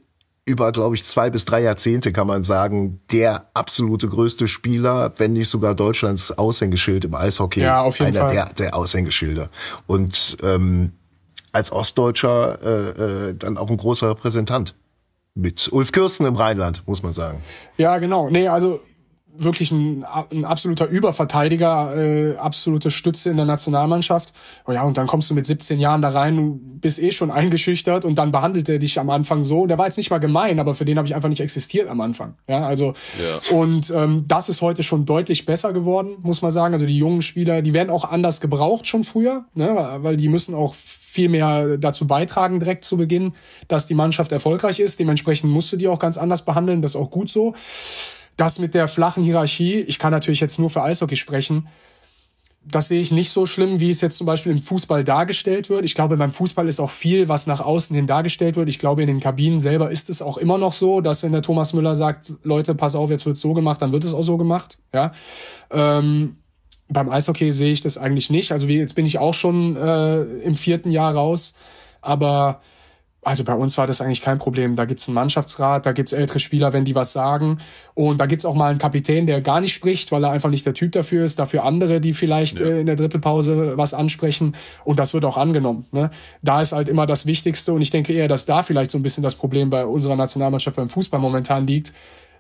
über, 0.47 0.71
glaube 0.71 0.95
ich, 0.95 1.05
zwei 1.05 1.29
bis 1.29 1.45
drei 1.45 1.61
Jahrzehnte 1.61 2.13
kann 2.13 2.29
man 2.29 2.45
sagen, 2.45 3.01
der 3.11 3.51
absolute 3.53 4.09
größte 4.09 4.47
Spieler, 4.47 5.13
wenn 5.19 5.33
nicht 5.33 5.49
sogar 5.49 5.75
Deutschlands 5.75 6.39
Aushängeschild 6.39 7.05
im 7.05 7.15
Eishockey. 7.15 7.61
Ja, 7.61 7.81
auf 7.83 7.99
jeden 7.99 8.17
Einer 8.17 8.27
Fall. 8.27 8.35
der, 8.35 8.53
der 8.55 8.77
Aushängeschilder. 8.77 9.51
Und 9.89 10.37
ähm, 10.45 10.93
als 11.53 11.73
Ostdeutscher 11.73 12.59
äh, 12.63 13.31
äh, 13.31 13.35
dann 13.35 13.59
auch 13.59 13.69
ein 13.71 13.77
großer 13.77 14.11
Repräsentant. 14.11 14.75
Mit 15.35 15.71
Ulf 15.71 15.93
Kirsten 15.93 16.25
im 16.25 16.37
Rheinland, 16.37 16.83
muss 16.87 17.03
man 17.03 17.13
sagen. 17.13 17.43
Ja, 17.77 17.99
genau. 17.99 18.31
Nee, 18.31 18.49
also 18.49 18.81
wirklich 19.39 19.71
ein, 19.73 20.05
ein 20.31 20.45
absoluter 20.45 20.87
Überverteidiger, 20.87 21.97
äh, 21.97 22.37
absolute 22.37 22.91
Stütze 22.91 23.31
in 23.31 23.37
der 23.37 23.47
Nationalmannschaft. 23.47 24.33
Oh 24.67 24.73
ja, 24.73 24.83
und 24.83 24.97
dann 24.97 25.07
kommst 25.07 25.31
du 25.31 25.35
mit 25.35 25.47
17 25.47 25.79
Jahren 25.79 26.03
da 26.03 26.11
rein, 26.11 26.37
du 26.37 26.61
bist 26.81 26.99
eh 26.99 27.11
schon 27.11 27.31
eingeschüchtert 27.31 28.05
und 28.05 28.17
dann 28.17 28.33
behandelt 28.33 28.69
er 28.69 28.79
dich 28.79 28.99
am 28.99 29.11
Anfang 29.11 29.45
so. 29.45 29.67
Der 29.67 29.79
war 29.79 29.87
jetzt 29.87 29.97
nicht 29.97 30.11
mal 30.11 30.19
gemein, 30.19 30.61
aber 30.61 30.75
für 30.75 30.85
den 30.85 30.99
habe 30.99 31.07
ich 31.09 31.15
einfach 31.15 31.29
nicht 31.29 31.41
existiert 31.41 31.89
am 31.89 32.01
Anfang. 32.01 32.35
Ja, 32.49 32.67
also 32.67 32.95
ja. 33.19 33.57
und 33.57 33.91
ähm, 33.91 34.25
das 34.27 34.49
ist 34.49 34.63
heute 34.63 34.83
schon 34.83 35.05
deutlich 35.05 35.47
besser 35.47 35.73
geworden, 35.73 36.17
muss 36.23 36.43
man 36.43 36.51
sagen. 36.51 36.75
Also 36.75 36.87
die 36.87 36.99
jungen 36.99 37.23
Spieler, 37.23 37.63
die 37.63 37.75
werden 37.75 37.91
auch 37.91 38.05
anders 38.05 38.41
gebraucht 38.41 38.87
schon 38.87 39.05
früher, 39.05 39.45
ne, 39.55 39.99
weil 40.01 40.17
die 40.17 40.29
müssen 40.29 40.55
auch 40.55 40.75
viel 40.75 41.29
mehr 41.31 41.79
dazu 41.79 42.07
beitragen 42.07 42.61
direkt 42.61 42.85
zu 42.85 42.99
Beginn, 42.99 43.33
dass 43.69 43.87
die 43.87 43.95
Mannschaft 43.95 44.33
erfolgreich 44.33 44.81
ist. 44.81 44.99
Dementsprechend 44.99 45.51
musst 45.51 45.73
du 45.73 45.77
die 45.77 45.89
auch 45.89 45.99
ganz 45.99 46.19
anders 46.19 46.45
behandeln. 46.45 46.83
Das 46.83 46.91
ist 46.91 46.97
auch 46.97 47.11
gut 47.11 47.31
so. 47.31 47.55
Das 48.37 48.59
mit 48.59 48.75
der 48.75 48.89
flachen 48.89 49.23
Hierarchie, 49.23 49.81
ich 49.81 49.99
kann 49.99 50.13
natürlich 50.13 50.41
jetzt 50.41 50.59
nur 50.59 50.71
für 50.71 50.83
Eishockey 50.83 51.17
sprechen, 51.17 51.69
das 52.69 52.89
sehe 52.89 53.01
ich 53.01 53.13
nicht 53.13 53.31
so 53.31 53.47
schlimm, 53.47 53.79
wie 53.79 53.91
es 53.91 54.01
jetzt 54.01 54.17
zum 54.17 54.27
Beispiel 54.27 54.51
im 54.51 54.61
Fußball 54.61 55.05
dargestellt 55.05 55.71
wird. 55.71 55.85
Ich 55.85 55.95
glaube, 55.95 56.17
beim 56.17 56.33
Fußball 56.33 56.67
ist 56.67 56.81
auch 56.81 56.91
viel, 56.91 57.29
was 57.29 57.47
nach 57.47 57.61
außen 57.61 57.95
hin 57.95 58.09
dargestellt 58.09 58.57
wird. 58.57 58.69
Ich 58.69 58.81
glaube, 58.81 59.03
in 59.03 59.07
den 59.07 59.21
Kabinen 59.21 59.61
selber 59.61 59.91
ist 59.91 60.11
es 60.11 60.21
auch 60.21 60.37
immer 60.37 60.59
noch 60.59 60.73
so, 60.73 61.01
dass 61.01 61.23
wenn 61.23 61.33
der 61.33 61.43
Thomas 61.43 61.73
Müller 61.75 61.95
sagt, 61.95 62.33
Leute, 62.43 62.75
pass 62.75 62.97
auf, 62.97 63.09
jetzt 63.09 63.25
wird's 63.25 63.41
so 63.41 63.55
gemacht, 63.55 63.81
dann 63.83 63.93
wird 63.93 64.03
es 64.03 64.15
auch 64.15 64.23
so 64.23 64.37
gemacht. 64.37 64.79
Ja. 64.93 65.13
Ähm, 65.71 66.39
beim 66.89 67.09
Eishockey 67.09 67.53
sehe 67.53 67.71
ich 67.71 67.83
das 67.83 67.99
eigentlich 67.99 68.31
nicht. 68.31 68.51
Also 68.51 68.67
wie, 68.67 68.79
jetzt 68.79 68.95
bin 68.95 69.07
ich 69.07 69.19
auch 69.19 69.35
schon 69.35 69.77
äh, 69.77 70.23
im 70.23 70.57
vierten 70.57 70.91
Jahr 70.91 71.15
raus, 71.15 71.55
aber 72.01 72.61
also 73.27 73.43
bei 73.43 73.55
uns 73.55 73.77
war 73.77 73.89
das 73.89 74.01
eigentlich 74.01 74.21
kein 74.21 74.39
Problem. 74.39 74.77
Da 74.77 74.85
gibt's 74.85 75.09
einen 75.09 75.17
Mannschaftsrat, 75.17 75.85
da 75.85 75.91
gibt's 75.91 76.13
ältere 76.13 76.39
Spieler, 76.39 76.73
wenn 76.73 76.85
die 76.85 76.95
was 76.95 77.13
sagen. 77.13 77.59
Und 77.95 78.21
da 78.21 78.27
gibt's 78.27 78.45
auch 78.45 78.55
mal 78.55 78.71
einen 78.71 78.79
Kapitän, 78.79 79.27
der 79.27 79.41
gar 79.41 79.61
nicht 79.61 79.75
spricht, 79.75 80.13
weil 80.13 80.23
er 80.23 80.31
einfach 80.31 80.49
nicht 80.49 80.65
der 80.65 80.75
Typ 80.75 80.93
dafür 80.93 81.25
ist. 81.25 81.41
Dafür 81.41 81.65
andere, 81.65 82.01
die 82.01 82.13
vielleicht 82.13 82.61
ja. 82.61 82.67
äh, 82.67 82.81
in 82.81 82.87
der 82.87 82.95
Drittelpause 82.95 83.77
was 83.77 83.95
ansprechen. 83.95 84.55
Und 84.85 85.01
das 85.01 85.13
wird 85.13 85.25
auch 85.25 85.39
angenommen. 85.39 85.87
Ne? 85.91 86.11
Da 86.43 86.61
ist 86.61 86.71
halt 86.71 86.89
immer 86.89 87.05
das 87.05 87.27
Wichtigste. 87.27 87.73
Und 87.73 87.83
ich 87.83 87.91
denke 87.91 88.13
eher, 88.13 88.29
dass 88.29 88.47
da 88.47 88.63
vielleicht 88.63 88.93
so 88.93 88.99
ein 88.99 89.03
bisschen 89.03 89.25
das 89.25 89.35
Problem 89.35 89.71
bei 89.71 89.85
unserer 89.85 90.15
Nationalmannschaft 90.15 90.77
beim 90.77 90.89
Fußball 90.89 91.19
momentan 91.19 91.67
liegt. 91.67 91.93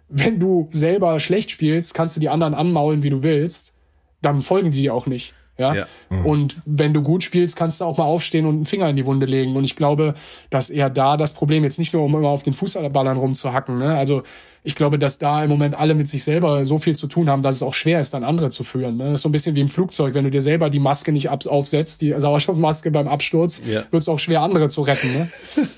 Wenn 0.08 0.38
du 0.38 0.68
selber 0.70 1.18
schlecht 1.18 1.50
spielst, 1.50 1.94
kannst 1.94 2.14
du 2.14 2.20
die 2.20 2.28
anderen 2.28 2.54
anmaulen, 2.54 3.02
wie 3.02 3.10
du 3.10 3.24
willst. 3.24 3.74
Dann 4.22 4.40
folgen 4.40 4.70
die 4.70 4.82
dir 4.82 4.94
auch 4.94 5.06
nicht. 5.06 5.34
Ja? 5.58 5.74
ja. 5.74 5.86
Mhm. 6.10 6.26
Und 6.26 6.56
wenn 6.64 6.92
du 6.92 7.02
gut 7.02 7.22
spielst, 7.22 7.56
kannst 7.56 7.80
du 7.80 7.84
auch 7.84 7.96
mal 7.96 8.04
aufstehen 8.04 8.46
und 8.46 8.56
einen 8.56 8.66
Finger 8.66 8.88
in 8.88 8.96
die 8.96 9.06
Wunde 9.06 9.26
legen. 9.26 9.56
Und 9.56 9.64
ich 9.64 9.76
glaube, 9.76 10.14
dass 10.50 10.70
eher 10.70 10.90
da 10.90 11.16
das 11.16 11.32
Problem 11.32 11.64
jetzt 11.64 11.78
nicht 11.78 11.92
nur, 11.92 12.02
um 12.02 12.14
immer 12.14 12.28
auf 12.28 12.42
den 12.42 12.52
Fußballern 12.52 13.16
rumzuhacken. 13.16 13.78
Ne? 13.78 13.96
Also 13.96 14.22
ich 14.62 14.74
glaube, 14.74 14.98
dass 14.98 15.18
da 15.18 15.42
im 15.44 15.48
Moment 15.48 15.74
alle 15.74 15.94
mit 15.94 16.08
sich 16.08 16.24
selber 16.24 16.64
so 16.64 16.78
viel 16.78 16.96
zu 16.96 17.06
tun 17.06 17.30
haben, 17.30 17.42
dass 17.42 17.56
es 17.56 17.62
auch 17.62 17.74
schwer 17.74 18.00
ist, 18.00 18.12
dann 18.12 18.24
andere 18.24 18.50
zu 18.50 18.64
führen. 18.64 18.96
Ne? 18.96 19.04
Das 19.04 19.14
ist 19.14 19.22
so 19.22 19.28
ein 19.28 19.32
bisschen 19.32 19.54
wie 19.54 19.60
im 19.60 19.68
Flugzeug. 19.68 20.14
Wenn 20.14 20.24
du 20.24 20.30
dir 20.30 20.42
selber 20.42 20.70
die 20.70 20.80
Maske 20.80 21.12
nicht 21.12 21.28
aufsetzt, 21.28 22.02
die 22.02 22.12
Sauerstoffmaske 22.18 22.90
beim 22.90 23.08
Absturz, 23.08 23.62
ja. 23.64 23.84
wird 23.90 24.02
es 24.02 24.08
auch 24.08 24.18
schwer, 24.18 24.42
andere 24.42 24.68
zu 24.68 24.82
retten. 24.82 25.12
Ne? 25.12 25.30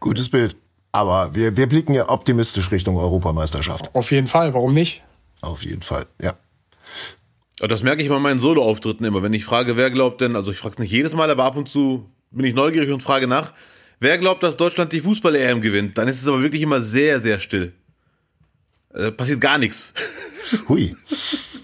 Gutes 0.00 0.28
Bild. 0.28 0.56
Aber 0.92 1.34
wir, 1.34 1.56
wir 1.56 1.68
blicken 1.68 1.94
ja 1.94 2.08
optimistisch 2.08 2.70
Richtung 2.70 2.96
Europameisterschaft. 2.96 3.94
Auf 3.94 4.10
jeden 4.10 4.26
Fall, 4.26 4.54
warum 4.54 4.72
nicht? 4.72 5.02
Auf 5.40 5.64
jeden 5.64 5.82
Fall, 5.82 6.06
ja. 6.20 6.34
Das 7.68 7.82
merke 7.82 8.02
ich 8.02 8.08
bei 8.08 8.18
meinen 8.18 8.38
Solo-Auftritten 8.38 9.04
immer. 9.04 9.22
Wenn 9.22 9.34
ich 9.34 9.44
frage, 9.44 9.76
wer 9.76 9.90
glaubt 9.90 10.20
denn, 10.20 10.36
also 10.36 10.50
ich 10.50 10.58
frage 10.58 10.74
es 10.74 10.78
nicht 10.78 10.92
jedes 10.92 11.14
Mal, 11.14 11.30
aber 11.30 11.44
ab 11.44 11.56
und 11.56 11.68
zu 11.68 12.08
bin 12.30 12.46
ich 12.46 12.54
neugierig 12.54 12.90
und 12.90 13.02
frage 13.02 13.26
nach, 13.26 13.52
wer 13.98 14.18
glaubt, 14.18 14.42
dass 14.42 14.56
Deutschland 14.56 14.92
die 14.92 15.00
Fußball-EM 15.00 15.60
gewinnt? 15.60 15.98
Dann 15.98 16.08
ist 16.08 16.22
es 16.22 16.28
aber 16.28 16.42
wirklich 16.42 16.62
immer 16.62 16.80
sehr, 16.80 17.20
sehr 17.20 17.38
still. 17.40 17.72
Äh, 18.94 19.12
passiert 19.12 19.40
gar 19.40 19.58
nichts. 19.58 19.92
Hui. 20.68 20.94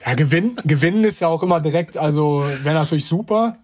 Ja, 0.04 0.14
gewinnen, 0.14 0.56
gewinnen 0.64 1.04
ist 1.04 1.20
ja 1.20 1.28
auch 1.28 1.42
immer 1.42 1.60
direkt, 1.60 1.96
also 1.96 2.44
wäre 2.62 2.74
natürlich 2.74 3.06
super. 3.06 3.58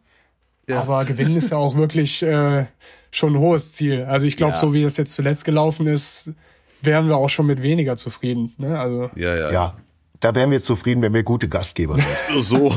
Ja. 0.68 0.80
Aber 0.80 1.04
gewinnen 1.04 1.36
ist 1.36 1.50
ja 1.50 1.58
auch 1.58 1.76
wirklich 1.76 2.22
äh, 2.22 2.66
schon 3.10 3.34
ein 3.34 3.38
hohes 3.38 3.72
Ziel. 3.72 4.04
Also 4.04 4.26
ich 4.26 4.36
glaube, 4.36 4.54
ja. 4.54 4.58
so 4.58 4.72
wie 4.72 4.82
es 4.82 4.96
jetzt 4.96 5.14
zuletzt 5.14 5.44
gelaufen 5.44 5.86
ist, 5.86 6.32
wären 6.80 7.08
wir 7.08 7.16
auch 7.16 7.28
schon 7.28 7.46
mit 7.46 7.62
weniger 7.62 7.96
zufrieden. 7.96 8.52
Ne? 8.58 8.78
Also 8.78 9.10
ja, 9.14 9.36
ja. 9.36 9.52
ja, 9.52 9.76
da 10.22 10.34
wären 10.34 10.50
wir 10.52 10.60
zufrieden, 10.60 11.02
wenn 11.02 11.12
wir 11.12 11.24
gute 11.24 11.48
Gastgeber 11.48 11.96
sind. 11.96 12.06
so. 12.44 12.74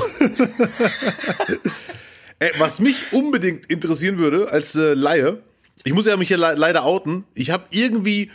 Ey, 2.39 2.51
was 2.57 2.79
mich 2.79 3.13
unbedingt 3.13 3.67
interessieren 3.67 4.17
würde 4.17 4.51
als 4.51 4.75
äh, 4.75 4.93
Laie, 4.93 5.41
ich 5.83 5.93
muss 5.93 6.07
ja 6.07 6.17
mich 6.17 6.27
hier 6.27 6.37
le 6.37 6.55
leider 6.55 6.83
outen, 6.83 7.23
ich 7.35 7.51
habe 7.51 7.65
irgendwie 7.69 8.31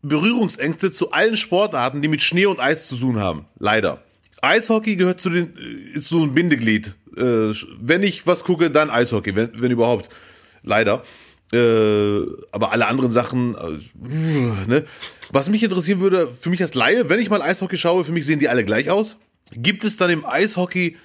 Berührungsängste 0.00 0.90
zu 0.90 1.12
allen 1.12 1.36
Sportarten, 1.36 2.00
die 2.00 2.08
mit 2.08 2.22
Schnee 2.22 2.46
und 2.46 2.58
Eis 2.58 2.88
zu 2.88 2.96
tun 2.96 3.20
haben. 3.20 3.44
Leider. 3.58 4.02
Eishockey 4.40 4.96
gehört 4.96 5.20
zu 5.20 5.30
den 5.30 5.54
äh, 5.56 5.98
ist 5.98 6.08
so 6.08 6.22
ein 6.22 6.34
Bindeglied. 6.34 6.94
Äh, 7.16 7.52
wenn 7.80 8.02
ich 8.02 8.26
was 8.26 8.44
gucke, 8.44 8.70
dann 8.70 8.90
Eishockey, 8.90 9.36
wenn, 9.36 9.50
wenn 9.60 9.70
überhaupt. 9.70 10.08
Leider. 10.62 11.02
Äh, 11.52 12.20
aber 12.52 12.72
alle 12.72 12.86
anderen 12.86 13.10
Sachen, 13.10 13.56
äh, 13.56 14.68
ne? 14.68 14.84
Was 15.30 15.48
mich 15.48 15.62
interessieren 15.62 16.00
würde, 16.00 16.28
für 16.40 16.50
mich 16.50 16.62
als 16.62 16.74
Laie, 16.74 17.08
wenn 17.08 17.20
ich 17.20 17.30
mal 17.30 17.42
Eishockey 17.42 17.76
schaue, 17.76 18.04
für 18.04 18.12
mich 18.12 18.26
sehen 18.26 18.38
die 18.38 18.48
alle 18.48 18.64
gleich 18.64 18.90
aus. 18.90 19.16
Gibt 19.52 19.84
es 19.84 19.96
dann 19.96 20.10
im 20.10 20.24
Eishockey 20.24 20.96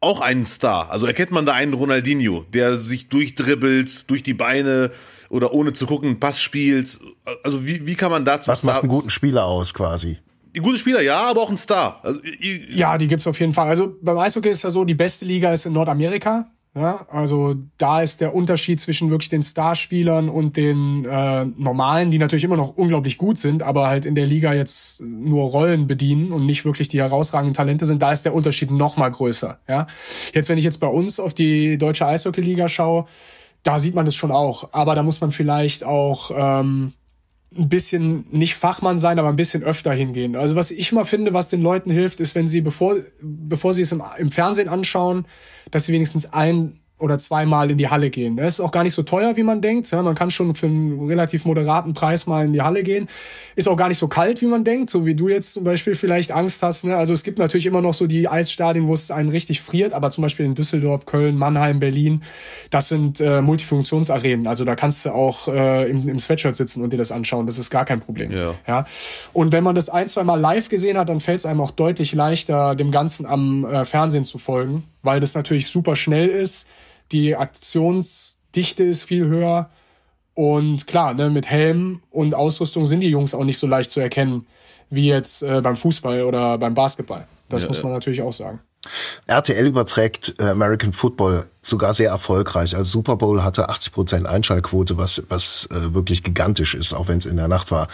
auch 0.00 0.20
einen 0.20 0.44
Star? 0.44 0.90
Also 0.90 1.06
erkennt 1.06 1.30
man 1.30 1.46
da 1.46 1.52
einen 1.52 1.74
Ronaldinho, 1.74 2.44
der 2.52 2.76
sich 2.76 3.08
durchdribbelt, 3.08 4.10
durch 4.10 4.22
die 4.22 4.34
Beine 4.34 4.90
oder 5.28 5.54
ohne 5.54 5.72
zu 5.72 5.86
gucken 5.86 6.10
einen 6.10 6.20
Pass 6.20 6.40
spielt? 6.40 6.98
Also 7.44 7.66
wie, 7.66 7.86
wie 7.86 7.94
kann 7.94 8.10
man 8.10 8.24
dazu 8.24 8.48
Was 8.48 8.62
macht 8.62 8.82
einen 8.82 8.88
guten 8.88 9.10
Spieler 9.10 9.44
aus 9.44 9.74
quasi? 9.74 10.18
Gute 10.60 10.78
Spieler, 10.78 11.00
ja, 11.00 11.22
aber 11.30 11.42
auch 11.42 11.50
ein 11.50 11.58
Star. 11.58 12.00
Also, 12.02 12.20
ja, 12.40 12.98
die 12.98 13.06
gibt's 13.06 13.26
auf 13.28 13.38
jeden 13.38 13.52
Fall. 13.52 13.68
Also 13.68 13.96
beim 14.02 14.18
Eishockey 14.18 14.50
ist 14.50 14.64
ja 14.64 14.70
so, 14.70 14.84
die 14.84 14.94
beste 14.94 15.24
Liga 15.24 15.52
ist 15.52 15.66
in 15.66 15.72
Nordamerika. 15.72 16.50
Ja, 16.72 17.04
also 17.10 17.56
da 17.78 18.00
ist 18.00 18.20
der 18.20 18.32
Unterschied 18.32 18.78
zwischen 18.78 19.10
wirklich 19.10 19.28
den 19.28 19.42
Starspielern 19.42 20.28
und 20.28 20.56
den 20.56 21.04
äh, 21.04 21.44
normalen, 21.44 22.12
die 22.12 22.18
natürlich 22.18 22.44
immer 22.44 22.56
noch 22.56 22.76
unglaublich 22.76 23.18
gut 23.18 23.38
sind, 23.38 23.64
aber 23.64 23.88
halt 23.88 24.04
in 24.04 24.14
der 24.14 24.26
Liga 24.26 24.54
jetzt 24.54 25.00
nur 25.00 25.48
Rollen 25.48 25.88
bedienen 25.88 26.30
und 26.30 26.46
nicht 26.46 26.64
wirklich 26.64 26.86
die 26.86 27.00
herausragenden 27.00 27.54
Talente 27.54 27.86
sind, 27.86 28.00
da 28.02 28.12
ist 28.12 28.24
der 28.24 28.34
Unterschied 28.34 28.70
noch 28.70 28.96
mal 28.96 29.10
größer. 29.10 29.58
Ja, 29.66 29.88
jetzt 30.32 30.48
wenn 30.48 30.58
ich 30.58 30.64
jetzt 30.64 30.78
bei 30.78 30.86
uns 30.86 31.18
auf 31.18 31.34
die 31.34 31.76
deutsche 31.76 32.06
Eishockey-Liga 32.06 32.68
schaue, 32.68 33.06
da 33.64 33.80
sieht 33.80 33.96
man 33.96 34.06
das 34.06 34.14
schon 34.14 34.30
auch, 34.30 34.68
aber 34.72 34.94
da 34.94 35.02
muss 35.02 35.20
man 35.20 35.32
vielleicht 35.32 35.82
auch 35.82 36.30
ähm, 36.32 36.92
ein 37.56 37.68
bisschen 37.68 38.24
nicht 38.30 38.54
Fachmann 38.54 38.98
sein, 38.98 39.18
aber 39.18 39.28
ein 39.28 39.36
bisschen 39.36 39.62
öfter 39.62 39.92
hingehen. 39.92 40.36
Also 40.36 40.54
was 40.54 40.70
ich 40.70 40.92
immer 40.92 41.04
finde, 41.04 41.34
was 41.34 41.48
den 41.48 41.62
Leuten 41.62 41.90
hilft, 41.90 42.20
ist, 42.20 42.34
wenn 42.34 42.46
sie 42.46 42.60
bevor 42.60 42.96
bevor 43.20 43.74
sie 43.74 43.82
es 43.82 43.92
im, 43.92 44.02
im 44.18 44.30
Fernsehen 44.30 44.68
anschauen, 44.68 45.26
dass 45.70 45.86
sie 45.86 45.92
wenigstens 45.92 46.32
ein 46.32 46.79
oder 47.00 47.18
zweimal 47.18 47.70
in 47.70 47.78
die 47.78 47.88
Halle 47.88 48.10
gehen. 48.10 48.36
Das 48.36 48.54
ist 48.54 48.60
auch 48.60 48.70
gar 48.70 48.82
nicht 48.82 48.94
so 48.94 49.02
teuer, 49.02 49.36
wie 49.36 49.42
man 49.42 49.60
denkt. 49.60 49.90
Ja, 49.90 50.02
man 50.02 50.14
kann 50.14 50.30
schon 50.30 50.54
für 50.54 50.66
einen 50.66 51.06
relativ 51.06 51.44
moderaten 51.44 51.94
Preis 51.94 52.26
mal 52.26 52.44
in 52.44 52.52
die 52.52 52.62
Halle 52.62 52.82
gehen. 52.82 53.08
Ist 53.56 53.68
auch 53.68 53.76
gar 53.76 53.88
nicht 53.88 53.98
so 53.98 54.08
kalt, 54.08 54.40
wie 54.42 54.46
man 54.46 54.64
denkt, 54.64 54.90
so 54.90 55.06
wie 55.06 55.14
du 55.14 55.28
jetzt 55.28 55.54
zum 55.54 55.64
Beispiel 55.64 55.94
vielleicht 55.94 56.32
Angst 56.32 56.62
hast. 56.62 56.84
Ne? 56.84 56.96
Also 56.96 57.12
es 57.12 57.22
gibt 57.22 57.38
natürlich 57.38 57.66
immer 57.66 57.80
noch 57.80 57.94
so 57.94 58.06
die 58.06 58.28
Eisstadien, 58.28 58.86
wo 58.86 58.94
es 58.94 59.10
einen 59.10 59.30
richtig 59.30 59.60
friert, 59.60 59.92
aber 59.92 60.10
zum 60.10 60.22
Beispiel 60.22 60.46
in 60.46 60.54
Düsseldorf, 60.54 61.06
Köln, 61.06 61.36
Mannheim, 61.36 61.80
Berlin, 61.80 62.22
das 62.70 62.88
sind 62.88 63.20
äh, 63.20 63.40
Multifunktionsarenen. 63.40 64.46
Also 64.46 64.64
da 64.64 64.76
kannst 64.76 65.04
du 65.04 65.10
auch 65.10 65.48
äh, 65.48 65.90
im, 65.90 66.08
im 66.08 66.18
Sweatshirt 66.18 66.54
sitzen 66.54 66.82
und 66.82 66.92
dir 66.92 66.98
das 66.98 67.12
anschauen. 67.12 67.46
Das 67.46 67.58
ist 67.58 67.70
gar 67.70 67.84
kein 67.84 68.00
Problem. 68.00 68.30
Ja. 68.30 68.54
ja? 68.66 68.86
Und 69.32 69.52
wenn 69.52 69.64
man 69.64 69.74
das 69.74 69.88
ein, 69.88 70.06
zwei 70.08 70.24
Mal 70.24 70.38
live 70.38 70.68
gesehen 70.68 70.98
hat, 70.98 71.08
dann 71.08 71.20
fällt 71.20 71.38
es 71.38 71.46
einem 71.46 71.60
auch 71.60 71.70
deutlich 71.70 72.12
leichter, 72.12 72.74
dem 72.74 72.90
Ganzen 72.90 73.26
am 73.26 73.64
äh, 73.64 73.84
Fernsehen 73.84 74.24
zu 74.24 74.38
folgen, 74.38 74.84
weil 75.02 75.20
das 75.20 75.34
natürlich 75.34 75.68
super 75.68 75.96
schnell 75.96 76.28
ist 76.28 76.68
die 77.12 77.36
Aktionsdichte 77.36 78.82
ist 78.84 79.04
viel 79.04 79.26
höher. 79.26 79.70
Und 80.34 80.86
klar, 80.86 81.14
ne, 81.14 81.28
mit 81.28 81.50
Helm 81.50 82.02
und 82.10 82.34
Ausrüstung 82.34 82.86
sind 82.86 83.00
die 83.00 83.10
Jungs 83.10 83.34
auch 83.34 83.44
nicht 83.44 83.58
so 83.58 83.66
leicht 83.66 83.90
zu 83.90 84.00
erkennen 84.00 84.46
wie 84.90 85.06
jetzt 85.06 85.42
äh, 85.42 85.60
beim 85.60 85.76
Fußball 85.76 86.22
oder 86.24 86.58
beim 86.58 86.74
Basketball. 86.74 87.26
Das 87.48 87.62
ja, 87.62 87.68
muss 87.68 87.82
man 87.82 87.92
ja. 87.92 87.96
natürlich 87.96 88.22
auch 88.22 88.32
sagen. 88.32 88.60
RTL 89.26 89.66
überträgt 89.66 90.34
äh, 90.38 90.48
American 90.48 90.92
Football 90.92 91.48
sogar 91.60 91.94
sehr 91.94 92.10
erfolgreich. 92.10 92.74
Also 92.74 92.90
Super 92.90 93.16
Bowl 93.16 93.42
hatte 93.42 93.68
80 93.68 93.92
Prozent 93.92 94.26
Einschaltquote, 94.26 94.96
was, 94.96 95.22
was 95.28 95.68
äh, 95.70 95.94
wirklich 95.94 96.22
gigantisch 96.22 96.74
ist, 96.74 96.92
auch 96.92 97.08
wenn 97.08 97.18
es 97.18 97.26
in 97.26 97.36
der 97.36 97.48
Nacht 97.48 97.70
war. 97.70 97.88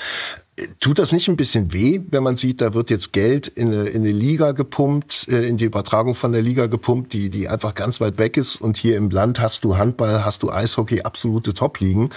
Tut 0.80 0.98
das 0.98 1.12
nicht 1.12 1.28
ein 1.28 1.36
bisschen 1.36 1.74
weh, 1.74 2.00
wenn 2.10 2.22
man 2.22 2.36
sieht, 2.36 2.62
da 2.62 2.72
wird 2.72 2.88
jetzt 2.88 3.12
Geld 3.12 3.46
in 3.46 3.68
eine, 3.68 3.88
in 3.88 4.02
eine 4.02 4.12
Liga 4.12 4.52
gepumpt, 4.52 5.28
äh, 5.28 5.46
in 5.46 5.58
die 5.58 5.66
Übertragung 5.66 6.14
von 6.14 6.32
der 6.32 6.40
Liga 6.40 6.66
gepumpt, 6.66 7.12
die, 7.12 7.28
die 7.28 7.48
einfach 7.48 7.74
ganz 7.74 8.00
weit 8.00 8.16
weg 8.16 8.38
ist 8.38 8.62
und 8.62 8.78
hier 8.78 8.96
im 8.96 9.10
Land 9.10 9.38
hast 9.38 9.64
du 9.64 9.76
Handball, 9.76 10.24
hast 10.24 10.42
du 10.42 10.50
Eishockey, 10.50 11.02
absolute 11.02 11.52
Top-Ligen, 11.52 12.08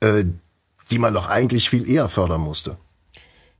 äh, 0.00 0.24
die 0.90 0.98
man 0.98 1.14
doch 1.14 1.28
eigentlich 1.28 1.70
viel 1.70 1.88
eher 1.88 2.08
fördern 2.08 2.40
musste. 2.40 2.78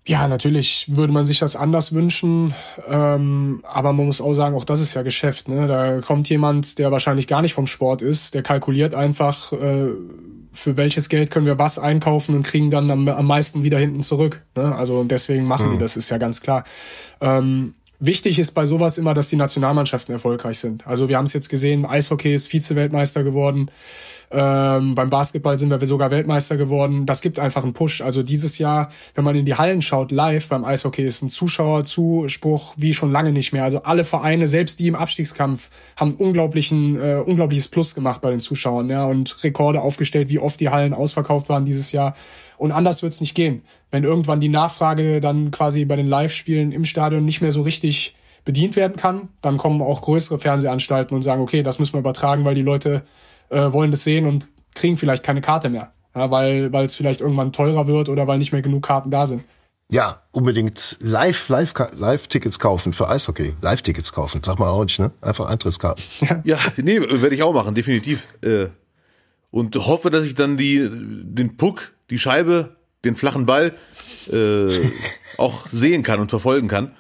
Ja, 0.09 0.27
natürlich 0.27 0.87
würde 0.89 1.13
man 1.13 1.27
sich 1.27 1.39
das 1.39 1.55
anders 1.55 1.93
wünschen, 1.93 2.55
ähm, 2.89 3.61
aber 3.63 3.93
man 3.93 4.07
muss 4.07 4.23
auch 4.23 4.33
sagen, 4.33 4.57
auch 4.57 4.65
das 4.65 4.81
ist 4.81 4.95
ja 4.95 5.03
Geschäft. 5.03 5.49
Ne? 5.49 5.67
Da 5.67 6.01
kommt 6.01 6.31
jemand, 6.31 6.79
der 6.79 6.91
wahrscheinlich 6.91 7.27
gar 7.27 7.43
nicht 7.43 7.53
vom 7.53 7.67
Sport 7.67 8.01
ist, 8.01 8.33
der 8.33 8.43
kalkuliert 8.43 8.95
einfach, 8.95 9.53
äh, 9.53 9.91
für 10.59 10.77
welches 10.77 11.09
Geld 11.09 11.31
können 11.31 11.47
wir 11.47 11.59
was 11.59 11.79
einkaufen 11.79 12.35
und 12.35 12.43
kriegen 12.43 12.71
dann 12.71 12.91
am, 12.91 13.09
am 13.09 13.27
meisten 13.27 13.63
wieder 13.63 13.79
hinten 13.79 14.03
zurück. 14.03 14.43
Ne? 14.57 14.75
Also 14.75 15.05
deswegen 15.05 15.45
machen 15.45 15.69
mhm. 15.69 15.73
die 15.73 15.79
das, 15.79 15.97
ist 15.97 16.11
ja 16.11 16.19
ganz 16.19 16.41
klar. 16.41 16.65
Ähm, 17.21 17.75
Wichtig 18.01 18.39
ist 18.39 18.53
bei 18.53 18.65
sowas 18.65 18.97
immer, 18.97 19.13
dass 19.13 19.29
die 19.29 19.35
Nationalmannschaften 19.35 20.13
erfolgreich 20.13 20.61
sind. 20.61 20.87
Also 20.87 21.09
wir 21.09 21.17
haben 21.17 21.25
es 21.25 21.33
jetzt 21.33 21.49
gesehen, 21.49 21.85
Eishockey 21.85 22.33
ist 22.33 22.47
Vize-Weltmeister 22.47 23.25
geworden. 23.25 23.73
Ähm, 24.31 24.95
beim 24.95 25.09
Basketball 25.09 25.59
sind 25.59 25.71
wir 25.71 25.87
sogar 25.87 26.11
Weltmeister 26.11 26.57
geworden. 26.57 27.07
Das 27.07 27.23
gibt 27.23 27.39
einfach 27.39 27.63
einen 27.63 27.73
Push. 27.73 28.03
Also 28.03 28.23
dieses 28.23 28.59
Jahr, 28.59 28.91
wenn 29.15 29.25
man 29.25 29.37
in 29.37 29.47
die 29.47 29.55
Hallen 29.55 29.81
schaut, 29.81 30.13
live 30.13 30.49
beim 30.49 30.65
Eishockey 30.65 31.03
ist 31.03 31.23
ein 31.23 31.31
Zuschauerzuspruch 31.31 32.75
wie 32.77 32.93
schon 32.93 33.11
lange 33.11 33.33
nicht 33.33 33.53
mehr. 33.53 33.65
Also 33.65 33.83
alle 33.83 34.05
Vereine, 34.05 34.47
selbst 34.47 34.81
die 34.81 34.89
im 34.89 34.97
Abstiegskampf, 34.97 35.71
haben 35.97 36.15
unglaublichen, 36.15 37.01
äh, 37.01 37.23
unglaubliches 37.25 37.69
Plus 37.69 37.95
gemacht 37.95 38.21
bei 38.21 38.31
den 38.31 38.41
Zuschauern 38.41 38.91
ja, 38.91 39.05
und 39.05 39.43
Rekorde 39.45 39.81
aufgestellt, 39.81 40.29
wie 40.29 40.39
oft 40.39 40.61
die 40.61 40.69
Hallen 40.69 40.93
ausverkauft 40.93 41.49
waren 41.49 41.65
dieses 41.65 41.93
Jahr. 41.93 42.15
Und 42.59 42.73
anders 42.73 43.03
wird's 43.03 43.21
nicht 43.21 43.35
gehen. 43.35 43.63
Wenn 43.91 44.05
irgendwann 44.05 44.41
die 44.41 44.49
Nachfrage 44.49 45.21
dann 45.21 45.53
quasi 45.53 45.85
bei 45.87 45.97
den 45.97 46.09
Live-Spielen 46.09 46.73
im 46.73 46.85
Stadion 46.85 47.25
nicht 47.25 47.41
mehr 47.41 47.53
so 47.53 47.63
richtig 47.63 48.15
bedient 48.45 48.77
werden 48.77 48.97
kann, 48.97 49.29
dann 49.41 49.59
kommen 49.59 49.81
auch 49.81 50.01
größere 50.03 50.39
Fernsehanstalten 50.39 51.15
und 51.15 51.23
sagen, 51.23 51.41
okay, 51.41 51.63
das 51.63 51.79
müssen 51.79 51.95
wir 51.95 52.01
übertragen, 52.01 52.45
weil 52.45 52.55
die 52.55 52.63
Leute 52.63 53.03
äh, 53.51 53.73
wollen 53.73 53.91
das 53.91 54.05
sehen 54.05 54.27
und 54.27 54.49
kriegen 54.75 54.97
vielleicht 54.97 55.25
keine 55.25 55.41
Karte 55.41 55.69
mehr. 55.69 55.93
Ja, 56.15 56.31
weil, 56.31 56.73
weil 56.73 56.85
es 56.85 56.95
vielleicht 56.95 57.21
irgendwann 57.21 57.53
teurer 57.53 57.87
wird 57.87 58.09
oder 58.09 58.27
weil 58.27 58.39
nicht 58.39 58.53
mehr 58.53 58.63
genug 58.63 58.83
Karten 58.83 59.11
da 59.11 59.27
sind. 59.27 59.45
Ja, 59.91 60.23
unbedingt 60.33 60.99
live, 61.01 61.49
live, 61.49 61.73
live 61.97 62.27
Tickets 62.27 62.59
kaufen 62.59 62.93
für 62.93 63.09
Eishockey. 63.09 63.55
Live 63.63 63.83
Tickets 63.83 64.13
kaufen, 64.13 64.43
sag 64.43 64.59
mal 64.59 64.69
auch 64.69 64.85
nicht, 64.85 64.99
ne? 64.99 65.13
Einfach 65.23 65.47
Eintrittskarten. 65.47 66.05
ja, 66.45 66.59
nee, 66.77 67.01
werde 67.01 67.35
ich 67.35 67.43
auch 67.43 67.55
machen, 67.55 67.75
definitiv. 67.75 68.27
Äh, 68.43 68.67
und 69.51 69.77
hoffe, 69.77 70.11
dass 70.11 70.25
ich 70.25 70.35
dann 70.35 70.59
die, 70.59 70.87
den 70.91 71.57
Puck 71.57 71.93
die 72.11 72.19
Scheibe, 72.19 72.77
den 73.05 73.17
flachen 73.17 73.47
Ball 73.47 73.75
äh, 74.31 74.71
auch 75.39 75.67
sehen 75.73 76.03
kann 76.03 76.21
und 76.21 76.29
verfolgen 76.29 76.69
kann. 76.69 76.95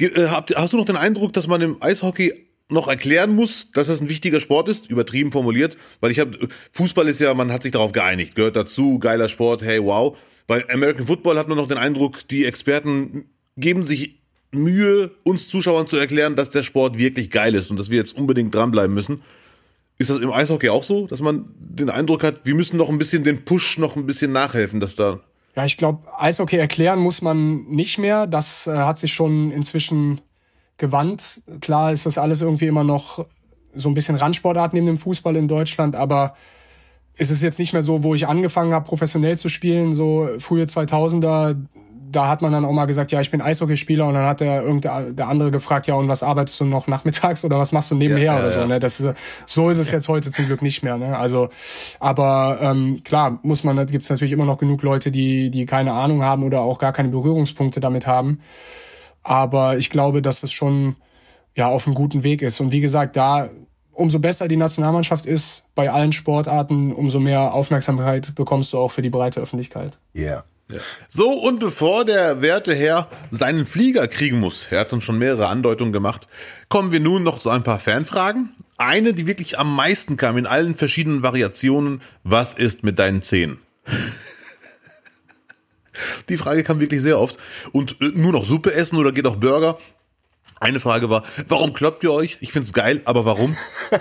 Äh, 0.00 0.26
hast 0.26 0.72
du 0.72 0.76
noch 0.76 0.84
den 0.84 0.96
Eindruck, 0.96 1.32
dass 1.34 1.46
man 1.46 1.60
im 1.60 1.80
Eishockey 1.80 2.45
noch 2.68 2.88
erklären 2.88 3.34
muss, 3.34 3.70
dass 3.72 3.86
das 3.86 4.00
ein 4.00 4.08
wichtiger 4.08 4.40
Sport 4.40 4.68
ist, 4.68 4.90
übertrieben 4.90 5.32
formuliert, 5.32 5.76
weil 6.00 6.10
ich 6.10 6.18
habe 6.18 6.48
Fußball 6.72 7.08
ist 7.08 7.20
ja, 7.20 7.32
man 7.34 7.52
hat 7.52 7.62
sich 7.62 7.72
darauf 7.72 7.92
geeinigt, 7.92 8.34
gehört 8.34 8.56
dazu, 8.56 8.98
geiler 8.98 9.28
Sport, 9.28 9.62
hey 9.62 9.82
wow. 9.82 10.16
Bei 10.46 10.68
American 10.70 11.06
Football 11.06 11.38
hat 11.38 11.48
man 11.48 11.58
noch 11.58 11.68
den 11.68 11.78
Eindruck, 11.78 12.26
die 12.28 12.44
Experten 12.44 13.26
geben 13.56 13.86
sich 13.86 14.20
Mühe, 14.52 15.10
uns 15.24 15.48
Zuschauern 15.48 15.86
zu 15.86 15.96
erklären, 15.96 16.36
dass 16.36 16.50
der 16.50 16.62
Sport 16.62 16.98
wirklich 16.98 17.30
geil 17.30 17.54
ist 17.54 17.70
und 17.70 17.78
dass 17.78 17.90
wir 17.90 17.98
jetzt 17.98 18.16
unbedingt 18.16 18.54
dranbleiben 18.54 18.94
müssen. 18.94 19.22
Ist 19.98 20.10
das 20.10 20.20
im 20.20 20.30
Eishockey 20.30 20.68
auch 20.68 20.84
so, 20.84 21.06
dass 21.06 21.20
man 21.20 21.46
den 21.58 21.90
Eindruck 21.90 22.22
hat, 22.22 22.44
wir 22.44 22.54
müssen 22.54 22.76
noch 22.76 22.90
ein 22.90 22.98
bisschen 22.98 23.24
den 23.24 23.44
Push 23.44 23.78
noch 23.78 23.96
ein 23.96 24.06
bisschen 24.06 24.32
nachhelfen, 24.32 24.80
dass 24.80 24.94
da. 24.94 25.20
Ja, 25.56 25.64
ich 25.64 25.78
glaube, 25.78 26.06
Eishockey 26.18 26.56
erklären 26.56 26.98
muss 26.98 27.22
man 27.22 27.64
nicht 27.64 27.98
mehr. 27.98 28.26
Das 28.26 28.66
äh, 28.66 28.72
hat 28.72 28.98
sich 28.98 29.14
schon 29.14 29.50
inzwischen 29.52 30.20
gewandt. 30.78 31.42
Klar 31.60 31.92
ist 31.92 32.06
das 32.06 32.18
alles 32.18 32.42
irgendwie 32.42 32.66
immer 32.66 32.84
noch 32.84 33.24
so 33.74 33.88
ein 33.88 33.94
bisschen 33.94 34.16
Randsportart 34.16 34.72
neben 34.72 34.86
dem 34.86 34.98
Fußball 34.98 35.36
in 35.36 35.48
Deutschland, 35.48 35.96
aber 35.96 36.34
ist 37.14 37.30
es 37.30 37.42
jetzt 37.42 37.58
nicht 37.58 37.72
mehr 37.72 37.82
so, 37.82 38.02
wo 38.02 38.14
ich 38.14 38.26
angefangen 38.26 38.72
habe, 38.72 38.86
professionell 38.86 39.38
zu 39.38 39.48
spielen, 39.48 39.92
so 39.92 40.28
frühe 40.38 40.64
2000er, 40.64 41.56
da 42.10 42.28
hat 42.28 42.40
man 42.40 42.52
dann 42.52 42.64
auch 42.64 42.72
mal 42.72 42.86
gesagt, 42.86 43.12
ja, 43.12 43.20
ich 43.20 43.30
bin 43.30 43.40
Eishockeyspieler 43.40 44.06
und 44.06 44.14
dann 44.14 44.26
hat 44.26 44.40
der 44.40 44.62
der 44.62 45.28
andere 45.28 45.50
gefragt, 45.50 45.86
ja, 45.86 45.94
und 45.94 46.08
was 46.08 46.22
arbeitest 46.22 46.60
du 46.60 46.64
noch 46.64 46.86
nachmittags 46.86 47.44
oder 47.44 47.58
was 47.58 47.72
machst 47.72 47.90
du 47.90 47.94
nebenher 47.94 48.24
ja, 48.24 48.36
oder 48.36 48.44
ja, 48.44 48.62
so, 48.62 48.66
ne? 48.66 48.78
Das 48.78 49.00
ist, 49.00 49.14
so 49.44 49.70
ist 49.70 49.78
es 49.78 49.90
jetzt 49.90 50.08
heute 50.08 50.30
zum 50.30 50.46
Glück 50.46 50.62
nicht 50.62 50.82
mehr, 50.82 50.96
ne? 50.98 51.18
Also, 51.18 51.48
aber 51.98 52.58
ähm, 52.60 53.02
klar, 53.04 53.38
muss 53.42 53.64
man, 53.64 53.76
gibt 53.86 54.04
es 54.04 54.10
natürlich 54.10 54.32
immer 54.32 54.44
noch 54.44 54.58
genug 54.58 54.82
Leute, 54.82 55.10
die, 55.10 55.50
die 55.50 55.66
keine 55.66 55.92
Ahnung 55.92 56.22
haben 56.22 56.42
oder 56.42 56.60
auch 56.60 56.78
gar 56.78 56.92
keine 56.92 57.08
Berührungspunkte 57.08 57.80
damit 57.80 58.06
haben. 58.06 58.40
Aber 59.26 59.76
ich 59.76 59.90
glaube, 59.90 60.22
dass 60.22 60.44
es 60.44 60.52
schon 60.52 60.94
ja 61.56 61.68
auf 61.68 61.86
einem 61.86 61.94
guten 61.94 62.22
Weg 62.22 62.42
ist. 62.42 62.60
Und 62.60 62.70
wie 62.70 62.80
gesagt, 62.80 63.16
da 63.16 63.50
umso 63.92 64.20
besser 64.20 64.46
die 64.46 64.56
Nationalmannschaft 64.56 65.26
ist 65.26 65.64
bei 65.74 65.90
allen 65.90 66.12
Sportarten, 66.12 66.92
umso 66.92 67.18
mehr 67.18 67.52
Aufmerksamkeit 67.52 68.34
bekommst 68.36 68.72
du 68.72 68.78
auch 68.78 68.90
für 68.90 69.02
die 69.02 69.10
breite 69.10 69.40
Öffentlichkeit. 69.40 69.98
Ja. 70.12 70.22
Yeah. 70.22 70.44
Ja. 70.68 70.80
So, 71.08 71.30
und 71.30 71.60
bevor 71.60 72.04
der 72.04 72.42
werte 72.42 72.74
Herr 72.74 73.08
seinen 73.30 73.66
Flieger 73.66 74.08
kriegen 74.08 74.40
muss, 74.40 74.66
er 74.70 74.80
hat 74.80 74.92
uns 74.92 75.04
schon 75.04 75.16
mehrere 75.16 75.46
Andeutungen 75.46 75.92
gemacht, 75.92 76.26
kommen 76.68 76.90
wir 76.90 76.98
nun 76.98 77.22
noch 77.22 77.38
zu 77.38 77.50
ein 77.50 77.62
paar 77.62 77.78
Fanfragen. 77.78 78.50
Eine, 78.76 79.14
die 79.14 79.28
wirklich 79.28 79.60
am 79.60 79.74
meisten 79.76 80.16
kam 80.16 80.36
in 80.36 80.46
allen 80.46 80.74
verschiedenen 80.74 81.22
Variationen. 81.22 82.02
Was 82.24 82.52
ist 82.52 82.82
mit 82.82 82.98
deinen 82.98 83.22
Zähnen? 83.22 83.58
Die 86.28 86.38
Frage 86.38 86.62
kam 86.62 86.80
wirklich 86.80 87.02
sehr 87.02 87.18
oft. 87.18 87.38
Und 87.72 87.96
äh, 88.00 88.10
nur 88.14 88.32
noch 88.32 88.44
Suppe 88.44 88.74
essen 88.74 88.98
oder 88.98 89.12
geht 89.12 89.26
auch 89.26 89.36
Burger? 89.36 89.78
Eine 90.58 90.80
Frage 90.80 91.10
war, 91.10 91.22
warum 91.48 91.74
kloppt 91.74 92.02
ihr 92.02 92.12
euch? 92.12 92.38
Ich 92.40 92.50
find's 92.50 92.72
geil, 92.72 93.02
aber 93.04 93.26
warum? 93.26 93.54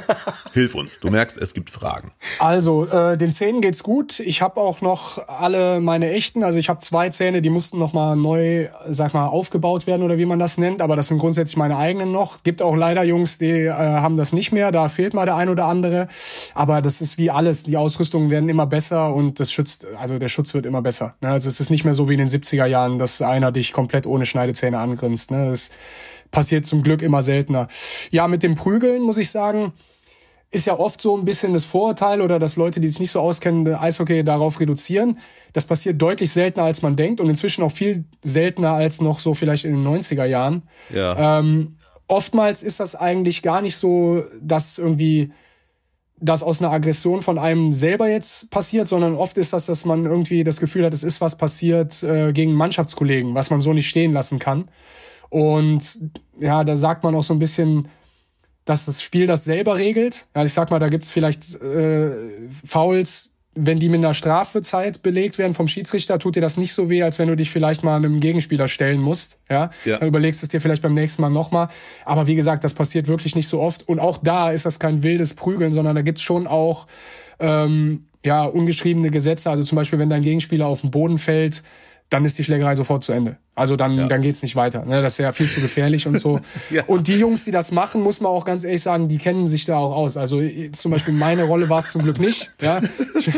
Hilf 0.53 0.73
uns. 0.73 1.01
Du 1.01 1.09
merkst, 1.09 1.35
es 1.37 1.53
gibt 1.53 1.69
Fragen. 1.69 2.13
Also, 2.39 2.87
äh, 2.87 3.17
den 3.17 3.33
Zähnen 3.33 3.59
geht's 3.59 3.83
gut. 3.83 4.21
Ich 4.21 4.41
habe 4.41 4.61
auch 4.61 4.79
noch 4.79 5.17
alle 5.27 5.81
meine 5.81 6.11
echten. 6.11 6.45
Also 6.45 6.57
ich 6.57 6.69
habe 6.69 6.79
zwei 6.79 7.09
Zähne, 7.09 7.41
die 7.41 7.49
mussten 7.49 7.77
noch 7.77 7.91
mal 7.91 8.15
neu, 8.15 8.69
sag 8.87 9.13
mal, 9.13 9.27
aufgebaut 9.27 9.85
werden 9.85 10.01
oder 10.01 10.17
wie 10.17 10.25
man 10.25 10.39
das 10.39 10.57
nennt. 10.57 10.81
Aber 10.81 10.95
das 10.95 11.09
sind 11.09 11.17
grundsätzlich 11.17 11.57
meine 11.57 11.75
eigenen 11.75 12.13
noch. 12.13 12.41
Gibt 12.43 12.61
auch 12.61 12.77
leider 12.77 13.03
Jungs, 13.03 13.37
die 13.37 13.65
äh, 13.65 13.71
haben 13.71 14.15
das 14.15 14.31
nicht 14.31 14.53
mehr. 14.53 14.71
Da 14.71 14.87
fehlt 14.87 15.13
mal 15.13 15.25
der 15.25 15.35
ein 15.35 15.49
oder 15.49 15.65
andere. 15.65 16.07
Aber 16.53 16.81
das 16.81 17.01
ist 17.01 17.17
wie 17.17 17.31
alles. 17.31 17.63
Die 17.63 17.75
Ausrüstungen 17.75 18.29
werden 18.31 18.47
immer 18.47 18.65
besser 18.65 19.13
und 19.13 19.41
das 19.41 19.51
schützt, 19.51 19.87
also 19.99 20.19
der 20.19 20.29
Schutz 20.29 20.53
wird 20.53 20.65
immer 20.65 20.81
besser. 20.81 21.15
Ne? 21.19 21.31
Also 21.31 21.49
es 21.49 21.59
ist 21.59 21.69
nicht 21.69 21.83
mehr 21.83 21.93
so 21.93 22.07
wie 22.07 22.13
in 22.13 22.19
den 22.19 22.29
70er 22.29 22.65
Jahren, 22.65 22.97
dass 22.97 23.21
einer 23.21 23.51
dich 23.51 23.73
komplett 23.73 24.05
ohne 24.05 24.25
Schneidezähne 24.25 24.79
angrinst. 24.79 25.31
Ne? 25.31 25.49
Das, 25.49 25.71
passiert 26.35 26.65
zum 26.65 26.83
Glück 26.83 27.01
immer 27.01 27.23
seltener. 27.23 27.69
Ja, 28.11 28.27
mit 28.27 28.43
dem 28.43 28.55
Prügeln 28.55 29.01
muss 29.01 29.17
ich 29.17 29.31
sagen, 29.31 29.71
ist 30.51 30.67
ja 30.67 30.77
oft 30.77 30.99
so 30.99 31.17
ein 31.17 31.23
bisschen 31.23 31.53
das 31.53 31.63
Vorurteil 31.63 32.19
oder 32.19 32.39
dass 32.39 32.57
Leute, 32.57 32.81
die 32.81 32.87
sich 32.89 32.99
nicht 32.99 33.11
so 33.11 33.21
auskennen, 33.21 33.73
Eishockey 33.73 34.21
darauf 34.21 34.59
reduzieren. 34.59 35.17
Das 35.53 35.63
passiert 35.63 36.01
deutlich 36.01 36.31
seltener, 36.31 36.65
als 36.65 36.81
man 36.81 36.97
denkt 36.97 37.21
und 37.21 37.29
inzwischen 37.29 37.63
auch 37.63 37.71
viel 37.71 38.03
seltener 38.21 38.73
als 38.73 38.99
noch 38.99 39.19
so 39.19 39.33
vielleicht 39.33 39.63
in 39.63 39.71
den 39.71 39.87
90er 39.87 40.25
Jahren. 40.25 40.63
Ja. 40.93 41.39
Ähm, 41.39 41.77
oftmals 42.07 42.63
ist 42.63 42.81
das 42.81 42.95
eigentlich 42.95 43.41
gar 43.41 43.61
nicht 43.61 43.77
so, 43.77 44.23
dass 44.41 44.77
irgendwie 44.77 45.31
das 46.19 46.43
aus 46.43 46.61
einer 46.61 46.71
Aggression 46.71 47.21
von 47.21 47.39
einem 47.39 47.71
selber 47.71 48.09
jetzt 48.09 48.51
passiert, 48.51 48.87
sondern 48.87 49.15
oft 49.15 49.37
ist 49.37 49.53
das, 49.53 49.67
dass 49.67 49.85
man 49.85 50.05
irgendwie 50.05 50.43
das 50.43 50.59
Gefühl 50.59 50.85
hat, 50.85 50.93
es 50.93 51.03
ist 51.03 51.21
was 51.21 51.37
passiert 51.37 52.03
äh, 52.03 52.33
gegen 52.33 52.53
Mannschaftskollegen, 52.53 53.35
was 53.35 53.49
man 53.49 53.61
so 53.61 53.71
nicht 53.71 53.87
stehen 53.87 54.11
lassen 54.11 54.39
kann. 54.39 54.69
Und 55.35 55.99
ja, 56.39 56.63
da 56.63 56.77
sagt 56.77 57.03
man 57.03 57.13
auch 57.13 57.21
so 57.21 57.33
ein 57.33 57.39
bisschen, 57.39 57.89
dass 58.63 58.85
das 58.85 59.03
Spiel 59.03 59.27
das 59.27 59.43
selber 59.43 59.75
regelt. 59.75 60.27
Ja, 60.33 60.45
ich 60.45 60.53
sag 60.53 60.71
mal, 60.71 60.79
da 60.79 60.87
gibt's 60.87 61.11
vielleicht 61.11 61.61
äh, 61.61 62.11
Fouls, 62.65 63.33
wenn 63.53 63.77
die 63.77 63.89
mit 63.89 63.97
einer 63.97 64.13
Strafezeit 64.13 65.03
belegt 65.03 65.37
werden 65.37 65.53
vom 65.53 65.67
Schiedsrichter, 65.67 66.19
tut 66.19 66.37
dir 66.37 66.41
das 66.41 66.55
nicht 66.55 66.71
so 66.71 66.89
weh, 66.89 67.03
als 67.03 67.19
wenn 67.19 67.27
du 67.27 67.35
dich 67.35 67.49
vielleicht 67.51 67.83
mal 67.83 67.97
einem 67.97 68.21
Gegenspieler 68.21 68.69
stellen 68.69 69.01
musst. 69.01 69.39
Ja, 69.49 69.71
ja. 69.83 69.97
dann 69.97 70.07
überlegst 70.07 70.41
es 70.41 70.47
dir 70.47 70.61
vielleicht 70.61 70.81
beim 70.81 70.93
nächsten 70.93 71.21
Mal 71.21 71.31
nochmal. 71.31 71.67
Aber 72.05 72.27
wie 72.27 72.35
gesagt, 72.35 72.63
das 72.63 72.73
passiert 72.73 73.09
wirklich 73.09 73.35
nicht 73.35 73.49
so 73.49 73.59
oft. 73.59 73.85
Und 73.89 73.99
auch 73.99 74.19
da 74.23 74.51
ist 74.51 74.65
das 74.65 74.79
kein 74.79 75.03
wildes 75.03 75.33
Prügeln, 75.33 75.73
sondern 75.73 75.97
da 75.97 76.01
gibt's 76.01 76.21
schon 76.21 76.47
auch 76.47 76.87
ähm, 77.39 78.05
ja 78.23 78.45
ungeschriebene 78.45 79.11
Gesetze. 79.11 79.49
Also 79.49 79.65
zum 79.65 79.75
Beispiel, 79.75 79.99
wenn 79.99 80.09
dein 80.09 80.21
Gegenspieler 80.21 80.65
auf 80.65 80.79
den 80.79 80.91
Boden 80.91 81.17
fällt, 81.17 81.61
dann 82.09 82.23
ist 82.23 82.37
die 82.37 82.43
Schlägerei 82.43 82.75
sofort 82.75 83.03
zu 83.03 83.11
Ende. 83.11 83.37
Also 83.55 83.75
dann, 83.75 83.93
ja. 83.93 84.07
dann 84.07 84.21
geht's 84.21 84.41
nicht 84.41 84.55
weiter. 84.55 84.85
Ne? 84.85 85.01
Das 85.01 85.13
ist 85.13 85.19
ja 85.19 85.31
viel 85.31 85.49
zu 85.49 85.59
gefährlich 85.59 86.05
und 86.05 86.19
so. 86.19 86.39
ja. 86.69 86.83
Und 86.85 87.07
die 87.07 87.17
Jungs, 87.17 87.45
die 87.45 87.51
das 87.51 87.71
machen, 87.71 88.03
muss 88.03 88.21
man 88.21 88.31
auch 88.31 88.45
ganz 88.45 88.63
ehrlich 88.63 88.81
sagen, 88.81 89.07
die 89.07 89.17
kennen 89.17 89.47
sich 89.47 89.65
da 89.65 89.77
auch 89.77 89.91
aus. 89.91 90.15
Also 90.15 90.41
zum 90.71 90.91
Beispiel 90.91 91.13
meine 91.13 91.43
Rolle 91.43 91.67
war 91.67 91.79
es 91.79 91.91
zum 91.91 92.03
Glück 92.03 92.19
nicht. 92.19 92.51
Ja? 92.61 92.79
Ich, 93.17 93.29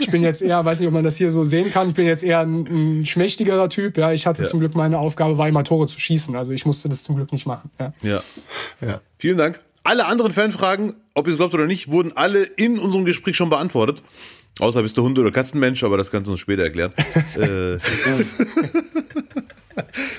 ich, 0.00 0.10
bin 0.10 0.22
jetzt 0.22 0.42
eher, 0.42 0.64
weiß 0.64 0.80
nicht, 0.80 0.88
ob 0.88 0.94
man 0.94 1.04
das 1.04 1.16
hier 1.16 1.30
so 1.30 1.44
sehen 1.44 1.70
kann, 1.70 1.90
ich 1.90 1.94
bin 1.94 2.06
jetzt 2.06 2.24
eher 2.24 2.40
ein, 2.40 3.00
ein 3.00 3.06
schmächtigerer 3.06 3.68
Typ. 3.68 3.96
Ja, 3.96 4.12
ich 4.12 4.26
hatte 4.26 4.42
ja. 4.42 4.48
zum 4.48 4.60
Glück 4.60 4.74
meine 4.74 4.98
Aufgabe, 4.98 5.38
war 5.38 5.46
immer 5.46 5.62
Tore 5.62 5.86
zu 5.86 6.00
schießen. 6.00 6.34
Also 6.34 6.52
ich 6.52 6.66
musste 6.66 6.88
das 6.88 7.04
zum 7.04 7.16
Glück 7.16 7.32
nicht 7.32 7.46
machen. 7.46 7.70
Ja. 7.78 7.92
ja. 8.02 8.22
ja. 8.80 9.00
Vielen 9.18 9.38
Dank. 9.38 9.60
Alle 9.84 10.06
anderen 10.06 10.32
Fanfragen, 10.32 10.94
ob 11.14 11.28
ihr 11.28 11.32
es 11.32 11.38
glaubt 11.38 11.54
oder 11.54 11.66
nicht, 11.66 11.92
wurden 11.92 12.12
alle 12.16 12.42
in 12.42 12.78
unserem 12.78 13.04
Gespräch 13.04 13.36
schon 13.36 13.50
beantwortet. 13.50 14.02
Außer 14.58 14.82
bist 14.82 14.96
du 14.96 15.02
Hund- 15.02 15.18
oder 15.18 15.30
Katzenmensch, 15.30 15.84
aber 15.84 15.98
das 15.98 16.10
kannst 16.10 16.28
du 16.28 16.32
uns 16.32 16.40
später 16.40 16.62
erklären. 16.62 16.92
äh, 17.36 17.76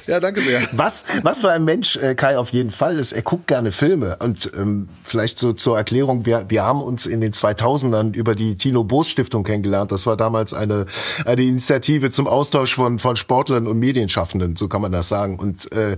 ja, 0.08 0.20
danke 0.20 0.42
sehr. 0.42 0.62
Was, 0.72 1.06
was 1.24 1.42
für 1.42 1.52
ein 1.52 1.66
Mensch 1.66 1.96
äh, 1.98 2.16
Kai 2.16 2.38
auf 2.38 2.52
jeden 2.52 2.72
Fall 2.72 2.96
ist, 2.98 3.12
er 3.12 3.22
guckt 3.22 3.48
gerne 3.48 3.72
Filme. 3.72 4.18
Und 4.22 4.52
ähm, 4.58 4.90
vielleicht 5.04 5.40
so 5.40 5.54
zur 5.54 5.78
Erklärung, 5.78 6.26
wir, 6.26 6.46
wir 6.50 6.64
haben 6.64 6.82
uns 6.82 7.06
in 7.06 7.22
den 7.22 7.34
2000ern 7.34 8.16
über 8.16 8.36
die 8.36 8.56
Tino 8.56 8.84
Boos 8.84 9.10
Stiftung 9.10 9.44
kennengelernt. 9.44 9.92
Das 9.92 10.06
war 10.06 10.18
damals 10.18 10.54
eine, 10.54 10.86
eine 11.26 11.44
Initiative 11.44 12.12
zum 12.12 12.28
Austausch 12.28 12.76
von, 12.76 13.00
von 13.00 13.16
Sportlern 13.16 13.68
und 13.68 13.80
Medienschaffenden, 13.80 14.56
so 14.56 14.68
kann 14.68 14.82
man 14.82 14.92
das 14.92 15.10
sagen. 15.10 15.40
Und 15.40 15.72
äh, 15.72 15.98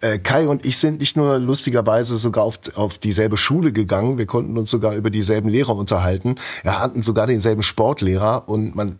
äh, 0.00 0.18
Kai 0.18 0.48
und 0.48 0.64
ich 0.64 0.78
sind 0.78 1.00
nicht 1.00 1.16
nur 1.16 1.38
lustigerweise 1.38 2.16
sogar 2.16 2.44
auf, 2.44 2.58
auf 2.74 2.98
dieselbe 2.98 3.36
Schule 3.36 3.72
gegangen, 3.72 4.18
wir 4.18 4.26
konnten 4.26 4.58
uns 4.58 4.70
sogar 4.70 4.94
über 4.94 5.10
dieselben 5.10 5.48
Lehrer 5.48 5.76
unterhalten. 5.76 6.36
Wir 6.62 6.78
hatten 6.78 7.02
sogar 7.02 7.26
denselben 7.26 7.62
Sportlehrer 7.62 8.48
und 8.48 8.74
man 8.74 8.98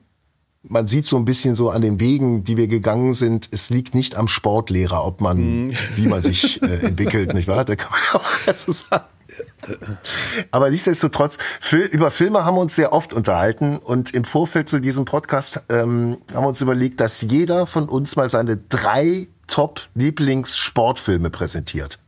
man 0.68 0.86
sieht 0.86 1.06
so 1.06 1.16
ein 1.16 1.24
bisschen 1.24 1.54
so 1.54 1.70
an 1.70 1.82
den 1.82 2.00
Wegen, 2.00 2.44
die 2.44 2.56
wir 2.56 2.68
gegangen 2.68 3.14
sind, 3.14 3.48
es 3.50 3.70
liegt 3.70 3.94
nicht 3.94 4.16
am 4.16 4.28
Sportlehrer, 4.28 5.04
ob 5.04 5.20
man, 5.20 5.66
mhm. 5.68 5.74
wie 5.96 6.06
man 6.06 6.22
sich 6.22 6.62
äh, 6.62 6.86
entwickelt, 6.86 7.34
nicht 7.34 7.48
wahr? 7.48 7.64
Da 7.64 7.76
kann 7.76 7.90
man 7.90 8.22
auch 8.22 8.54
so 8.54 8.72
sagen. 8.72 9.04
Aber 10.50 10.70
nichtsdestotrotz, 10.70 11.38
über 11.70 12.10
Filme 12.10 12.44
haben 12.44 12.56
wir 12.56 12.60
uns 12.60 12.74
sehr 12.74 12.92
oft 12.92 13.12
unterhalten 13.12 13.78
und 13.78 14.14
im 14.14 14.24
Vorfeld 14.24 14.68
zu 14.68 14.80
diesem 14.80 15.04
Podcast 15.04 15.62
ähm, 15.70 16.18
haben 16.32 16.44
wir 16.44 16.48
uns 16.48 16.60
überlegt, 16.60 17.00
dass 17.00 17.20
jeder 17.20 17.66
von 17.66 17.88
uns 17.88 18.16
mal 18.16 18.28
seine 18.28 18.56
drei 18.56 19.28
Top-Lieblings-Sportfilme 19.46 21.30
präsentiert. 21.30 21.98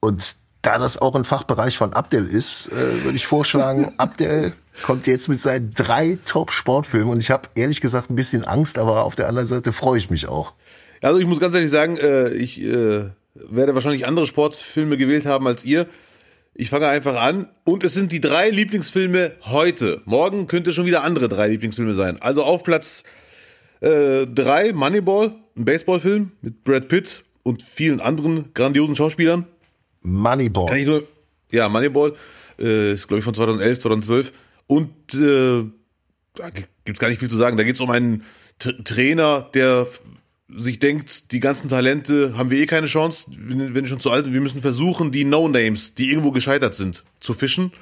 Und 0.00 0.36
da 0.62 0.78
das 0.78 0.98
auch 0.98 1.14
ein 1.14 1.24
Fachbereich 1.24 1.78
von 1.78 1.92
Abdel 1.92 2.26
ist, 2.26 2.68
äh, 2.72 3.04
würde 3.04 3.16
ich 3.16 3.26
vorschlagen, 3.26 3.92
Abdel 3.98 4.52
kommt 4.82 5.06
jetzt 5.06 5.28
mit 5.28 5.40
seinen 5.40 5.72
drei 5.74 6.18
Top-Sportfilmen 6.24 7.10
und 7.10 7.22
ich 7.22 7.30
habe 7.30 7.48
ehrlich 7.54 7.80
gesagt 7.80 8.10
ein 8.10 8.16
bisschen 8.16 8.44
Angst, 8.44 8.78
aber 8.78 9.04
auf 9.04 9.16
der 9.16 9.28
anderen 9.28 9.46
Seite 9.46 9.72
freue 9.72 9.98
ich 9.98 10.10
mich 10.10 10.28
auch. 10.28 10.54
Also 11.02 11.18
ich 11.18 11.26
muss 11.26 11.40
ganz 11.40 11.54
ehrlich 11.54 11.70
sagen, 11.70 11.96
äh, 11.96 12.30
ich 12.30 12.62
äh, 12.62 13.04
werde 13.34 13.74
wahrscheinlich 13.74 14.06
andere 14.06 14.26
Sportfilme 14.26 14.96
gewählt 14.96 15.26
haben 15.26 15.46
als 15.46 15.64
ihr. 15.64 15.86
Ich 16.54 16.70
fange 16.70 16.88
einfach 16.88 17.20
an 17.20 17.48
und 17.64 17.84
es 17.84 17.92
sind 17.92 18.12
die 18.12 18.20
drei 18.20 18.48
Lieblingsfilme 18.48 19.32
heute. 19.42 20.00
Morgen 20.06 20.46
könnte 20.46 20.72
schon 20.72 20.86
wieder 20.86 21.04
andere 21.04 21.28
drei 21.28 21.48
Lieblingsfilme 21.48 21.94
sein. 21.94 22.20
Also 22.20 22.44
auf 22.44 22.62
Platz 22.62 23.04
äh, 23.80 24.26
drei 24.26 24.72
Moneyball, 24.72 25.34
ein 25.56 25.64
Baseballfilm 25.66 26.32
mit 26.40 26.64
Brad 26.64 26.88
Pitt 26.88 27.24
und 27.42 27.62
vielen 27.62 28.00
anderen 28.00 28.54
grandiosen 28.54 28.96
Schauspielern. 28.96 29.46
Moneyball. 30.00 30.66
Kann 30.66 30.78
ich 30.78 30.86
nur, 30.86 31.06
ja, 31.52 31.68
Moneyball 31.68 32.14
äh, 32.58 32.92
ist 32.92 33.06
glaube 33.06 33.18
ich 33.18 33.24
von 33.24 33.34
2011, 33.34 33.80
2012 33.80 34.32
und 34.66 35.14
äh, 35.14 35.64
da 36.34 36.50
gibt's 36.84 37.00
gar 37.00 37.08
nicht 37.08 37.18
viel 37.18 37.30
zu 37.30 37.36
sagen. 37.36 37.56
Da 37.56 37.64
geht's 37.64 37.80
um 37.80 37.90
einen 37.90 38.24
T 38.58 38.72
Trainer, 38.84 39.48
der 39.54 39.86
sich 40.48 40.78
denkt, 40.78 41.32
die 41.32 41.40
ganzen 41.40 41.68
Talente 41.68 42.36
haben 42.36 42.50
wir 42.50 42.58
eh 42.58 42.66
keine 42.66 42.86
Chance, 42.86 43.26
wenn, 43.30 43.74
wenn 43.74 43.86
schon 43.86 44.00
zu 44.00 44.10
alt 44.10 44.24
sind. 44.24 44.34
Wir 44.34 44.40
müssen 44.40 44.62
versuchen, 44.62 45.10
die 45.10 45.24
No-Names, 45.24 45.94
die 45.94 46.10
irgendwo 46.10 46.30
gescheitert 46.30 46.74
sind, 46.74 47.04
zu 47.20 47.34
fischen 47.34 47.72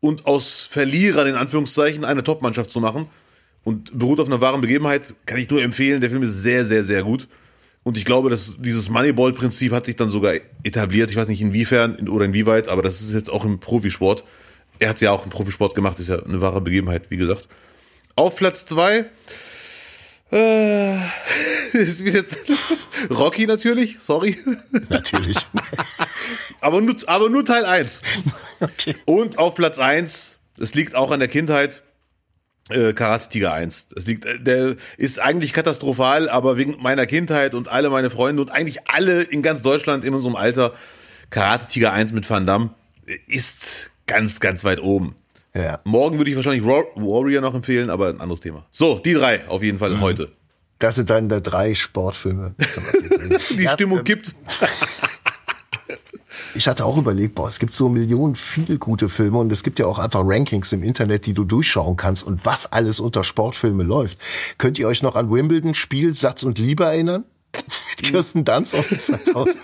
und 0.00 0.26
aus 0.26 0.60
Verlierern 0.60 1.26
in 1.26 1.34
Anführungszeichen 1.34 2.04
eine 2.04 2.22
Top-Mannschaft 2.22 2.70
zu 2.70 2.80
machen. 2.80 3.06
Und 3.64 3.98
beruht 3.98 4.20
auf 4.20 4.26
einer 4.26 4.42
wahren 4.42 4.60
Begebenheit, 4.60 5.14
kann 5.24 5.38
ich 5.38 5.48
nur 5.48 5.62
empfehlen. 5.62 6.02
Der 6.02 6.10
Film 6.10 6.22
ist 6.22 6.42
sehr, 6.42 6.66
sehr, 6.66 6.84
sehr 6.84 7.02
gut. 7.02 7.28
Und 7.82 7.96
ich 7.96 8.04
glaube, 8.04 8.28
dass 8.28 8.60
dieses 8.60 8.90
Moneyball-Prinzip 8.90 9.72
hat 9.72 9.86
sich 9.86 9.96
dann 9.96 10.10
sogar 10.10 10.34
etabliert. 10.62 11.10
Ich 11.10 11.16
weiß 11.16 11.28
nicht 11.28 11.40
inwiefern 11.40 12.08
oder 12.08 12.26
inwieweit, 12.26 12.68
aber 12.68 12.82
das 12.82 13.00
ist 13.00 13.14
jetzt 13.14 13.30
auch 13.30 13.46
im 13.46 13.60
Profisport. 13.60 14.24
Er 14.78 14.90
hat 14.90 15.00
ja 15.00 15.12
auch 15.12 15.24
im 15.24 15.30
Profisport 15.30 15.74
gemacht, 15.74 15.98
ist 16.00 16.08
ja 16.08 16.22
eine 16.22 16.40
wahre 16.40 16.60
Begebenheit, 16.60 17.10
wie 17.10 17.16
gesagt. 17.16 17.48
Auf 18.16 18.36
Platz 18.36 18.66
zwei 18.66 19.06
äh, 20.34 20.96
ist 21.72 22.00
jetzt 22.00 22.36
Rocky 23.10 23.46
natürlich, 23.46 23.98
sorry. 24.00 24.36
Natürlich. 24.88 25.36
aber, 26.60 26.80
nur, 26.80 26.96
aber 27.06 27.30
nur 27.30 27.44
Teil 27.44 27.64
1. 27.64 28.02
Okay. 28.60 28.94
Und 29.04 29.38
auf 29.38 29.54
Platz 29.54 29.78
1, 29.78 30.38
es 30.60 30.74
liegt 30.74 30.96
auch 30.96 31.10
an 31.10 31.20
der 31.20 31.28
Kindheit, 31.28 31.82
äh, 32.70 32.92
Karate 32.94 33.28
Tiger 33.28 33.52
1. 33.52 33.88
Das 33.88 34.06
liegt, 34.06 34.24
äh, 34.24 34.40
der 34.40 34.76
ist 34.96 35.20
eigentlich 35.20 35.52
katastrophal, 35.52 36.28
aber 36.28 36.56
wegen 36.56 36.78
meiner 36.80 37.06
Kindheit 37.06 37.54
und 37.54 37.68
alle 37.68 37.90
meine 37.90 38.10
Freunde 38.10 38.42
und 38.42 38.50
eigentlich 38.50 38.88
alle 38.88 39.22
in 39.22 39.42
ganz 39.42 39.62
Deutschland 39.62 40.04
in 40.04 40.14
unserem 40.14 40.36
Alter, 40.36 40.74
Karate 41.30 41.68
Tiger 41.68 41.92
1 41.92 42.12
mit 42.12 42.28
Van 42.28 42.46
Damme 42.46 42.70
äh, 43.06 43.18
ist 43.26 43.90
ganz, 44.06 44.40
ganz 44.40 44.64
weit 44.64 44.80
oben. 44.80 45.14
Ja. 45.54 45.80
Morgen 45.84 46.18
würde 46.18 46.30
ich 46.30 46.36
wahrscheinlich 46.36 46.64
War- 46.64 46.84
Warrior 46.96 47.40
noch 47.40 47.54
empfehlen, 47.54 47.88
aber 47.90 48.08
ein 48.08 48.20
anderes 48.20 48.40
Thema. 48.40 48.66
So, 48.72 48.98
die 48.98 49.14
drei 49.14 49.46
auf 49.48 49.62
jeden 49.62 49.78
Fall 49.78 50.00
heute. 50.00 50.32
Das 50.80 50.96
sind 50.96 51.08
dann 51.10 51.28
drei 51.28 51.74
Sportfilme. 51.74 52.54
Die 53.50 53.62
Ja, 53.62 53.72
Stimmung 53.74 53.98
ähm, 53.98 54.04
kippt. 54.04 54.34
Ich 56.56 56.68
hatte 56.68 56.84
auch 56.84 56.96
überlegt, 56.96 57.34
boah, 57.34 57.48
es 57.48 57.58
gibt 57.58 57.72
so 57.72 57.88
Millionen 57.88 58.36
viel 58.36 58.78
gute 58.78 59.08
Filme 59.08 59.38
und 59.38 59.50
es 59.50 59.64
gibt 59.64 59.80
ja 59.80 59.86
auch 59.86 59.98
einfach 59.98 60.20
Rankings 60.24 60.72
im 60.72 60.84
Internet, 60.84 61.26
die 61.26 61.34
du 61.34 61.42
durchschauen 61.42 61.96
kannst 61.96 62.22
und 62.22 62.46
was 62.46 62.70
alles 62.72 63.00
unter 63.00 63.24
Sportfilme 63.24 63.82
läuft. 63.82 64.18
Könnt 64.56 64.78
ihr 64.78 64.86
euch 64.86 65.02
noch 65.02 65.16
an 65.16 65.32
Wimbledon, 65.32 65.74
Spiel, 65.74 66.14
Satz 66.14 66.44
und 66.44 66.60
Liebe 66.60 66.84
erinnern? 66.84 67.24
Mit 67.54 68.02
Kirsten 68.04 68.44
Dunst 68.44 68.72
aus 68.76 68.86
den 68.88 68.98
2000. 69.00 69.56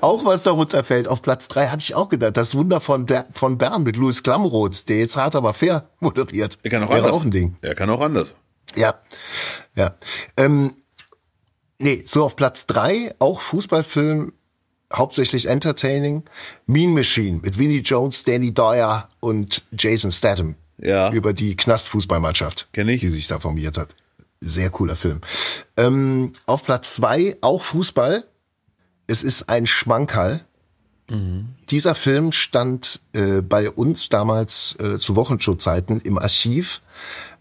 auch 0.00 0.24
was 0.24 0.42
darunter 0.42 0.84
fällt. 0.84 1.08
Auf 1.08 1.22
Platz 1.22 1.48
drei 1.48 1.68
hatte 1.68 1.82
ich 1.82 1.94
auch 1.94 2.08
gedacht, 2.08 2.36
das 2.36 2.54
Wunder 2.54 2.80
von, 2.80 3.06
der, 3.06 3.26
von 3.32 3.58
Bern 3.58 3.82
mit 3.82 3.96
Louis 3.96 4.22
Klamroth, 4.22 4.88
der 4.88 4.98
jetzt 4.98 5.16
hart 5.16 5.34
aber 5.34 5.54
fair 5.54 5.88
moderiert. 6.00 6.58
Er 6.62 6.70
kann 6.70 6.82
auch 6.82 6.90
Wäre 6.90 6.98
anders. 6.98 7.12
auch 7.12 7.24
ein 7.24 7.30
Ding. 7.30 7.56
Er 7.62 7.74
kann 7.74 7.90
auch 7.90 8.00
anders. 8.00 8.34
Ja, 8.76 8.94
ja. 9.74 9.94
Ähm, 10.36 10.74
nee, 11.78 12.02
so 12.06 12.24
auf 12.24 12.36
Platz 12.36 12.66
drei 12.66 13.14
auch 13.18 13.40
Fußballfilm, 13.40 14.32
hauptsächlich 14.92 15.46
entertaining. 15.46 16.24
Mean 16.66 16.94
Machine 16.94 17.40
mit 17.42 17.58
Vinnie 17.58 17.80
Jones, 17.80 18.24
Danny 18.24 18.52
Dyer 18.52 19.08
und 19.20 19.64
Jason 19.72 20.10
Statham. 20.10 20.54
Ja. 20.80 21.10
Über 21.10 21.32
die 21.32 21.56
Knastfußballmannschaft, 21.56 22.68
die 22.76 23.08
sich 23.08 23.26
da 23.26 23.40
formiert 23.40 23.76
hat. 23.76 23.96
Sehr 24.40 24.70
cooler 24.70 24.94
Film. 24.94 25.20
Ähm, 25.76 26.32
auf 26.46 26.62
Platz 26.62 26.94
zwei 26.94 27.36
auch 27.40 27.62
Fußball. 27.62 28.24
Es 29.08 29.24
ist 29.24 29.48
ein 29.48 29.66
Schmankerl. 29.66 30.44
Dieser 31.70 31.94
Film 31.94 32.32
stand 32.32 33.00
äh, 33.14 33.40
bei 33.40 33.70
uns 33.70 34.10
damals 34.10 34.76
äh, 34.78 34.98
zu 34.98 35.16
Wochenshow-Zeiten 35.16 36.02
im 36.02 36.18
Archiv 36.18 36.82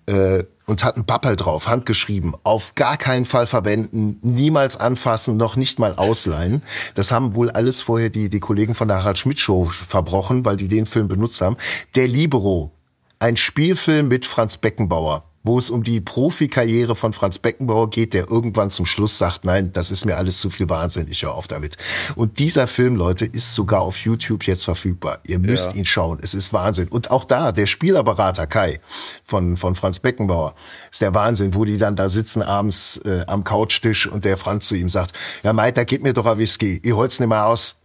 äh, 0.05 0.45
und 0.65 0.85
hat 0.85 0.95
ein 0.95 1.05
Pappel 1.05 1.35
drauf, 1.35 1.67
handgeschrieben. 1.67 2.33
Auf 2.43 2.75
gar 2.75 2.95
keinen 2.95 3.25
Fall 3.25 3.45
verwenden, 3.45 4.19
niemals 4.21 4.77
anfassen, 4.77 5.35
noch 5.35 5.57
nicht 5.57 5.79
mal 5.79 5.95
ausleihen. 5.95 6.63
Das 6.95 7.11
haben 7.11 7.35
wohl 7.35 7.49
alles 7.49 7.81
vorher 7.81 8.09
die, 8.09 8.29
die 8.29 8.39
Kollegen 8.39 8.73
von 8.73 8.87
der 8.87 8.99
Harald 8.99 9.17
Schmidt 9.17 9.41
Show 9.41 9.65
verbrochen, 9.65 10.45
weil 10.45 10.55
die 10.55 10.69
den 10.69 10.85
Film 10.85 11.09
benutzt 11.09 11.41
haben. 11.41 11.57
Der 11.95 12.07
Libero, 12.07 12.71
ein 13.19 13.35
Spielfilm 13.35 14.07
mit 14.07 14.25
Franz 14.25 14.57
Beckenbauer 14.57 15.25
wo 15.47 15.57
es 15.57 15.69
um 15.71 15.83
die 15.83 15.99
Profikarriere 16.01 16.95
von 16.95 17.13
Franz 17.13 17.39
Beckenbauer 17.39 17.89
geht, 17.89 18.13
der 18.13 18.29
irgendwann 18.29 18.69
zum 18.69 18.85
Schluss 18.85 19.17
sagt, 19.17 19.45
nein, 19.45 19.71
das 19.73 19.89
ist 19.89 20.05
mir 20.05 20.17
alles 20.17 20.39
zu 20.39 20.49
viel 20.51 20.69
Wahnsinn, 20.69 21.07
ich 21.09 21.23
höre 21.23 21.33
auf 21.33 21.47
damit. 21.47 21.77
Und 22.15 22.37
dieser 22.37 22.67
Film, 22.67 22.95
Leute, 22.95 23.25
ist 23.25 23.55
sogar 23.55 23.81
auf 23.81 23.97
YouTube 23.97 24.45
jetzt 24.45 24.65
verfügbar. 24.65 25.19
Ihr 25.25 25.39
müsst 25.39 25.69
Ja. 25.71 25.75
ihn 25.75 25.85
schauen, 25.85 26.19
es 26.21 26.33
ist 26.35 26.53
Wahnsinn. 26.53 26.89
Und 26.89 27.09
auch 27.09 27.25
da, 27.25 27.51
der 27.51 27.65
Spielerberater 27.65 28.45
Kai 28.45 28.79
von, 29.23 29.57
von 29.57 29.73
Franz 29.75 29.99
Beckenbauer, 29.99 30.53
ist 30.91 31.01
der 31.01 31.13
Wahnsinn, 31.15 31.55
wo 31.55 31.65
die 31.65 31.77
dann 31.77 31.95
da 31.95 32.09
sitzen 32.09 32.41
abends 32.43 32.97
äh, 33.05 33.23
am 33.27 33.43
Couchtisch 33.43 34.05
und 34.07 34.25
der 34.25 34.37
Franz 34.37 34.67
zu 34.67 34.75
ihm 34.75 34.89
sagt, 34.89 35.13
ja 35.43 35.53
Meiter, 35.53 35.85
gib 35.85 36.03
mir 36.03 36.13
doch 36.13 36.25
ein 36.27 36.37
Whisky, 36.37 36.79
ich 36.83 36.93
hol's 36.93 37.19
nicht 37.19 37.29
mehr 37.29 37.45
aus. 37.45 37.77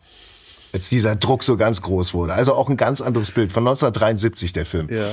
Als 0.74 0.88
dieser 0.88 1.16
Druck 1.16 1.44
so 1.44 1.58
ganz 1.58 1.82
groß 1.82 2.14
wurde. 2.14 2.32
Also 2.32 2.54
auch 2.54 2.68
ein 2.70 2.78
ganz 2.78 3.02
anderes 3.02 3.30
Bild. 3.30 3.52
Von 3.52 3.62
1973 3.68 4.54
der 4.54 4.64
Film. 4.64 4.88
Ja. 4.90 5.10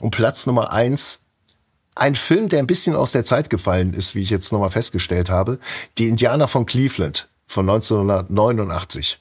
Und 0.00 0.10
Platz 0.12 0.46
Nummer 0.46 0.72
eins 0.72 1.20
ein 1.94 2.14
Film, 2.14 2.48
der 2.48 2.58
ein 2.60 2.66
bisschen 2.66 2.94
aus 2.96 3.12
der 3.12 3.24
Zeit 3.24 3.50
gefallen 3.50 3.92
ist, 3.94 4.14
wie 4.14 4.22
ich 4.22 4.30
jetzt 4.30 4.52
nochmal 4.52 4.70
festgestellt 4.70 5.30
habe. 5.30 5.58
Die 5.98 6.08
Indianer 6.08 6.48
von 6.48 6.66
Cleveland 6.66 7.28
von 7.46 7.68
1989. 7.68 9.18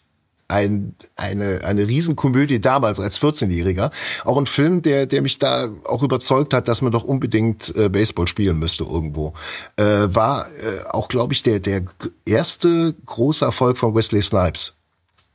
Ein, 0.47 0.95
eine, 1.15 1.61
eine 1.63 1.87
Riesenkomödie 1.87 2.59
damals 2.59 2.99
als 2.99 3.21
14-Jähriger. 3.21 3.89
Auch 4.25 4.37
ein 4.37 4.45
Film, 4.45 4.81
der, 4.81 5.05
der 5.05 5.21
mich 5.21 5.39
da 5.39 5.69
auch 5.85 6.03
überzeugt 6.03 6.53
hat, 6.53 6.67
dass 6.67 6.81
man 6.81 6.91
doch 6.91 7.05
unbedingt 7.05 7.73
äh, 7.77 7.87
Baseball 7.87 8.27
spielen 8.27 8.59
müsste 8.59 8.83
irgendwo. 8.83 9.33
Äh, 9.77 9.83
war 10.09 10.47
äh, 10.47 10.83
auch, 10.89 11.07
glaube 11.07 11.33
ich, 11.33 11.43
der, 11.43 11.61
der 11.61 11.83
erste 12.25 12.93
große 13.05 13.45
Erfolg 13.45 13.77
von 13.77 13.95
Wesley 13.95 14.21
Snipes, 14.21 14.73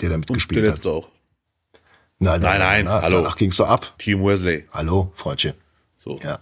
der 0.03 0.11
damit 0.11 0.29
Der 0.29 0.35
gespielt 0.35 0.67
hat. 0.67 0.75
letzte 0.75 0.91
auch. 0.91 1.09
Nein, 2.19 2.43
Nein, 2.43 2.59
nein, 2.61 2.89
hallo. 2.89 3.17
Danach 3.19 3.37
ging's 3.37 3.57
so 3.57 3.65
ab. 3.65 3.95
Team 3.99 4.23
Wesley. 4.23 4.67
Hallo, 4.73 5.13
Freundchen. 5.15 5.55
So. 6.05 6.19
Ja. 6.23 6.39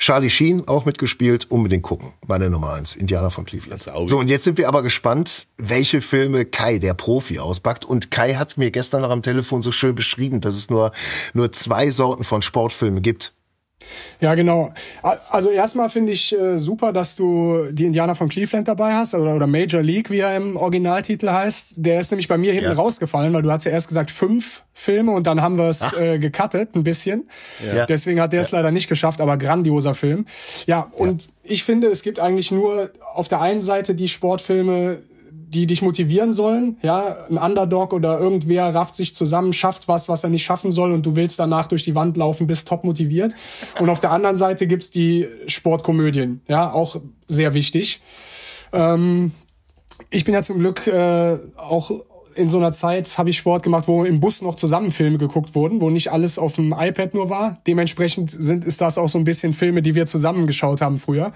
Charlie 0.00 0.30
Sheen 0.30 0.66
auch 0.66 0.86
mitgespielt, 0.86 1.50
unbedingt 1.50 1.82
gucken. 1.82 2.14
Meine 2.26 2.48
Nummer 2.48 2.72
eins, 2.72 2.96
Indianer 2.96 3.30
von 3.30 3.44
Cleveland. 3.44 3.82
So, 4.06 4.18
und 4.18 4.30
jetzt 4.30 4.44
sind 4.44 4.56
wir 4.56 4.66
aber 4.66 4.82
gespannt, 4.82 5.46
welche 5.58 6.00
Filme 6.00 6.46
Kai, 6.46 6.78
der 6.78 6.94
Profi, 6.94 7.38
auspackt. 7.38 7.84
Und 7.84 8.10
Kai 8.10 8.34
hat 8.34 8.56
mir 8.56 8.70
gestern 8.70 9.02
noch 9.02 9.10
am 9.10 9.20
Telefon 9.20 9.60
so 9.60 9.70
schön 9.70 9.94
beschrieben, 9.94 10.40
dass 10.40 10.54
es 10.56 10.70
nur, 10.70 10.92
nur 11.34 11.52
zwei 11.52 11.90
Sorten 11.90 12.24
von 12.24 12.40
Sportfilmen 12.40 13.02
gibt. 13.02 13.34
Ja, 14.20 14.34
genau. 14.34 14.72
Also 15.30 15.50
erstmal 15.50 15.88
finde 15.88 16.12
ich 16.12 16.38
äh, 16.38 16.58
super, 16.58 16.92
dass 16.92 17.16
du 17.16 17.66
die 17.72 17.86
Indianer 17.86 18.14
von 18.14 18.28
Cleveland 18.28 18.68
dabei 18.68 18.94
hast 18.94 19.14
oder, 19.14 19.34
oder 19.34 19.46
Major 19.46 19.82
League, 19.82 20.10
wie 20.10 20.18
er 20.18 20.36
im 20.36 20.56
Originaltitel 20.56 21.28
heißt. 21.30 21.74
Der 21.76 22.00
ist 22.00 22.10
nämlich 22.10 22.28
bei 22.28 22.38
mir 22.38 22.52
hinten 22.52 22.70
Ja. 22.70 22.76
rausgefallen, 22.76 23.32
weil 23.32 23.42
du 23.42 23.50
hast 23.50 23.64
ja 23.64 23.72
erst 23.72 23.88
gesagt 23.88 24.10
fünf 24.10 24.64
Filme 24.74 25.12
und 25.12 25.26
dann 25.26 25.42
haben 25.42 25.58
wir 25.58 25.68
es 25.68 25.92
äh, 25.94 26.18
gecuttet 26.18 26.74
ein 26.74 26.84
bisschen. 26.84 27.28
Ja. 27.74 27.86
Deswegen 27.86 28.20
hat 28.20 28.32
der 28.32 28.40
es 28.42 28.50
leider 28.50 28.70
nicht 28.70 28.88
geschafft, 28.88 29.20
aber 29.20 29.36
grandioser 29.36 29.94
Film. 29.94 30.26
Ja, 30.66 30.90
und 30.96 31.28
ich 31.42 31.64
finde, 31.64 31.88
es 31.88 32.02
gibt 32.02 32.20
eigentlich 32.20 32.50
nur 32.50 32.90
auf 33.14 33.28
der 33.28 33.40
einen 33.40 33.62
Seite 33.62 33.94
die 33.94 34.08
Sportfilme, 34.08 34.98
die 35.50 35.66
dich 35.66 35.82
motivieren 35.82 36.32
sollen, 36.32 36.76
ja, 36.80 37.16
ein 37.28 37.36
Underdog 37.36 37.92
oder 37.92 38.20
irgendwer 38.20 38.72
rafft 38.72 38.94
sich 38.94 39.14
zusammen, 39.14 39.52
schafft 39.52 39.88
was, 39.88 40.08
was 40.08 40.22
er 40.22 40.30
nicht 40.30 40.44
schaffen 40.44 40.70
soll 40.70 40.92
und 40.92 41.04
du 41.04 41.16
willst 41.16 41.38
danach 41.40 41.66
durch 41.66 41.82
die 41.82 41.96
Wand 41.96 42.16
laufen, 42.16 42.46
bist 42.46 42.68
top 42.68 42.84
motiviert. 42.84 43.34
Und 43.80 43.90
auf 43.90 43.98
der 43.98 44.12
anderen 44.12 44.36
Seite 44.36 44.68
gibt's 44.68 44.90
die 44.90 45.26
Sportkomödien, 45.46 46.40
ja, 46.46 46.72
auch 46.72 47.00
sehr 47.26 47.52
wichtig. 47.52 48.00
Ähm, 48.72 49.32
ich 50.10 50.24
bin 50.24 50.34
ja 50.34 50.42
zum 50.42 50.60
Glück 50.60 50.86
äh, 50.86 51.38
auch 51.56 51.90
in 52.36 52.46
so 52.46 52.58
einer 52.58 52.72
Zeit 52.72 53.18
habe 53.18 53.30
ich 53.30 53.38
Sport 53.38 53.64
gemacht, 53.64 53.88
wo 53.88 54.04
im 54.04 54.20
Bus 54.20 54.40
noch 54.40 54.54
zusammen 54.54 54.92
Filme 54.92 55.18
geguckt 55.18 55.56
wurden, 55.56 55.80
wo 55.80 55.90
nicht 55.90 56.12
alles 56.12 56.38
auf 56.38 56.54
dem 56.54 56.72
iPad 56.72 57.12
nur 57.12 57.28
war. 57.28 57.60
Dementsprechend 57.66 58.30
sind 58.30 58.64
ist 58.64 58.80
das 58.80 58.98
auch 58.98 59.08
so 59.08 59.18
ein 59.18 59.24
bisschen 59.24 59.52
Filme, 59.52 59.82
die 59.82 59.96
wir 59.96 60.06
zusammen 60.06 60.46
geschaut 60.46 60.80
haben 60.80 60.96
früher. 60.96 61.32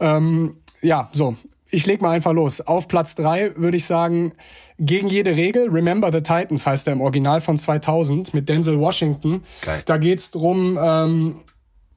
Ähm, 0.00 0.56
ja, 0.80 1.10
so. 1.12 1.36
Ich 1.74 1.86
leg 1.86 2.00
mal 2.00 2.10
einfach 2.10 2.32
los. 2.32 2.60
Auf 2.60 2.86
Platz 2.86 3.16
drei 3.16 3.50
würde 3.56 3.76
ich 3.76 3.84
sagen, 3.84 4.32
gegen 4.78 5.08
jede 5.08 5.34
Regel, 5.34 5.68
Remember 5.70 6.12
the 6.12 6.20
Titans 6.20 6.64
heißt 6.66 6.86
er 6.86 6.92
im 6.92 7.00
Original 7.00 7.40
von 7.40 7.58
2000 7.58 8.32
mit 8.32 8.48
Denzel 8.48 8.78
Washington. 8.78 9.42
Geil. 9.60 9.82
Da 9.84 9.96
geht's 9.96 10.30
drum, 10.30 10.78
ähm, 10.80 11.36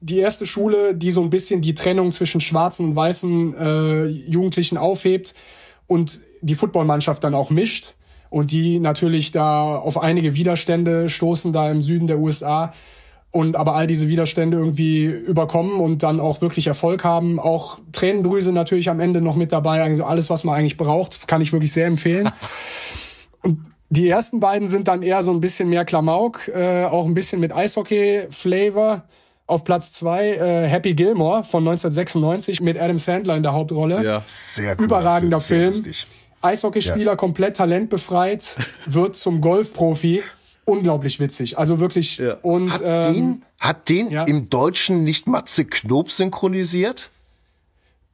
die 0.00 0.18
erste 0.18 0.46
Schule, 0.46 0.96
die 0.96 1.12
so 1.12 1.22
ein 1.22 1.30
bisschen 1.30 1.60
die 1.60 1.74
Trennung 1.74 2.10
zwischen 2.10 2.40
schwarzen 2.40 2.86
und 2.86 2.96
weißen 2.96 3.54
äh, 3.56 4.04
Jugendlichen 4.06 4.78
aufhebt 4.78 5.34
und 5.86 6.20
die 6.40 6.56
Footballmannschaft 6.56 7.22
dann 7.22 7.34
auch 7.34 7.50
mischt 7.50 7.94
und 8.30 8.50
die 8.50 8.80
natürlich 8.80 9.30
da 9.30 9.76
auf 9.76 9.98
einige 9.98 10.34
Widerstände 10.34 11.08
stoßen 11.08 11.52
da 11.52 11.70
im 11.70 11.80
Süden 11.82 12.08
der 12.08 12.18
USA 12.18 12.72
und 13.30 13.56
aber 13.56 13.74
all 13.74 13.86
diese 13.86 14.08
Widerstände 14.08 14.56
irgendwie 14.56 15.04
überkommen 15.04 15.80
und 15.80 16.02
dann 16.02 16.18
auch 16.18 16.40
wirklich 16.40 16.66
Erfolg 16.66 17.04
haben. 17.04 17.38
Auch 17.38 17.78
Tränendrüse 17.92 18.52
natürlich 18.52 18.88
am 18.88 19.00
Ende 19.00 19.20
noch 19.20 19.36
mit 19.36 19.52
dabei. 19.52 19.82
Also 19.82 20.04
alles, 20.04 20.30
was 20.30 20.44
man 20.44 20.54
eigentlich 20.54 20.76
braucht, 20.76 21.28
kann 21.28 21.40
ich 21.42 21.52
wirklich 21.52 21.72
sehr 21.72 21.86
empfehlen. 21.86 22.30
Und 23.42 23.64
die 23.90 24.08
ersten 24.08 24.40
beiden 24.40 24.66
sind 24.66 24.88
dann 24.88 25.02
eher 25.02 25.22
so 25.22 25.30
ein 25.30 25.40
bisschen 25.40 25.68
mehr 25.68 25.84
Klamauk, 25.84 26.48
äh, 26.48 26.84
auch 26.84 27.06
ein 27.06 27.14
bisschen 27.14 27.40
mit 27.40 27.54
Eishockey-Flavor. 27.54 29.04
Auf 29.46 29.64
Platz 29.64 29.92
zwei 29.92 30.32
äh, 30.32 30.66
Happy 30.68 30.92
Gilmore 30.92 31.42
von 31.42 31.66
1996 31.66 32.60
mit 32.60 32.78
Adam 32.78 32.98
Sandler 32.98 33.34
in 33.36 33.42
der 33.42 33.54
Hauptrolle. 33.54 34.04
Ja. 34.04 34.22
Sehr 34.26 34.76
cooler 34.76 34.86
Überragender 34.86 35.40
Film. 35.40 35.72
Eishockeyspieler 36.42 37.16
komplett 37.16 37.56
talentbefreit, 37.56 38.56
wird 38.86 39.16
zum 39.16 39.40
Golfprofi. 39.40 40.22
Unglaublich 40.68 41.18
witzig. 41.18 41.58
Also 41.58 41.80
wirklich. 41.80 42.18
Ja. 42.18 42.34
Und 42.42 42.72
Hat 42.72 42.82
ähm, 42.84 43.14
den, 43.14 43.42
hat 43.58 43.88
den 43.88 44.10
ja. 44.10 44.24
im 44.24 44.50
Deutschen 44.50 45.02
nicht 45.02 45.26
Matze 45.26 45.64
Knob 45.64 46.10
synchronisiert? 46.10 47.10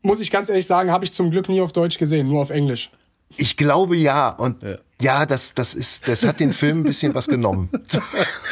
muss 0.04 0.20
ich 0.20 0.30
ganz 0.30 0.48
ehrlich 0.48 0.66
sagen, 0.66 0.92
habe 0.92 1.04
ich 1.04 1.12
zum 1.12 1.30
Glück 1.30 1.48
nie 1.48 1.60
auf 1.60 1.72
Deutsch 1.72 1.98
gesehen, 1.98 2.28
nur 2.28 2.42
auf 2.42 2.50
Englisch. 2.50 2.90
Ich 3.36 3.56
glaube 3.56 3.96
ja. 3.96 4.28
Und 4.28 4.62
ja, 4.62 4.76
ja 5.00 5.26
das, 5.26 5.54
das 5.54 5.74
ist, 5.74 6.06
das 6.06 6.24
hat 6.24 6.40
den 6.40 6.52
Film 6.52 6.80
ein 6.80 6.82
bisschen 6.84 7.14
was 7.14 7.26
genommen. 7.26 7.70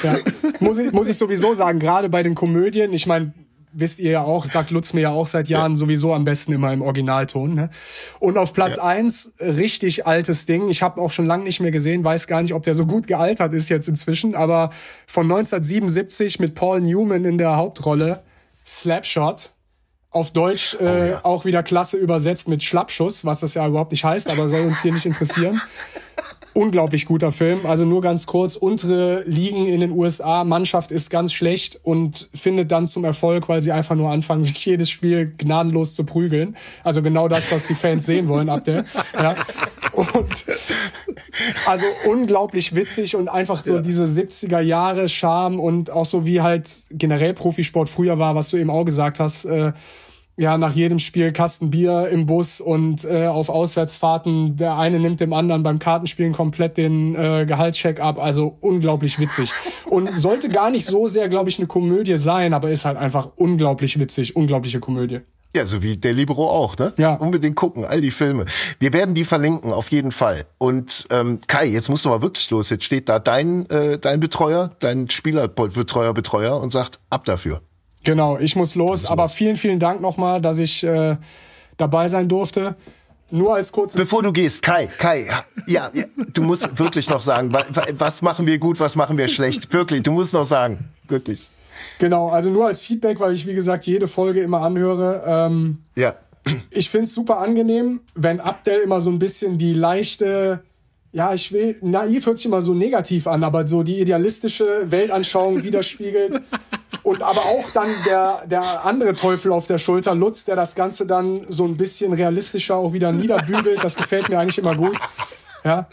Ja, 0.03 0.19
muss 0.59 0.79
ich, 0.79 0.91
muss 0.91 1.07
ich 1.07 1.17
sowieso 1.17 1.55
sagen, 1.55 1.79
gerade 1.79 2.09
bei 2.09 2.25
den 2.25 2.35
Komödien, 2.35 2.93
ich 2.93 3.07
meine, 3.07 3.33
wisst 3.73 3.99
ihr 3.99 4.11
ja 4.11 4.23
auch, 4.23 4.47
sagt 4.47 4.71
Lutz 4.71 4.93
mir 4.93 5.03
ja 5.03 5.11
auch 5.11 5.27
seit 5.27 5.49
Jahren 5.49 5.73
ja. 5.73 5.79
sowieso 5.79 6.15
am 6.15 6.25
besten 6.25 6.53
immer 6.53 6.73
im 6.73 6.83
Originalton. 6.83 7.55
Ne? 7.55 7.71
Und 8.21 8.39
auf 8.39 8.53
Platz 8.53 8.77
ja. 8.77 8.85
eins 8.85 9.33
richtig 9.41 10.07
altes 10.07 10.47
Ding. 10.47 10.69
Ich 10.69 10.83
habe 10.83 11.01
auch 11.01 11.11
schon 11.11 11.27
lange 11.27 11.45
nicht 11.45 11.61
mehr 11.61 11.71
gesehen, 11.71 12.05
weiß 12.05 12.27
gar 12.27 12.43
nicht, 12.43 12.55
ob 12.55 12.63
der 12.63 12.75
so 12.75 12.87
gut 12.87 13.07
gealtert 13.07 13.55
ist 13.55 13.69
jetzt 13.69 13.89
inzwischen, 13.89 14.35
aber 14.35 14.71
von 15.07 15.25
1977 15.25 16.41
mit 16.41 16.55
Paul 16.55 16.81
Newman 16.81 17.25
in 17.25 17.39
der 17.39 17.57
Hauptrolle, 17.57 18.23
Slapshot. 18.67 19.51
Auf 20.11 20.31
Deutsch 20.31 20.77
äh, 20.79 20.85
oh, 20.85 21.05
ja. 21.05 21.21
auch 21.23 21.47
wieder 21.47 21.63
klasse 21.63 21.97
übersetzt 21.97 22.47
mit 22.47 22.63
Schlappschuss, 22.63 23.25
was 23.25 23.41
das 23.41 23.55
ja 23.55 23.67
überhaupt 23.67 23.93
nicht 23.93 24.05
heißt, 24.05 24.31
aber 24.31 24.47
soll 24.47 24.61
uns 24.67 24.83
hier 24.83 24.93
nicht 24.93 25.07
interessieren 25.07 25.59
unglaublich 26.55 27.07
guter 27.07 27.33
Film. 27.33 27.61
Also 27.65 27.85
nur 27.85 28.03
ganz 28.03 28.27
kurz, 28.27 28.57
untere 28.57 29.23
Ligen 29.27 29.67
in 29.67 29.81
den 29.81 29.93
USA, 29.93 30.45
Mannschaft 30.45 30.93
ist 30.93 31.11
ganz 31.11 31.33
schlecht 31.33 31.81
und 31.83 32.29
findet 32.35 32.71
dann 32.73 32.87
zum 32.87 33.05
Erfolg, 33.05 33.49
weil 33.49 33.63
sie 33.63 33.73
einfach 33.73 33.95
nur 33.95 34.11
anfangen, 34.11 34.43
sich 34.43 34.65
jedes 34.65 34.91
Spiel 34.91 35.33
gnadenlos 35.37 35.95
zu 35.95 36.05
prügeln. 36.05 36.57
Also 36.85 37.03
genau 37.03 37.29
das, 37.29 37.51
was 37.53 37.67
die 37.67 37.75
Fans 37.75 38.07
sehen 38.07 38.29
wollen 38.29 38.49
ab 38.49 38.65
der. 38.65 38.85
Ja. 39.15 39.35
Und 39.93 40.45
also 41.67 41.87
unglaublich 42.09 42.75
witzig 42.75 43.17
und 43.17 43.29
einfach 43.29 43.63
so 43.63 43.77
ja. 43.77 43.81
diese 43.81 44.05
70er 44.05 44.61
Jahre 44.61 45.09
Charme 45.09 45.61
und 45.61 45.91
auch 45.91 46.07
so 46.07 46.27
wie 46.27 46.41
halt 46.41 46.71
generell 46.91 47.35
Profisport 47.35 47.89
früher 47.89 48.19
war, 48.19 48.35
was 48.35 48.51
du 48.51 48.57
eben 48.57 48.71
auch 48.71 48.85
gesagt 48.85 49.21
hast, 49.21 49.45
äh, 49.45 49.73
ja, 50.37 50.57
nach 50.57 50.75
jedem 50.75 50.99
Spiel 50.99 51.33
Kasten 51.33 51.71
Bier 51.71 52.09
im 52.09 52.27
Bus 52.27 52.61
und 52.61 53.05
äh, 53.05 53.27
auf 53.27 53.49
Auswärtsfahrten. 53.49 54.57
Der 54.57 54.77
eine 54.77 54.99
nimmt 54.99 55.21
dem 55.21 55.33
anderen 55.33 55.63
beim 55.63 55.79
Kartenspielen 55.79 56.33
komplett 56.33 56.77
den 56.79 57.15
äh, 57.15 57.45
Gehaltscheck 57.47 58.01
ab. 58.01 58.19
Also 58.19 58.57
unglaublich 58.61 59.19
witzig. 59.19 59.53
Und 59.85 60.17
sollte 60.17 60.49
gar 60.49 60.71
nicht 60.71 60.87
so 60.87 61.07
sehr, 61.07 61.29
glaube 61.29 61.51
ich, 61.51 61.59
eine 61.59 61.67
Komödie 61.67 62.17
sein, 62.17 62.55
aber 62.55 62.71
ist 62.71 62.85
halt 62.85 62.97
einfach 62.97 63.29
unglaublich 63.37 63.99
witzig. 63.99 64.35
Unglaubliche 64.35 64.81
Komödie. 64.81 65.21
Ja, 65.55 65.67
so 65.67 65.83
wie 65.83 65.99
der 65.99 66.15
Libero 66.15 66.49
auch, 66.49 66.79
ne? 66.79 66.95
Ja. 66.97 67.15
Unbedingt 67.15 67.57
gucken, 67.57 67.85
all 67.85 68.01
die 68.01 68.11
Filme. 68.11 68.47
Wir 68.79 68.95
werden 68.95 69.15
die 69.15 69.27
verlinken, 69.27 69.71
auf 69.71 69.91
jeden 69.91 70.11
Fall. 70.11 70.47
Und 70.57 71.07
ähm, 71.11 71.41
Kai, 71.47 71.67
jetzt 71.67 71.91
musst 71.91 72.07
du 72.07 72.09
mal 72.09 72.23
wirklich 72.23 72.49
los. 72.51 72.71
Jetzt 72.71 72.85
steht 72.85 73.11
da 73.11 73.19
dein, 73.19 73.69
äh, 73.69 73.99
dein 73.99 74.19
Betreuer, 74.19 74.71
dein 74.81 75.11
Spielerbetreuer, 75.11 76.15
Betreuer 76.15 76.59
und 76.59 76.73
sagt, 76.73 77.01
ab 77.11 77.27
dafür. 77.27 77.61
Genau, 78.05 78.39
ich 78.39 78.57
muss 78.57 78.75
los. 78.75 79.07
Aber 79.07 79.29
vielen, 79.29 79.57
vielen 79.57 79.79
Dank 79.79 80.01
nochmal, 80.01 80.41
dass 80.41 80.59
ich 80.59 80.83
äh, 80.85 81.17
dabei 81.77 82.09
sein 82.09 82.29
durfte. 82.29 82.77
Nur 83.31 83.55
als 83.55 83.73
kurzes. 83.73 83.99
Bevor 83.99 84.23
du 84.23 84.31
gehst, 84.31 84.63
Kai, 84.63 84.87
Kai, 84.87 85.27
ja, 85.67 85.91
ja 85.95 86.05
du 86.35 86.43
musst 86.43 86.69
wirklich 86.79 87.09
noch 87.09 87.23
sagen, 87.23 87.53
was 87.97 88.21
machen 88.21 88.47
wir 88.47 88.59
gut, 88.59 88.79
was 88.79 88.95
machen 88.95 89.17
wir 89.17 89.29
schlecht. 89.29 89.73
Wirklich, 89.73 90.03
du 90.03 90.13
musst 90.13 90.35
noch 90.35 90.45
sagen. 90.45 90.91
Wirklich. 91.09 91.49
Genau, 91.99 92.29
also 92.29 92.51
nur 92.51 92.67
als 92.67 92.83
Feedback, 92.83 93.21
weil 93.21 93.33
ich, 93.33 93.47
wie 93.47 93.55
gesagt, 93.55 93.87
jede 93.87 94.07
Folge 94.07 94.41
immer 94.41 94.61
anhöre. 94.61 95.23
Ähm, 95.27 95.79
ja. 95.97 96.15
Ich 96.71 96.91
find's 96.91 97.15
super 97.15 97.39
angenehm, 97.39 98.01
wenn 98.15 98.41
Abdel 98.41 98.81
immer 98.81 99.01
so 99.01 99.11
ein 99.11 99.19
bisschen 99.19 99.59
die 99.59 99.73
leichte, 99.73 100.63
ja, 101.13 101.33
ich 101.33 101.53
will, 101.53 101.77
naiv 101.81 102.27
hört 102.27 102.37
sich 102.37 102.47
immer 102.47 102.61
so 102.61 102.75
negativ 102.75 103.27
an, 103.27 103.45
aber 103.45 103.67
so 103.67 103.83
die 103.83 104.01
idealistische 104.01 104.91
Weltanschauung 104.91 105.63
widerspiegelt. 105.63 106.43
Und 107.03 107.23
aber 107.23 107.41
auch 107.41 107.69
dann 107.75 107.89
der, 108.07 108.43
der 108.47 108.85
andere 108.85 109.15
Teufel 109.15 109.53
auf 109.53 109.67
der 109.67 109.79
Schulter, 109.79 110.15
Lutz, 110.15 110.45
der 110.45 110.55
das 110.55 110.75
Ganze 110.75 111.05
dann 111.07 111.41
so 111.49 111.65
ein 111.65 111.77
bisschen 111.77 112.13
realistischer 112.13 112.77
auch 112.77 112.93
wieder 112.93 113.11
niederbügelt. 113.11 113.83
Das 113.83 113.97
gefällt 113.97 114.29
mir 114.29 114.39
eigentlich 114.39 114.59
immer 114.59 114.77
gut. 114.77 114.97
Ja. 115.65 115.89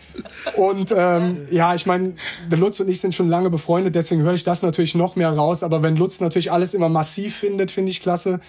Und 0.56 0.94
ähm, 0.96 1.48
ja, 1.52 1.76
ich 1.76 1.86
meine, 1.86 2.14
der 2.50 2.58
Lutz 2.58 2.80
und 2.80 2.90
ich 2.90 3.00
sind 3.02 3.14
schon 3.14 3.30
lange 3.30 3.50
befreundet, 3.50 3.96
deswegen 3.96 4.22
höre 4.22 4.34
ich 4.34 4.44
das 4.44 4.62
natürlich 4.62 4.96
noch 4.96 5.16
mehr 5.16 5.32
raus. 5.32 5.64
Aber 5.64 5.84
wenn 5.84 5.96
Lutz 5.96 6.20
natürlich 6.20 6.52
alles 6.52 6.74
immer 6.74 6.90
massiv 6.90 7.36
findet, 7.36 7.72
finde 7.72 7.92
ich 7.92 8.02
klasse. 8.02 8.40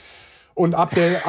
Und 0.54 0.74
ab 0.74 0.94
der 0.94 1.20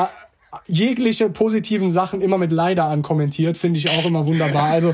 jegliche 0.68 1.30
positiven 1.30 1.92
Sachen 1.92 2.22
immer 2.22 2.38
mit 2.38 2.52
leider 2.52 2.86
ankommentiert, 2.86 3.58
finde 3.58 3.80
ich 3.80 3.90
auch 3.90 4.06
immer 4.06 4.26
wunderbar. 4.26 4.66
Also 4.66 4.94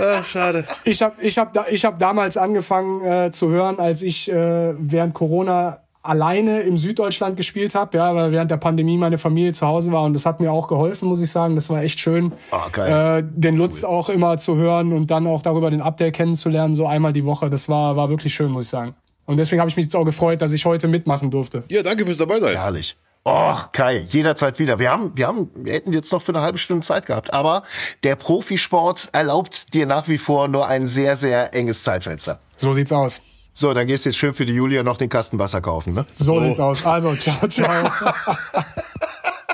Ach, 0.00 0.24
schade. 0.24 0.64
Ich 0.84 1.02
habe 1.02 1.14
ich 1.20 1.38
hab 1.38 1.52
da, 1.52 1.66
ich 1.70 1.84
hab 1.84 1.98
damals 1.98 2.36
angefangen 2.36 3.04
äh, 3.04 3.30
zu 3.30 3.48
hören, 3.48 3.78
als 3.78 4.02
ich 4.02 4.30
äh, 4.30 4.74
während 4.78 5.14
Corona 5.14 5.78
alleine 6.02 6.60
im 6.60 6.76
Süddeutschland 6.76 7.36
gespielt 7.36 7.74
habe, 7.74 7.98
ja, 7.98 8.14
weil 8.14 8.32
während 8.32 8.50
der 8.50 8.56
Pandemie 8.56 8.96
meine 8.96 9.18
Familie 9.18 9.52
zu 9.52 9.66
Hause 9.66 9.92
war 9.92 10.04
und 10.04 10.14
das 10.14 10.24
hat 10.24 10.40
mir 10.40 10.50
auch 10.50 10.68
geholfen, 10.68 11.08
muss 11.08 11.20
ich 11.20 11.30
sagen. 11.30 11.54
Das 11.54 11.68
war 11.68 11.82
echt 11.82 12.00
schön, 12.00 12.32
oh, 12.50 12.56
geil. 12.72 13.18
Äh, 13.18 13.24
den 13.28 13.56
Lutz 13.56 13.82
cool. 13.82 13.90
auch 13.90 14.08
immer 14.08 14.38
zu 14.38 14.56
hören 14.56 14.92
und 14.92 15.10
dann 15.10 15.26
auch 15.26 15.42
darüber 15.42 15.70
den 15.70 15.82
Update 15.82 16.14
kennenzulernen, 16.14 16.74
so 16.74 16.86
einmal 16.86 17.12
die 17.12 17.24
Woche. 17.24 17.50
Das 17.50 17.68
war, 17.68 17.96
war 17.96 18.08
wirklich 18.08 18.32
schön, 18.32 18.50
muss 18.50 18.66
ich 18.66 18.70
sagen. 18.70 18.94
Und 19.26 19.36
deswegen 19.36 19.60
habe 19.60 19.68
ich 19.68 19.76
mich 19.76 19.84
jetzt 19.84 19.96
auch 19.96 20.06
gefreut, 20.06 20.40
dass 20.40 20.52
ich 20.52 20.64
heute 20.64 20.88
mitmachen 20.88 21.30
durfte. 21.30 21.62
Ja, 21.68 21.82
danke 21.82 22.06
fürs 22.06 22.16
dabei 22.16 22.40
sein. 22.40 22.56
Herrlich. 22.56 22.96
Och, 23.28 23.72
Kai, 23.72 23.98
jederzeit 24.08 24.58
wieder. 24.58 24.78
Wir 24.78 24.90
haben, 24.90 25.12
wir 25.14 25.26
haben, 25.26 25.50
wir 25.54 25.74
hätten 25.74 25.92
jetzt 25.92 26.10
noch 26.12 26.22
für 26.22 26.32
eine 26.32 26.40
halbe 26.40 26.56
Stunde 26.56 26.86
Zeit 26.86 27.04
gehabt, 27.04 27.34
aber 27.34 27.62
der 28.02 28.16
Profisport 28.16 29.10
erlaubt 29.12 29.74
dir 29.74 29.84
nach 29.84 30.08
wie 30.08 30.16
vor 30.16 30.48
nur 30.48 30.66
ein 30.66 30.86
sehr, 30.86 31.14
sehr 31.14 31.54
enges 31.54 31.82
Zeitfenster. 31.82 32.40
So 32.56 32.72
sieht's 32.72 32.90
aus. 32.90 33.20
So, 33.52 33.74
dann 33.74 33.86
gehst 33.86 34.06
du 34.06 34.08
jetzt 34.08 34.16
schön 34.16 34.32
für 34.32 34.46
die 34.46 34.54
Julia 34.54 34.82
noch 34.82 34.96
den 34.96 35.10
Kasten 35.10 35.38
Wasser 35.38 35.60
kaufen, 35.60 35.92
ne? 35.92 36.06
So, 36.14 36.36
so. 36.36 36.40
sieht's 36.40 36.60
aus. 36.60 36.86
Also, 36.86 37.14
ciao, 37.16 37.46
ciao. 37.48 37.90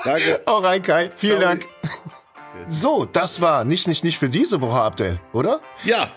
Danke. 0.05 0.41
Auch 0.45 0.63
rein, 0.63 0.81
Kai. 0.81 1.11
Vielen 1.13 1.39
ciao. 1.39 1.49
Dank. 1.49 1.65
So, 2.67 3.03
das 3.03 3.41
war 3.41 3.65
nicht, 3.65 3.89
nicht, 3.89 4.05
nicht 4.05 4.19
für 4.19 4.29
diese 4.29 4.61
Woche, 4.61 4.79
Abdel, 4.79 5.19
oder? 5.33 5.59
Ja, 5.83 6.11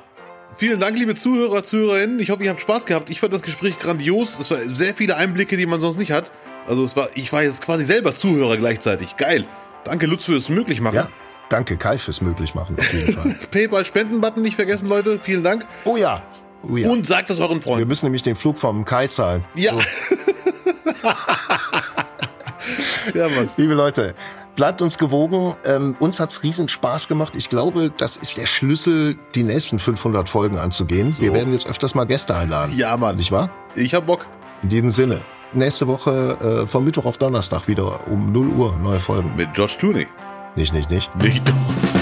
Vielen 0.57 0.81
Dank, 0.81 0.99
liebe 0.99 1.15
Zuhörer, 1.15 1.63
Zuhörerinnen. 1.63 2.19
Ich 2.19 2.31
hoffe, 2.31 2.43
ihr 2.43 2.51
habt 2.51 2.61
Spaß 2.61 2.85
gehabt. 2.85 3.11
Ich 3.11 3.21
fand 3.21 3.33
das 3.33 3.43
Gespräch 3.43 3.79
grandios. 3.79 4.37
Es 4.41 4.51
war 4.51 4.59
sehr 4.59 4.93
viele 4.93 5.17
Einblicke, 5.17 5.57
die 5.57 5.67
man 5.67 5.81
sonst 5.81 5.99
nicht 5.99 6.11
hat. 6.11 6.33
Also 6.69 6.85
es 6.85 6.95
war, 6.97 7.09
ich 7.15 7.33
war 7.33 7.43
jetzt 7.43 7.63
quasi 7.63 7.85
selber 7.85 8.15
Zuhörer 8.15 8.59
gleichzeitig. 8.59 9.17
Geil. 9.17 9.47
Danke 9.85 10.07
Lutz 10.07 10.27
fürs 10.27 10.51
Möglichmachen. 10.51 10.97
Ja, 10.97 11.09
danke 11.49 11.79
Kai 11.79 11.97
fürs 11.97 12.21
Möglichmachen 12.21 12.77
auf 12.79 12.93
jeden 12.93 13.15
Fall. 13.15 13.35
PayPal 13.51 13.87
Spendenbutton 13.87 14.43
nicht 14.43 14.57
vergessen, 14.57 14.87
Leute. 14.89 15.19
Vielen 15.23 15.43
Dank. 15.43 15.67
Oh 15.85 15.97
ja. 15.97 16.21
Oh 16.63 16.77
ja. 16.77 16.91
Und 16.91 17.07
sagt 17.07 17.31
das 17.31 17.41
euren 17.41 17.63
Freunden. 17.63 17.79
Wir 17.79 17.87
müssen 17.87 18.05
nämlich 18.07 18.23
den 18.23 18.37
Flug 18.37 18.59
vom 18.59 18.85
Kai 18.85 19.07
zahlen. 19.07 19.45
Ja. 19.55 19.73
So. 19.73 19.81
ja, 23.19 23.29
Mann. 23.29 23.51
Liebe 23.57 23.73
Leute, 23.73 24.15
bleibt 24.55 24.83
uns 24.83 24.99
gewogen. 24.99 25.55
Ähm, 25.65 25.97
uns 26.01 26.21
hat's 26.21 26.43
riesen 26.43 26.69
Spaß 26.69 27.09
gemacht. 27.09 27.35
Ich 27.35 27.49
glaube, 27.49 27.91
das 27.97 28.17
ist 28.17 28.37
der 28.37 28.47
Schlüssel, 28.47 29.17
die 29.35 29.45
nächsten 29.45 29.79
500 29.79 30.29
Folgen 30.29 30.59
anzugehen. 30.59 31.13
So. 31.13 31.23
Wir 31.23 31.33
werden 31.33 31.55
jetzt 31.55 31.67
öfters 31.67 31.95
mal 31.95 32.05
Gäste 32.05 32.35
einladen. 32.35 32.77
Ja, 32.77 32.95
Mann. 32.99 33.17
Nicht 33.17 33.33
wahr? 33.33 33.49
Ich 33.75 33.95
hab 33.95 34.07
Bock. 34.07 34.27
In 34.63 34.69
diesem 34.69 34.91
Sinne 34.91 35.23
nächste 35.53 35.87
Woche 35.87 36.63
äh, 36.65 36.67
von 36.67 36.85
Mittwoch 36.85 37.05
auf 37.05 37.19
Donnerstag 37.19 37.69
wieder 37.69 38.07
um 38.09 38.33
0 38.33 38.49
Uhr 38.49 38.77
neue 38.83 39.01
Folgen. 39.01 39.33
Mit 39.37 39.49
Josh 39.55 39.79
Clooney. 39.79 40.07
Nicht, 40.57 40.73
nicht, 40.73 40.91
nicht. 40.91 41.15
Nicht 41.17 41.49
doch. 41.49 41.98